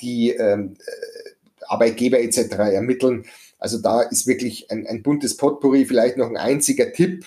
[0.02, 2.56] die ähm, äh, Arbeitgeber etc.
[2.58, 3.26] ermitteln.
[3.62, 7.26] Also da ist wirklich ein, ein buntes Potpourri, vielleicht noch ein einziger Tipp,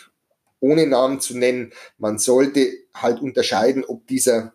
[0.61, 1.72] ohne Namen zu nennen.
[1.97, 4.53] Man sollte halt unterscheiden, ob dieser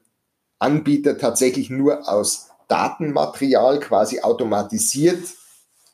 [0.60, 5.24] Anbieter tatsächlich nur aus Datenmaterial quasi automatisiert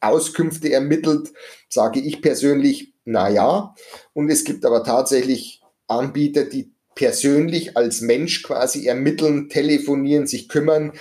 [0.02, 1.32] Auskünfte ermittelt,
[1.70, 3.76] sage ich persönlich, na ja.
[4.14, 10.94] Und es gibt aber tatsächlich Anbieter, die persönlich als Mensch quasi ermitteln, telefonieren, sich kümmern,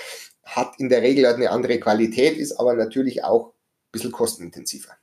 [0.42, 3.53] hat in der Regel eine andere Qualität, ist aber natürlich auch
[3.94, 4.96] bisschen kostenintensiver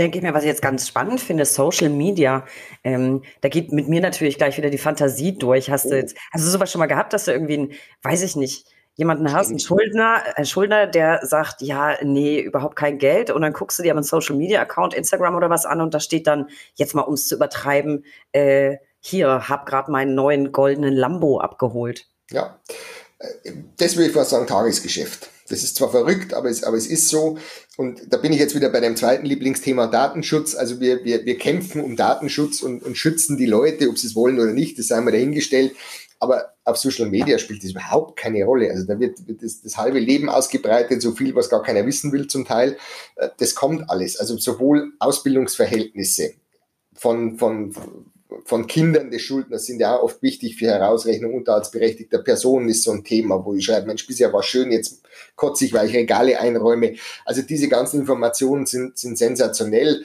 [0.00, 2.46] denke ich mir, was ich jetzt ganz spannend finde, Social Media.
[2.82, 5.70] Ähm, da geht mit mir natürlich gleich wieder die Fantasie durch.
[5.70, 5.90] Hast oh.
[5.90, 8.66] du jetzt, hast du sowas schon mal gehabt, dass du irgendwie, einen, weiß ich nicht,
[8.94, 13.30] jemanden hast, einen Schuldner, einen Schuldner, der sagt, ja, nee, überhaupt kein Geld.
[13.30, 15.92] Und dann guckst du dir aber einen Social Media Account, Instagram oder was an und
[15.92, 20.50] da steht dann, jetzt mal um es zu übertreiben, äh, hier, hab gerade meinen neuen
[20.50, 22.06] goldenen Lambo abgeholt.
[22.30, 22.58] Ja,
[23.18, 25.30] äh, das würde ich fast sagen, Tagesgeschäft.
[25.50, 27.36] Das ist zwar verrückt, aber es, aber es ist so.
[27.76, 30.54] Und da bin ich jetzt wieder bei dem zweiten Lieblingsthema Datenschutz.
[30.54, 34.14] Also wir, wir, wir kämpfen um Datenschutz und, und schützen die Leute, ob sie es
[34.14, 35.74] wollen oder nicht, das sei mal dahingestellt.
[36.20, 38.70] Aber auf Social Media spielt das überhaupt keine Rolle.
[38.70, 42.12] Also da wird, wird das, das halbe Leben ausgebreitet, so viel, was gar keiner wissen
[42.12, 42.76] will zum Teil.
[43.16, 44.18] Äh, das kommt alles.
[44.18, 46.34] Also sowohl Ausbildungsverhältnisse
[46.94, 47.72] von, von,
[48.44, 52.68] von Kindern des Schuldners sind ja auch oft wichtig für Herausrechnung unter als berechtigter Person
[52.68, 55.02] ist so ein Thema, wo ich schreibe, Mensch, bisher war schön, jetzt
[55.36, 56.94] kotze ich, weil ich Regale einräume.
[57.24, 60.04] Also diese ganzen Informationen sind, sind sensationell.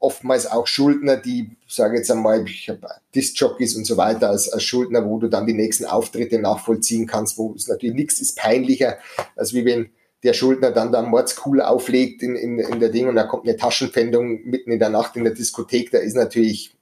[0.00, 4.62] Oftmals auch Schuldner, die, sage jetzt einmal, ich habe Disc-Jockeys und so weiter als, als
[4.62, 8.98] Schuldner, wo du dann die nächsten Auftritte nachvollziehen kannst, wo es natürlich nichts ist peinlicher,
[9.34, 9.90] als wie wenn
[10.22, 13.56] der Schuldner dann da Mordskuhl auflegt in, in, in der Ding und da kommt eine
[13.56, 16.77] Taschenpfändung mitten in der Nacht in der Diskothek, da ist natürlich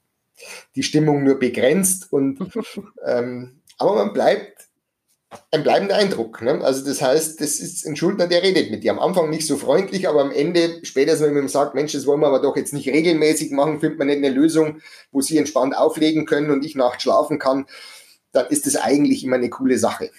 [0.75, 2.39] die Stimmung nur begrenzt und
[3.05, 4.67] ähm, aber man bleibt
[5.51, 6.41] ein bleibender Eindruck.
[6.41, 6.63] Ne?
[6.63, 8.91] Also das heißt, das ist ein Schuldner, der redet mit dir.
[8.91, 12.05] Am Anfang nicht so freundlich, aber am Ende, spätestens wenn man ihm sagt, Mensch, das
[12.05, 14.81] wollen wir aber doch jetzt nicht regelmäßig machen, findet man nicht eine Lösung,
[15.11, 17.65] wo sie entspannt auflegen können und ich nachts schlafen kann,
[18.31, 20.11] dann ist das eigentlich immer eine coole Sache.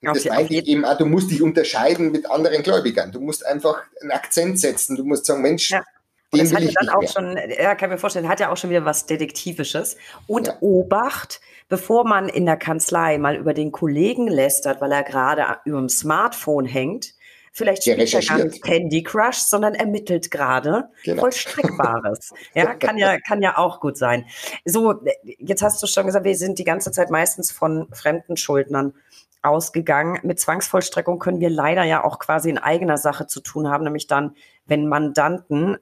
[0.00, 3.12] Und das meine ich eben auch, du musst dich unterscheiden mit anderen Gläubigern.
[3.12, 4.96] Du musst einfach einen Akzent setzen.
[4.96, 5.84] Du musst sagen, Mensch, ja.
[6.32, 7.10] Und das hat ja dann auch mehr.
[7.10, 9.98] schon, ja, kann mir vorstellen, hat ja auch schon wieder was Detektivisches.
[10.26, 10.56] Und ja.
[10.60, 15.78] Obacht, bevor man in der Kanzlei mal über den Kollegen lästert, weil er gerade über
[15.78, 17.12] dem Smartphone hängt,
[17.52, 21.20] vielleicht spielt er gar nicht Candy Crush, sondern ermittelt gerade genau.
[21.20, 22.32] Vollstreckbares.
[22.54, 24.24] ja, kann ja, kann ja auch gut sein.
[24.64, 25.04] So,
[25.38, 28.94] jetzt hast du schon gesagt, wir sind die ganze Zeit meistens von fremden Schuldnern
[29.42, 30.18] ausgegangen.
[30.22, 34.06] Mit Zwangsvollstreckung können wir leider ja auch quasi in eigener Sache zu tun haben, nämlich
[34.06, 35.76] dann, wenn Mandanten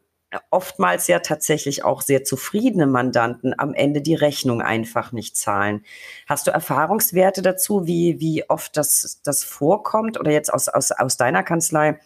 [0.51, 5.85] oftmals ja tatsächlich auch sehr zufriedene Mandanten am Ende die Rechnung einfach nicht zahlen.
[6.27, 11.17] Hast du Erfahrungswerte dazu, wie, wie oft das, das vorkommt oder jetzt aus, aus, aus
[11.17, 11.99] deiner Kanzlei?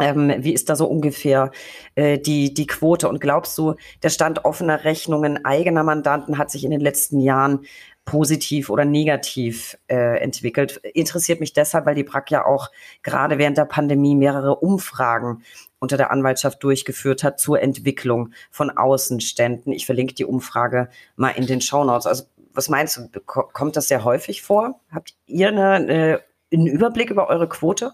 [0.00, 1.52] Ähm, wie ist da so ungefähr
[1.94, 3.08] äh, die, die Quote?
[3.08, 7.60] Und glaubst du, der Stand offener Rechnungen eigener Mandanten hat sich in den letzten Jahren
[8.04, 10.76] positiv oder negativ äh, entwickelt.
[10.92, 12.70] Interessiert mich deshalb, weil die BRAC ja auch
[13.02, 15.42] gerade während der Pandemie mehrere Umfragen
[15.84, 19.72] unter der Anwaltschaft durchgeführt hat zur Entwicklung von Außenständen.
[19.72, 22.06] Ich verlinke die Umfrage mal in den Shownotes.
[22.06, 22.24] Also
[22.54, 24.80] was meinst du, kommt das sehr häufig vor?
[24.90, 26.20] Habt ihr eine, eine,
[26.52, 27.92] einen Überblick über eure Quote?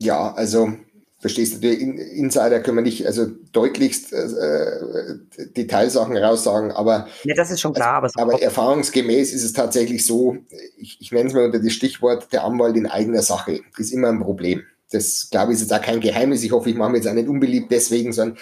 [0.00, 0.72] Ja, also
[1.20, 5.16] verstehst du, Insider können wir nicht also deutlichst äh,
[5.56, 10.06] Detailsachen raussagen, aber, ja, das ist schon klar, also, aber, aber erfahrungsgemäß ist es tatsächlich
[10.06, 10.36] so,
[10.76, 14.08] ich, ich nenne es mal unter das Stichwort der Anwalt in eigener Sache, ist immer
[14.08, 14.62] ein Problem.
[14.90, 16.42] Das glaube ich ist jetzt auch kein Geheimnis.
[16.42, 18.38] Ich hoffe, ich mache mir jetzt auch nicht unbeliebt deswegen, sondern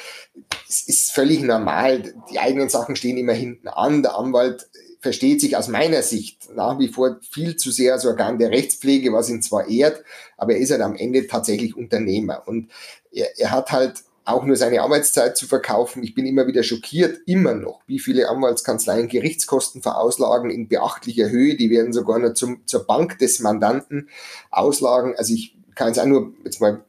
[0.68, 2.14] es ist völlig normal.
[2.30, 4.03] Die eigenen Sachen stehen immer hinten an.
[4.03, 4.68] Der Anwalt
[5.01, 9.12] versteht sich aus meiner Sicht nach wie vor viel zu sehr als Organ der Rechtspflege,
[9.12, 10.03] was ihn zwar ehrt,
[10.36, 12.42] aber er ist halt am Ende tatsächlich Unternehmer.
[12.47, 12.70] Und
[13.12, 16.03] er, er hat halt auch nur seine Arbeitszeit zu verkaufen.
[16.03, 21.57] Ich bin immer wieder schockiert, immer noch, wie viele Anwaltskanzleien Gerichtskosten verauslagen in beachtlicher Höhe.
[21.57, 24.09] Die werden sogar noch zum, zur Bank des Mandanten
[24.51, 25.14] auslagen.
[25.16, 26.85] Also ich kann es auch nur jetzt mal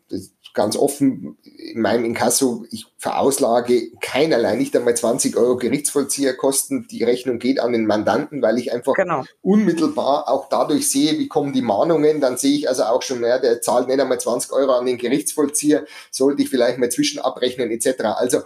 [0.53, 6.87] ganz offen in meinem Inkasso, ich verauslage keinerlei, nicht einmal 20 Euro Gerichtsvollzieherkosten.
[6.89, 9.23] Die Rechnung geht an den Mandanten, weil ich einfach genau.
[9.41, 12.21] unmittelbar auch dadurch sehe, wie kommen die Mahnungen.
[12.21, 14.97] Dann sehe ich also auch schon, naja, der zahlt nicht einmal 20 Euro an den
[14.97, 18.05] Gerichtsvollzieher, sollte ich vielleicht mal zwischen abrechnen etc.
[18.15, 18.39] Also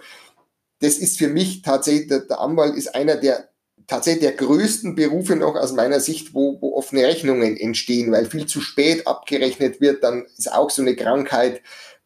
[0.79, 3.50] das ist für mich tatsächlich, der Anwalt ist einer der
[3.87, 8.45] tatsächlich der größten Berufe noch aus meiner Sicht, wo, wo offene Rechnungen entstehen, weil viel
[8.45, 11.61] zu spät abgerechnet wird, dann ist auch so eine Krankheit,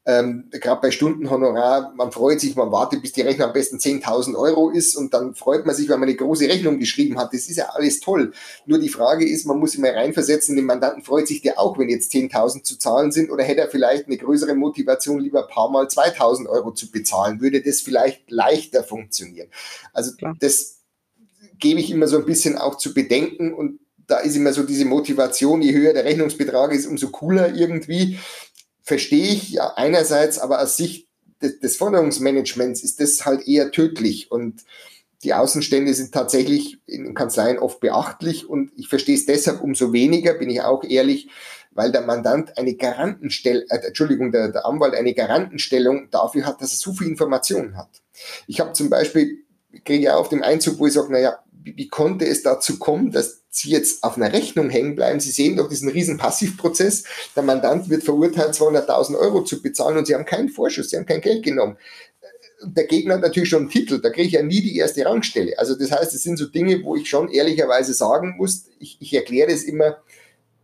[0.07, 4.35] ähm, Gerade bei Stundenhonorar, man freut sich, man wartet, bis die Rechnung am besten 10.000
[4.35, 7.33] Euro ist und dann freut man sich, wenn man eine große Rechnung geschrieben hat.
[7.33, 8.31] Das ist ja alles toll.
[8.67, 11.79] Nur die Frage ist, man muss sich mal reinversetzen, den Mandanten freut sich der auch,
[11.79, 15.53] wenn jetzt 10.000 zu zahlen sind oder hätte er vielleicht eine größere Motivation, lieber ein
[15.53, 17.41] paar Mal 2.000 Euro zu bezahlen?
[17.41, 19.47] Würde das vielleicht leichter funktionieren?
[19.91, 20.35] Also Klar.
[20.39, 20.74] das
[21.59, 24.85] gebe ich immer so ein bisschen auch zu bedenken und da ist immer so diese
[24.85, 28.19] Motivation, je höher der Rechnungsbetrag ist, umso cooler irgendwie
[28.83, 31.07] verstehe ich ja einerseits, aber aus Sicht
[31.41, 34.63] des, des Forderungsmanagements ist das halt eher tödlich und
[35.23, 40.35] die Außenstände sind tatsächlich in Kanzleien oft beachtlich und ich verstehe es deshalb umso weniger,
[40.35, 41.29] bin ich auch ehrlich,
[41.71, 46.71] weil der Mandant eine Garantenstellung, äh, Entschuldigung, der, der Anwalt eine Garantenstellung dafür hat, dass
[46.71, 47.89] er so viel Informationen hat.
[48.47, 49.39] Ich habe zum Beispiel,
[49.83, 53.41] kriege ja auf dem Einzug, wo ich sage, naja, wie, konnte es dazu kommen, dass
[53.49, 55.19] Sie jetzt auf einer Rechnung hängen bleiben?
[55.19, 57.05] Sie sehen doch diesen riesen Passivprozess.
[57.35, 61.05] Der Mandant wird verurteilt, 200.000 Euro zu bezahlen und Sie haben keinen Vorschuss, Sie haben
[61.05, 61.77] kein Geld genommen.
[62.63, 65.57] Der Gegner hat natürlich schon einen Titel, da kriege ich ja nie die erste Rangstelle.
[65.57, 69.13] Also das heißt, es sind so Dinge, wo ich schon ehrlicherweise sagen muss, ich, ich
[69.13, 69.97] erkläre das immer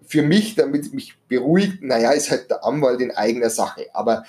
[0.06, 3.88] für mich, damit mich beruhigt, naja, ist halt der Anwalt in eigener Sache.
[3.94, 4.26] Aber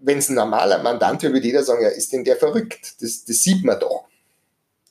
[0.00, 2.94] wenn es ein normaler Mandant wäre, würde jeder sagen, ja, ist denn der verrückt?
[3.00, 4.09] Das, das sieht man doch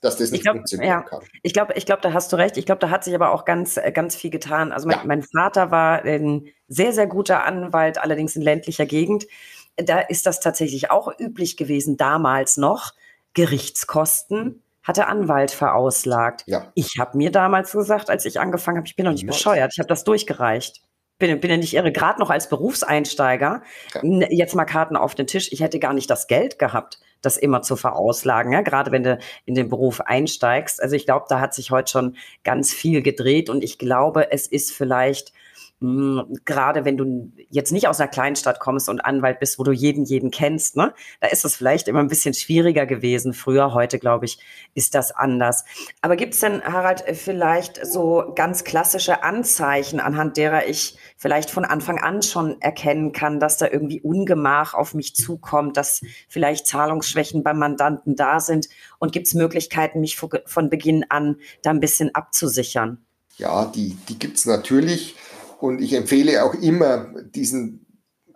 [0.02, 1.02] dass das nicht glaub, funktionieren ja.
[1.02, 1.20] kann.
[1.44, 2.58] Ich glaube, ich glaube, da hast du recht.
[2.58, 4.72] Ich glaube, da hat sich aber auch ganz, äh, ganz viel getan.
[4.72, 5.04] Also mein, ja.
[5.06, 9.28] mein Vater war ein sehr, sehr guter Anwalt, allerdings in ländlicher Gegend.
[9.76, 12.94] Da ist das tatsächlich auch üblich gewesen, damals noch.
[13.34, 16.44] Gerichtskosten hat der Anwalt verauslagt.
[16.48, 16.72] Ja.
[16.76, 19.80] Ich habe mir damals gesagt, als ich angefangen habe, ich bin noch nicht bescheuert, ich
[19.80, 20.82] habe das durchgereicht
[21.20, 23.62] bin, bin ja nicht irre, gerade noch als Berufseinsteiger,
[23.94, 24.02] ja.
[24.30, 27.62] jetzt mal Karten auf den Tisch, ich hätte gar nicht das Geld gehabt, das immer
[27.62, 30.82] zu verauslagen, ja, gerade wenn du in den Beruf einsteigst.
[30.82, 34.48] Also ich glaube, da hat sich heute schon ganz viel gedreht und ich glaube, es
[34.48, 35.34] ist vielleicht
[35.82, 40.04] gerade wenn du jetzt nicht aus einer Kleinstadt kommst und Anwalt bist, wo du jeden,
[40.04, 43.34] jeden kennst, ne, da ist es vielleicht immer ein bisschen schwieriger gewesen.
[43.34, 44.40] Früher, heute, glaube ich,
[44.74, 45.64] ist das anders.
[46.02, 51.64] Aber gibt es denn, Harald, vielleicht so ganz klassische Anzeichen, anhand derer ich vielleicht von
[51.64, 57.42] Anfang an schon erkennen kann, dass da irgendwie Ungemach auf mich zukommt, dass vielleicht Zahlungsschwächen
[57.42, 58.68] beim Mandanten da sind?
[59.00, 62.98] Und gibt es Möglichkeiten, mich von Beginn an da ein bisschen abzusichern?
[63.38, 65.16] Ja, die, die gibt es natürlich
[65.60, 67.86] Und ich empfehle auch immer diesen,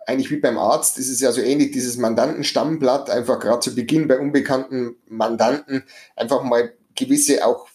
[0.06, 4.18] eigentlich wie beim Arzt, ist ja so ähnlich, dieses Mandantenstammblatt, einfach gerade zu Beginn bei
[4.18, 5.84] unbekannten Mandanten
[6.16, 7.66] einfach mal gewisse auch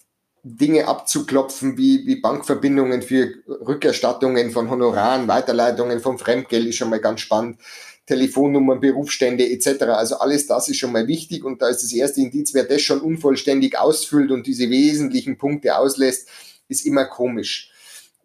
[0.43, 7.01] Dinge abzuklopfen, wie, wie Bankverbindungen für Rückerstattungen von Honoraren, Weiterleitungen vom Fremdgeld ist schon mal
[7.01, 7.59] ganz spannend.
[8.05, 9.83] Telefonnummern, Berufsstände etc.
[9.83, 12.81] Also alles das ist schon mal wichtig und da ist das erste Indiz, wer das
[12.81, 16.27] schon unvollständig ausfüllt und diese wesentlichen Punkte auslässt,
[16.67, 17.71] ist immer komisch.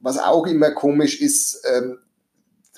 [0.00, 1.98] Was auch immer komisch ist, ähm,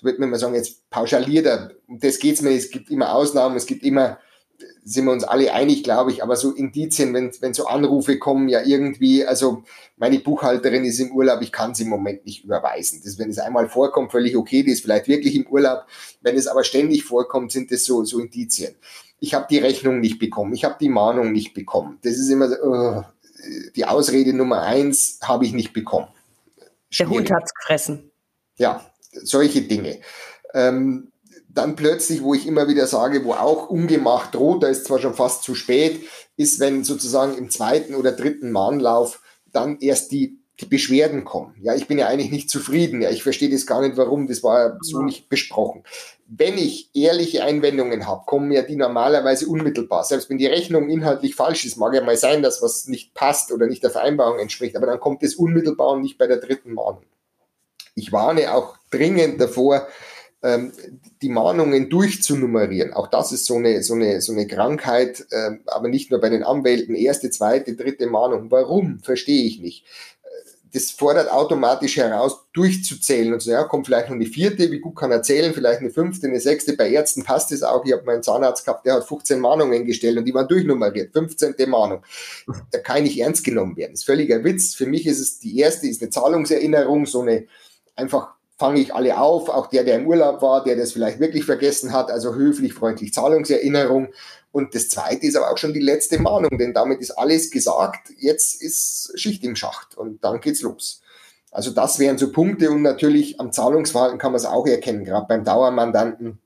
[0.03, 3.57] wird man mal sagen, jetzt pauschaliert er, um das geht's mir, es gibt immer Ausnahmen,
[3.57, 4.19] es gibt immer
[4.85, 8.49] sind wir uns alle einig, glaube ich, aber so Indizien, wenn, wenn so Anrufe kommen,
[8.49, 9.65] ja irgendwie, also
[9.97, 13.01] meine Buchhalterin ist im Urlaub, ich kann sie im Moment nicht überweisen.
[13.05, 15.87] Das, wenn es einmal vorkommt, völlig okay, die ist vielleicht wirklich im Urlaub.
[16.21, 18.77] Wenn es aber ständig vorkommt, sind das so, so Indizien.
[19.19, 21.99] Ich habe die Rechnung nicht bekommen, ich habe die Mahnung nicht bekommen.
[22.03, 23.03] Das ist immer so, uh,
[23.75, 26.09] die Ausrede Nummer eins habe ich nicht bekommen.
[26.91, 27.11] Schwierig.
[27.11, 28.11] Der Hund hat's gefressen.
[28.57, 30.01] Ja, solche Dinge.
[30.55, 31.13] Ähm,
[31.49, 35.15] dann plötzlich, wo ich immer wieder sage, wo auch ungemacht droht, da ist zwar schon
[35.15, 36.07] fast zu spät,
[36.37, 41.55] ist, wenn sozusagen im zweiten oder dritten Mahnlauf dann erst die, die Beschwerden kommen.
[41.61, 43.03] Ja, ich bin ja eigentlich nicht zufrieden.
[43.03, 44.27] Ja, ich verstehe das gar nicht, warum.
[44.27, 45.85] Das war ja so nicht besprochen.
[46.27, 50.05] Wenn ich ehrliche Einwendungen habe, kommen ja die normalerweise unmittelbar.
[50.05, 53.53] Selbst wenn die Rechnung inhaltlich falsch ist, mag ja mal sein, dass was nicht passt
[53.53, 56.73] oder nicht der Vereinbarung entspricht, aber dann kommt es unmittelbar und nicht bei der dritten
[56.73, 57.05] Mahnung.
[57.95, 59.87] Ich warne auch dringend davor,
[60.43, 60.73] ähm,
[61.23, 62.93] die Mahnungen durchzunummerieren.
[62.93, 66.29] Auch das ist so eine, so eine, so eine Krankheit, ähm, aber nicht nur bei
[66.29, 66.95] den Anwälten.
[66.95, 68.51] Erste, zweite, dritte Mahnung.
[68.51, 69.01] Warum?
[69.01, 69.85] Verstehe ich nicht.
[70.77, 74.95] Das fordert automatisch heraus, durchzuzählen und so, ja, kommt vielleicht noch eine vierte, wie gut
[74.95, 76.75] kann er zählen, vielleicht eine fünfte, eine sechste.
[76.77, 77.83] Bei Ärzten passt es auch.
[77.87, 81.15] Ich habe meinen Zahnarzt gehabt, der hat 15 Mahnungen gestellt und die waren durchnummeriert.
[81.15, 81.55] 15.
[81.71, 82.03] Mahnung.
[82.73, 83.93] Da kann ich ernst genommen werden.
[83.93, 84.75] Das ist völliger Witz.
[84.75, 87.47] Für mich ist es, die erste ist eine Zahlungserinnerung, so eine
[87.95, 91.45] einfach fange ich alle auf, auch der, der im Urlaub war, der das vielleicht wirklich
[91.45, 94.09] vergessen hat, also höflich, freundlich, Zahlungserinnerung.
[94.57, 98.11] Und das zweite ist aber auch schon die letzte Mahnung, denn damit ist alles gesagt.
[98.17, 101.03] Jetzt ist Schicht im Schacht und dann geht's los.
[101.51, 105.27] Also das wären so Punkte und natürlich am Zahlungsverhalten kann man es auch erkennen, gerade
[105.29, 106.39] beim Dauermandanten,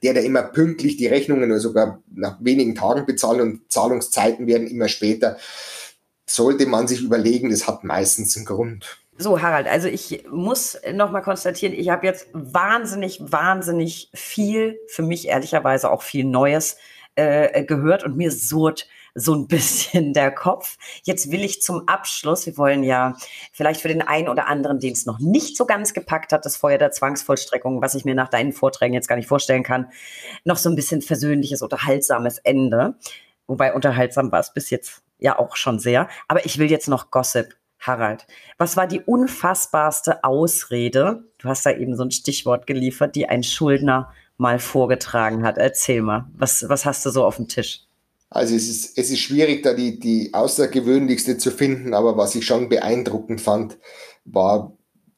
[0.00, 4.68] der da immer pünktlich die Rechnungen oder sogar nach wenigen Tagen bezahlt und Zahlungszeiten werden
[4.68, 5.36] immer später,
[6.26, 9.00] sollte man sich überlegen, das hat meistens einen Grund.
[9.18, 15.26] So, Harald, also ich muss nochmal konstatieren, ich habe jetzt wahnsinnig, wahnsinnig viel, für mich
[15.26, 16.76] ehrlicherweise auch viel Neues
[17.20, 20.76] äh, gehört und mir surrt so ein bisschen der Kopf.
[21.02, 23.16] Jetzt will ich zum Abschluss, wir wollen ja
[23.52, 26.56] vielleicht für den einen oder anderen, den es noch nicht so ganz gepackt hat, das
[26.56, 29.90] Feuer der Zwangsvollstreckung, was ich mir nach deinen Vorträgen jetzt gar nicht vorstellen kann,
[30.44, 32.94] noch so ein bisschen versöhnliches, unterhaltsames Ende.
[33.46, 36.08] Wobei unterhaltsam war es bis jetzt ja auch schon sehr.
[36.28, 37.56] Aber ich will jetzt noch Gossip.
[37.82, 38.26] Harald,
[38.58, 41.24] was war die unfassbarste Ausrede?
[41.38, 45.58] Du hast da eben so ein Stichwort geliefert, die ein Schuldner mal vorgetragen hat.
[45.58, 47.82] Erzähl mal, was, was hast du so auf dem Tisch?
[48.30, 52.46] Also es ist, es ist schwierig, da die, die außergewöhnlichste zu finden, aber was ich
[52.46, 53.76] schon beeindruckend fand,
[54.24, 54.72] war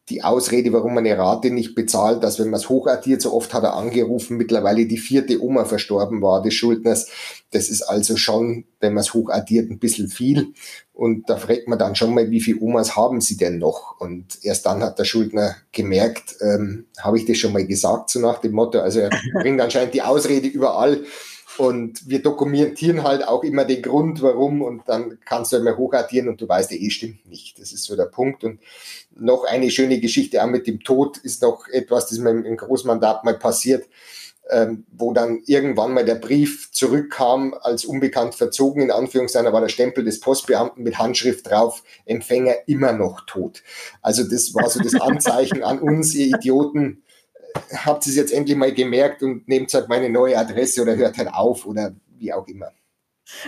[0.09, 3.55] die Ausrede, warum man eine Rate nicht bezahlt, dass wenn man es hochaddiert, so oft
[3.55, 7.09] hat er angerufen, mittlerweile die vierte Oma verstorben war des Schuldners.
[7.53, 10.55] Das ist also schon, wenn man es hochaddiert, ein bisschen viel.
[10.93, 14.01] Und da fragt man dann schon mal, wie viele Omas haben sie denn noch?
[14.01, 18.19] Und erst dann hat der Schuldner gemerkt, ähm, habe ich das schon mal gesagt, so
[18.19, 18.81] nach dem Motto.
[18.81, 21.05] Also er bringt anscheinend die Ausrede überall.
[21.59, 26.29] Und wir dokumentieren halt auch immer den Grund, warum, und dann kannst du immer hochaddieren
[26.29, 27.61] und du weißt, eh stimmt nicht.
[27.61, 28.43] Das ist so der Punkt.
[28.43, 28.61] Und
[29.15, 33.25] noch eine schöne Geschichte auch mit dem Tod ist noch etwas, das mir im Großmandat
[33.25, 33.85] mal passiert,
[34.51, 39.61] ähm, wo dann irgendwann mal der Brief zurückkam, als unbekannt verzogen, in Anführungszeichen, da war
[39.61, 43.63] der Stempel des Postbeamten mit Handschrift drauf, Empfänger immer noch tot.
[44.01, 47.03] Also das war so das Anzeichen an uns, ihr Idioten,
[47.85, 51.19] habt ihr es jetzt endlich mal gemerkt und nehmt halt meine neue Adresse oder hört
[51.19, 52.73] halt auf oder wie auch immer.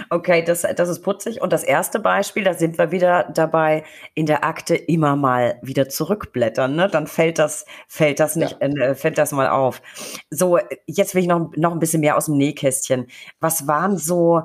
[0.09, 1.41] Okay, das, das ist putzig.
[1.43, 5.89] Und das erste Beispiel, da sind wir wieder dabei, in der Akte immer mal wieder
[5.89, 6.75] zurückblättern.
[6.75, 6.89] Ne?
[6.89, 8.67] Dann fällt das, fällt das nicht, ja.
[8.69, 9.83] äh, fällt das mal auf.
[10.31, 13.09] So, jetzt will ich noch, noch ein bisschen mehr aus dem Nähkästchen.
[13.41, 14.43] Was waren so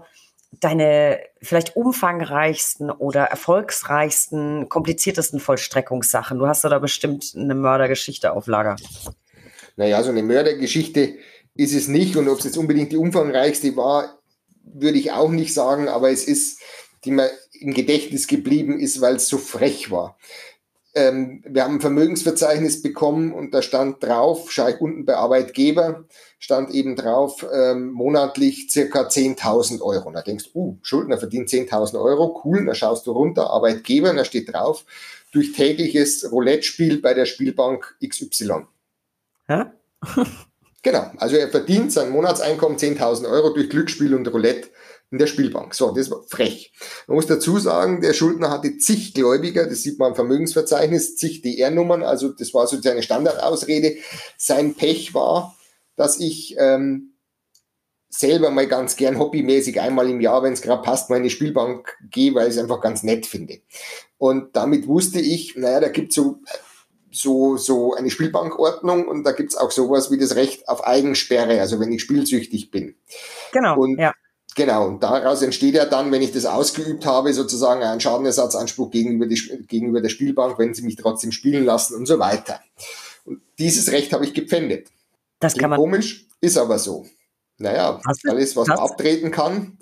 [0.51, 6.39] deine vielleicht umfangreichsten oder erfolgsreichsten, kompliziertesten Vollstreckungssachen?
[6.39, 8.77] Du hast da bestimmt eine Mördergeschichte auf Lager.
[9.79, 11.15] Naja, so eine Mördergeschichte
[11.55, 12.17] ist es nicht.
[12.17, 14.19] Und ob es jetzt unbedingt die umfangreichste war,
[14.61, 16.59] würde ich auch nicht sagen, aber es ist,
[17.05, 20.17] die mir im Gedächtnis geblieben ist, weil es so frech war.
[20.95, 26.03] ähm, wir haben ein Vermögensverzeichnis bekommen und da stand drauf, schaue ich unten bei Arbeitgeber,
[26.39, 30.09] stand eben drauf, ähm, monatlich circa 10.000 Euro.
[30.09, 34.09] Und da denkst du, uh, Schuldner verdient 10.000 Euro, cool, da schaust du runter, Arbeitgeber,
[34.09, 34.83] und da steht drauf,
[35.31, 38.65] durch tägliches Roulette-Spiel bei der Spielbank XY.
[39.49, 39.73] Ja?
[40.83, 44.69] genau, also er verdient sein Monatseinkommen 10.000 Euro durch Glücksspiel und Roulette
[45.11, 45.73] in der Spielbank.
[45.73, 46.71] So, das war frech.
[47.07, 51.41] Man muss dazu sagen, der Schuldner hatte zig Gläubiger, das sieht man im Vermögensverzeichnis, zig
[51.41, 53.97] DR-Nummern, also das war so seine Standardausrede.
[54.37, 55.57] Sein Pech war,
[55.95, 57.15] dass ich ähm,
[58.09, 62.33] selber mal ganz gern hobbymäßig einmal im Jahr, wenn es gerade passt, meine Spielbank gehe,
[62.35, 63.59] weil ich es einfach ganz nett finde.
[64.17, 66.39] Und damit wusste ich, naja, da gibt so
[67.11, 71.79] so, so eine Spielbankordnung und da gibt's auch sowas wie das Recht auf Eigensperre, also
[71.79, 72.95] wenn ich spielsüchtig bin.
[73.51, 73.77] Genau.
[73.77, 74.13] Und ja.
[74.55, 79.25] Genau, und daraus entsteht ja dann, wenn ich das ausgeübt habe, sozusagen ein Schadenersatzanspruch gegenüber,
[79.27, 79.35] die,
[79.67, 82.59] gegenüber der Spielbank, wenn sie mich trotzdem spielen lassen und so weiter.
[83.25, 84.87] Und dieses Recht habe ich gepfändet.
[85.39, 85.79] Das kann man.
[85.79, 87.05] Komisch, ist aber so.
[87.57, 89.77] Naja, alles, was man abtreten kann,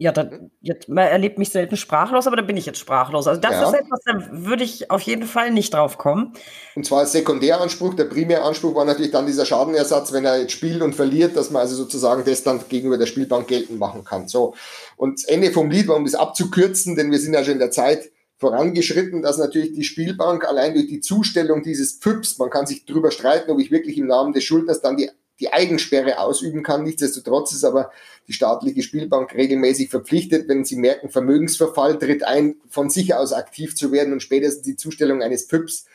[0.00, 3.26] ja, dann, jetzt, man erlebt mich selten sprachlos, aber da bin ich jetzt sprachlos.
[3.26, 3.68] Also das ja.
[3.68, 6.34] ist etwas, da würde ich auf jeden Fall nicht drauf kommen.
[6.76, 10.82] Und zwar als Sekundäranspruch, der Primäranspruch war natürlich dann dieser Schadenersatz, wenn er jetzt spielt
[10.82, 14.28] und verliert, dass man also sozusagen das dann gegenüber der Spielbank geltend machen kann.
[14.28, 14.54] So.
[14.96, 17.58] Und das Ende vom Lied war, um das abzukürzen, denn wir sind ja schon in
[17.58, 22.66] der Zeit vorangeschritten, dass natürlich die Spielbank allein durch die Zustellung dieses Pfüps, man kann
[22.66, 25.10] sich darüber streiten, ob ich wirklich im Namen des Schuldners dann die
[25.40, 26.82] die Eigensperre ausüben kann.
[26.82, 27.90] Nichtsdestotrotz ist aber
[28.26, 33.76] die staatliche Spielbank regelmäßig verpflichtet, wenn sie merken, Vermögensverfall tritt ein, von sich aus aktiv
[33.76, 35.86] zu werden und spätestens die Zustellung eines PIPs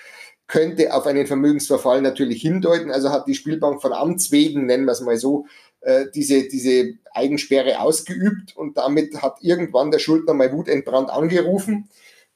[0.47, 2.91] könnte auf einen Vermögensverfall natürlich hindeuten.
[2.91, 5.45] Also hat die Spielbank von Amts wegen, nennen wir es mal so,
[5.81, 11.89] äh, diese, diese Eigensperre ausgeübt und damit hat irgendwann der Schuldner mal wutentbrannt angerufen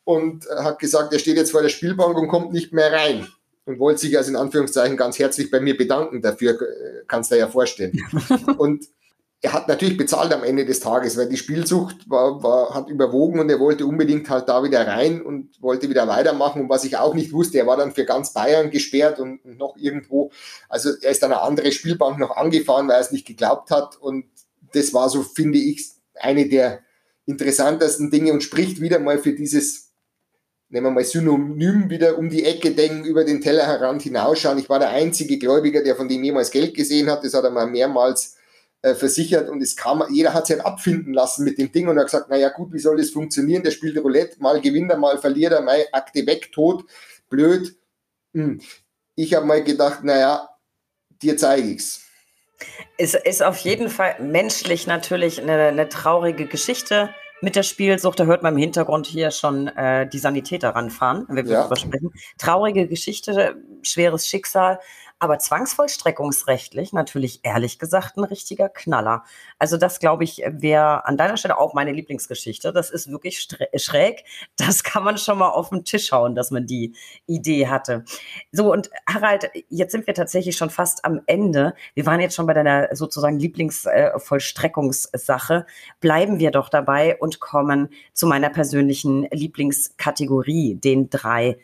[0.03, 3.27] und äh, hat gesagt, er steht jetzt vor der Spielbank und kommt nicht mehr rein
[3.67, 7.35] und wollte sich also in Anführungszeichen ganz herzlich bei mir bedanken dafür, äh, kannst du
[7.35, 8.01] dir ja vorstellen.
[8.57, 8.85] und
[9.41, 13.39] er hat natürlich bezahlt am Ende des Tages, weil die Spielsucht war, war, hat überwogen
[13.39, 16.63] und er wollte unbedingt halt da wieder rein und wollte wieder weitermachen.
[16.63, 19.75] Und was ich auch nicht wusste, er war dann für ganz Bayern gesperrt und noch
[19.77, 20.31] irgendwo.
[20.69, 23.97] Also er ist dann eine andere Spielbank noch angefahren, weil er es nicht geglaubt hat.
[23.97, 24.25] Und
[24.73, 26.79] das war so, finde ich, eine der
[27.25, 29.86] interessantesten Dinge und spricht wieder mal für dieses
[30.69, 34.57] nehmen wir mal synonym wieder um die Ecke denken, über den Tellerrand hinausschauen.
[34.57, 37.23] Ich war der einzige Gläubiger, der von dem jemals Geld gesehen hat.
[37.23, 38.35] Das hat er mal mehrmals
[38.81, 42.05] äh, versichert und es kam, jeder hat sich abfinden lassen mit dem Ding und hat
[42.05, 43.63] gesagt, naja gut, wie soll das funktionieren?
[43.63, 46.85] Der spielt Roulette, mal gewinnt er, mal verliert er, mal Akte weg, tot,
[47.29, 47.75] blöd.
[48.33, 48.59] Hm.
[49.15, 50.49] Ich habe mal gedacht, naja,
[51.21, 52.01] dir zeige ich's.
[52.97, 57.09] Es ist auf jeden Fall menschlich natürlich eine, eine traurige Geschichte
[57.41, 58.19] mit der Spielsucht.
[58.19, 61.59] Da hört man im Hintergrund hier schon äh, die Sanitäter ranfahren, wenn wir ja.
[61.59, 62.11] darüber sprechen.
[62.37, 64.79] Traurige Geschichte, schweres Schicksal
[65.19, 69.23] aber zwangsvollstreckungsrechtlich natürlich ehrlich gesagt ein richtiger Knaller.
[69.57, 72.71] Also das glaube ich wäre an deiner Stelle auch meine Lieblingsgeschichte.
[72.71, 74.25] Das ist wirklich schräg.
[74.57, 76.93] Das kann man schon mal auf den Tisch hauen, dass man die
[77.25, 78.05] Idee hatte.
[78.51, 81.73] So und Harald, jetzt sind wir tatsächlich schon fast am Ende.
[81.95, 85.65] Wir waren jetzt schon bei deiner sozusagen Lieblingsvollstreckungssache.
[85.99, 91.57] Bleiben wir doch dabei und kommen zu meiner persönlichen Lieblingskategorie, den drei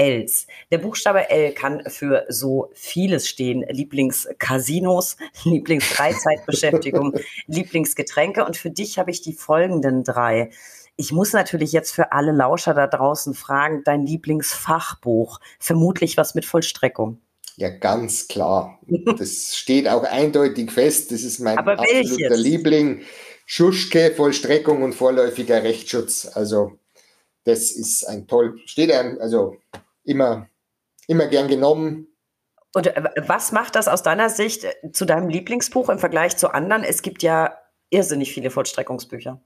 [0.00, 0.46] Ls.
[0.70, 3.64] Der Buchstabe L kann für so vieles stehen.
[3.68, 8.44] Lieblingscasinos, Lieblingsfreizeitbeschäftigung, Lieblingsgetränke.
[8.44, 10.50] Und für dich habe ich die folgenden drei.
[10.96, 16.46] Ich muss natürlich jetzt für alle Lauscher da draußen fragen, dein Lieblingsfachbuch, vermutlich was mit
[16.46, 17.20] Vollstreckung.
[17.56, 18.78] Ja, ganz klar.
[19.18, 21.12] Das steht auch eindeutig fest.
[21.12, 22.40] Das ist mein Aber absoluter welches?
[22.40, 23.02] Liebling.
[23.44, 26.30] Schuschke, Vollstreckung und vorläufiger Rechtsschutz.
[26.34, 26.78] Also,
[27.44, 29.56] das ist ein toll, steht ein, also
[30.04, 30.48] immer,
[31.06, 32.06] immer gern genommen.
[32.74, 36.52] Und äh, was macht das aus deiner Sicht äh, zu deinem Lieblingsbuch im Vergleich zu
[36.52, 36.84] anderen?
[36.84, 37.56] Es gibt ja
[37.90, 39.40] irrsinnig viele Vollstreckungsbücher.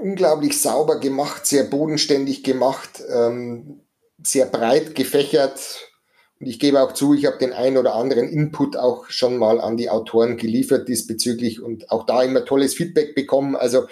[0.00, 3.80] Unglaublich sauber gemacht, sehr bodenständig gemacht, ähm,
[4.22, 5.90] sehr breit gefächert.
[6.38, 9.60] Und ich gebe auch zu, ich habe den einen oder anderen Input auch schon mal
[9.60, 13.56] an die Autoren geliefert diesbezüglich und auch da immer tolles Feedback bekommen.
[13.56, 13.88] Also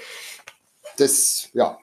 [0.96, 1.78] das, ja,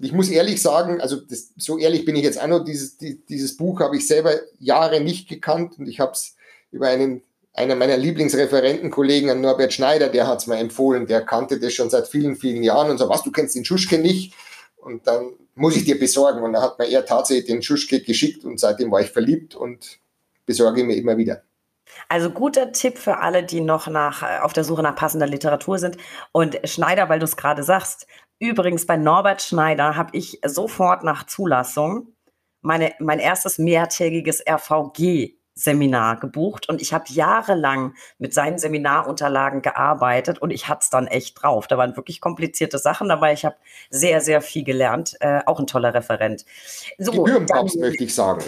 [0.00, 3.24] ich muss ehrlich sagen, also das, so ehrlich bin ich jetzt auch noch, dieses, die,
[3.26, 6.36] dieses Buch habe ich selber Jahre nicht gekannt und ich habe es
[6.72, 7.22] über einen,
[7.52, 11.90] einer meiner Lieblingsreferentenkollegen, an Norbert Schneider, der hat es mir empfohlen, der kannte das schon
[11.90, 14.34] seit vielen, vielen Jahren und so, was, du kennst den Schuschke nicht?
[14.76, 16.42] Und dann muss ich dir besorgen.
[16.42, 19.98] Und dann hat mir er tatsächlich den Schuschke geschickt und seitdem war ich verliebt und
[20.46, 21.42] besorge mir immer wieder.
[22.08, 25.78] Also guter Tipp für alle, die noch nach, äh, auf der Suche nach passender Literatur
[25.78, 25.96] sind.
[26.32, 28.06] Und Schneider, weil du es gerade sagst,
[28.38, 32.08] Übrigens, bei Norbert Schneider habe ich sofort nach Zulassung
[32.60, 40.40] meine, mein erstes mehrtägiges RVG Seminar gebucht und ich habe jahrelang mit seinen Seminarunterlagen gearbeitet
[40.40, 41.68] und ich hatte es dann echt drauf.
[41.68, 43.32] Da waren wirklich komplizierte Sachen dabei.
[43.32, 43.54] Ich habe
[43.88, 45.16] sehr, sehr viel gelernt.
[45.20, 46.44] Äh, auch ein toller Referent.
[46.98, 48.42] So, Gebührenpapst dann, möchte ich sagen.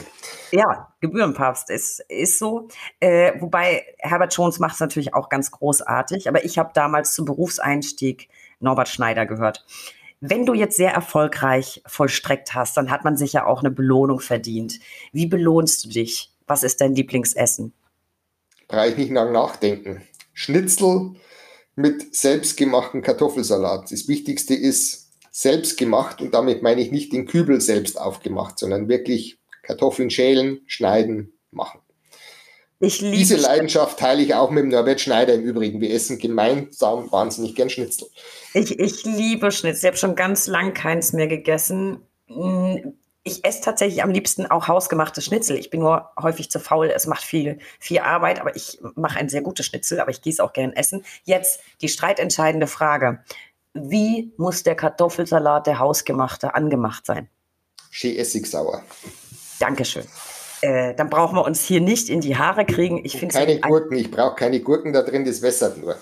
[0.51, 2.67] Ja, Gebührenpapst ist, ist so.
[2.99, 6.29] Äh, wobei Herbert Jones macht es natürlich auch ganz großartig.
[6.29, 8.29] Aber ich habe damals zum Berufseinstieg
[8.61, 9.65] Norbert Schneider gehört.
[10.21, 14.21] Wenn du jetzt sehr erfolgreich vollstreckt hast, dann hat man sich ja auch eine Belohnung
[14.21, 14.81] verdient.
[15.13, 16.33] Wie belohnst du dich?
[16.47, 17.75] Was ist dein Lieblingsessen?
[18.69, 20.03] Brauche ich nicht lang nachdenken.
[20.33, 21.15] Schnitzel
[21.75, 23.93] mit selbstgemachten Kartoffelsalat.
[23.93, 29.39] Das Wichtigste ist selbstgemacht und damit meine ich nicht den Kübel selbst aufgemacht, sondern wirklich
[29.63, 31.81] Kartoffeln schälen, schneiden, machen.
[32.81, 35.81] Diese Leidenschaft teile ich auch mit dem Norbert Schneider im Übrigen.
[35.81, 38.09] Wir essen gemeinsam wahnsinnig gern Schnitzel.
[38.53, 39.79] Ich, ich liebe Schnitzel.
[39.79, 42.03] Ich habe schon ganz lang keins mehr gegessen.
[42.27, 42.93] Hm,
[43.27, 45.57] ich esse tatsächlich am liebsten auch hausgemachtes Schnitzel.
[45.57, 46.93] Ich bin nur häufig zu faul.
[46.95, 50.33] Es macht viel, viel Arbeit, aber ich mache ein sehr gutes Schnitzel, aber ich gehe
[50.33, 51.03] es auch gern essen.
[51.25, 53.25] Jetzt die streitentscheidende Frage.
[53.73, 57.29] Wie muss der Kartoffelsalat, der hausgemachte, angemacht sein?
[57.91, 58.83] Schön essigsauer.
[59.59, 60.05] Dankeschön.
[60.63, 63.05] Äh, dann brauchen wir uns hier nicht in die Haare kriegen.
[63.05, 63.97] Ich finde keine Gurken.
[63.97, 65.25] Ich brauche keine Gurken da drin.
[65.25, 65.97] Das wässert nur.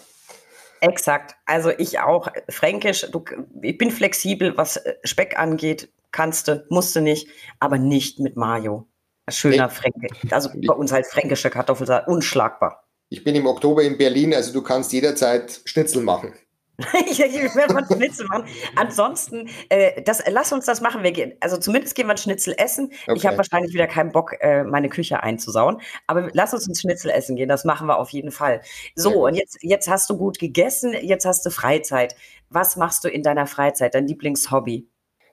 [0.81, 1.35] Exakt.
[1.47, 2.29] Also ich auch.
[2.49, 3.07] Fränkisch.
[3.11, 3.25] Du,
[3.63, 7.29] ich bin flexibel, was Speck angeht kannst du, musst du nicht,
[7.59, 8.87] aber nicht mit Mayo.
[9.29, 9.75] Schöner nee.
[9.75, 10.09] Fränke.
[10.31, 12.85] Also bei uns halt fränkische Kartoffelsalat, unschlagbar.
[13.09, 16.33] Ich bin im Oktober in Berlin, also du kannst jederzeit Schnitzel machen.
[17.07, 18.47] ich werde mal Schnitzel machen.
[18.75, 21.03] Ansonsten, äh, das, lass uns das machen.
[21.05, 22.91] Wir gehen, also zumindest gehen wir ein Schnitzel essen.
[23.07, 23.17] Okay.
[23.17, 25.81] Ich habe wahrscheinlich wieder keinen Bock, äh, meine Küche einzusauen.
[26.09, 27.49] Aber lass uns ein Schnitzel essen gehen.
[27.49, 28.61] Das machen wir auf jeden Fall.
[28.97, 30.95] So, und jetzt, jetzt hast du gut gegessen.
[31.01, 32.17] Jetzt hast du Freizeit.
[32.51, 33.95] Was machst du in deiner Freizeit?
[33.95, 34.89] Dein Lieblingshobby?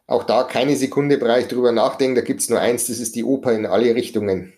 [0.06, 2.16] Auch da keine Sekunde brauche ich drüber nachdenken.
[2.16, 4.54] Da gibt es nur eins, das ist die Oper in alle Richtungen.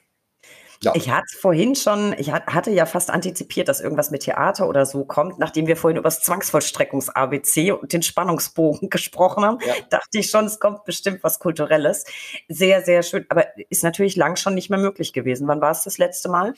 [0.84, 0.92] Ja.
[0.96, 5.06] Ich hatte vorhin schon, ich hatte ja fast antizipiert, dass irgendwas mit Theater oder so
[5.06, 9.74] kommt, nachdem wir vorhin über das Zwangsvollstreckungs-ABC und den Spannungsbogen gesprochen haben, ja.
[9.90, 12.04] dachte ich schon, es kommt bestimmt was Kulturelles.
[12.50, 13.26] Sehr, sehr schön.
[13.30, 15.48] Aber ist natürlich lang schon nicht mehr möglich gewesen.
[15.48, 16.54] Wann war es das letzte Mal?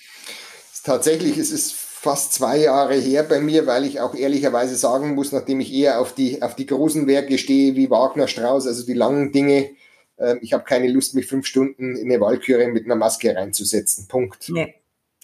[0.84, 5.32] Tatsächlich, es ist fast zwei Jahre her bei mir, weil ich auch ehrlicherweise sagen muss,
[5.32, 8.94] nachdem ich eher auf die, auf die großen Werke stehe, wie Wagner, Strauß, also die
[8.94, 9.72] langen Dinge,
[10.18, 14.08] äh, ich habe keine Lust, mich fünf Stunden in eine Walküre mit einer Maske reinzusetzen.
[14.08, 14.50] Punkt.
[14.50, 14.76] Nee.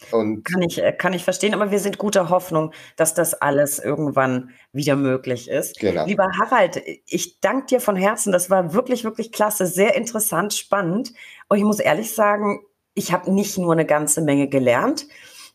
[0.10, 3.78] Und kann ich, äh, kann ich verstehen, aber wir sind guter Hoffnung, dass das alles
[3.78, 5.80] irgendwann wieder möglich ist.
[5.80, 6.06] Genau.
[6.06, 8.32] Lieber Harald, ich danke dir von Herzen.
[8.32, 11.14] Das war wirklich, wirklich klasse, sehr interessant, spannend.
[11.50, 12.62] Und ich muss ehrlich sagen,
[12.94, 15.08] ich habe nicht nur eine ganze Menge gelernt,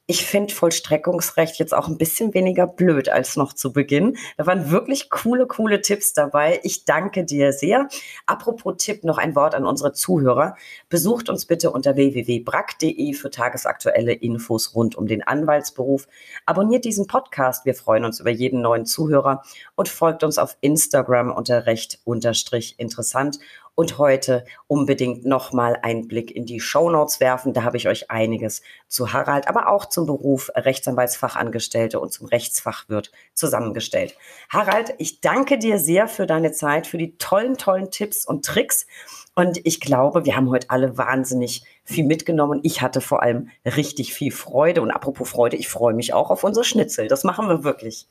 [0.08, 4.16] ich finde Vollstreckungsrecht jetzt auch ein bisschen weniger blöd als noch zu Beginn.
[4.36, 6.60] Da waren wirklich coole, coole Tipps dabei.
[6.62, 7.88] Ich danke dir sehr.
[8.24, 10.54] Apropos Tipp, noch ein Wort an unsere Zuhörer.
[10.88, 16.06] Besucht uns bitte unter www.brack.de für tagesaktuelle Infos rund um den Anwaltsberuf.
[16.44, 17.64] Abonniert diesen Podcast.
[17.64, 19.42] Wir freuen uns über jeden neuen Zuhörer
[19.74, 23.40] und folgt uns auf Instagram unter recht unterstrich interessant
[23.76, 27.52] und heute unbedingt nochmal einen Blick in die Shownotes werfen.
[27.52, 33.12] Da habe ich euch einiges zu Harald, aber auch zum Beruf Rechtsanwaltsfachangestellte und zum Rechtsfachwirt
[33.34, 34.16] zusammengestellt.
[34.48, 38.86] Harald, ich danke dir sehr für deine Zeit, für die tollen, tollen Tipps und Tricks.
[39.34, 42.60] Und ich glaube, wir haben heute alle wahnsinnig viel mitgenommen.
[42.62, 44.80] Ich hatte vor allem richtig viel Freude.
[44.80, 47.08] Und apropos Freude, ich freue mich auch auf unsere Schnitzel.
[47.08, 48.08] Das machen wir wirklich.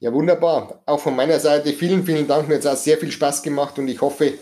[0.00, 0.82] Ja, wunderbar.
[0.86, 2.48] Auch von meiner Seite vielen, vielen Dank.
[2.48, 4.34] Mir hat es auch sehr viel Spaß gemacht und ich hoffe,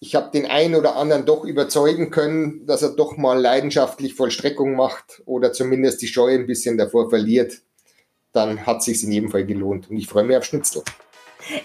[0.00, 4.74] ich habe den einen oder anderen doch überzeugen können, dass er doch mal leidenschaftlich Vollstreckung
[4.74, 7.60] macht oder zumindest die Scheu ein bisschen davor verliert,
[8.32, 9.90] dann hat sich in jedem Fall gelohnt.
[9.90, 10.82] Und ich freue mich auf Schnitzel.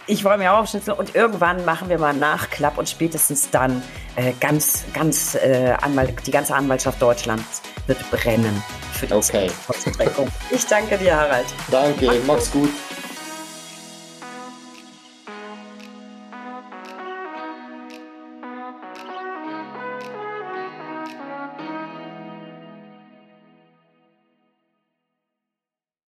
[0.07, 3.49] Ich freue mich auch auf Schnitzel und irgendwann machen wir mal einen Nachklapp und spätestens
[3.51, 3.81] dann
[4.15, 8.63] äh, ganz, ganz äh, Anwalt, die ganze Anwaltschaft Deutschlands wird brennen
[8.93, 9.49] für die okay.
[9.49, 10.27] Vollstreckung.
[10.49, 11.45] Ich danke dir, Harald.
[11.69, 12.69] Danke, mach's, mach's gut.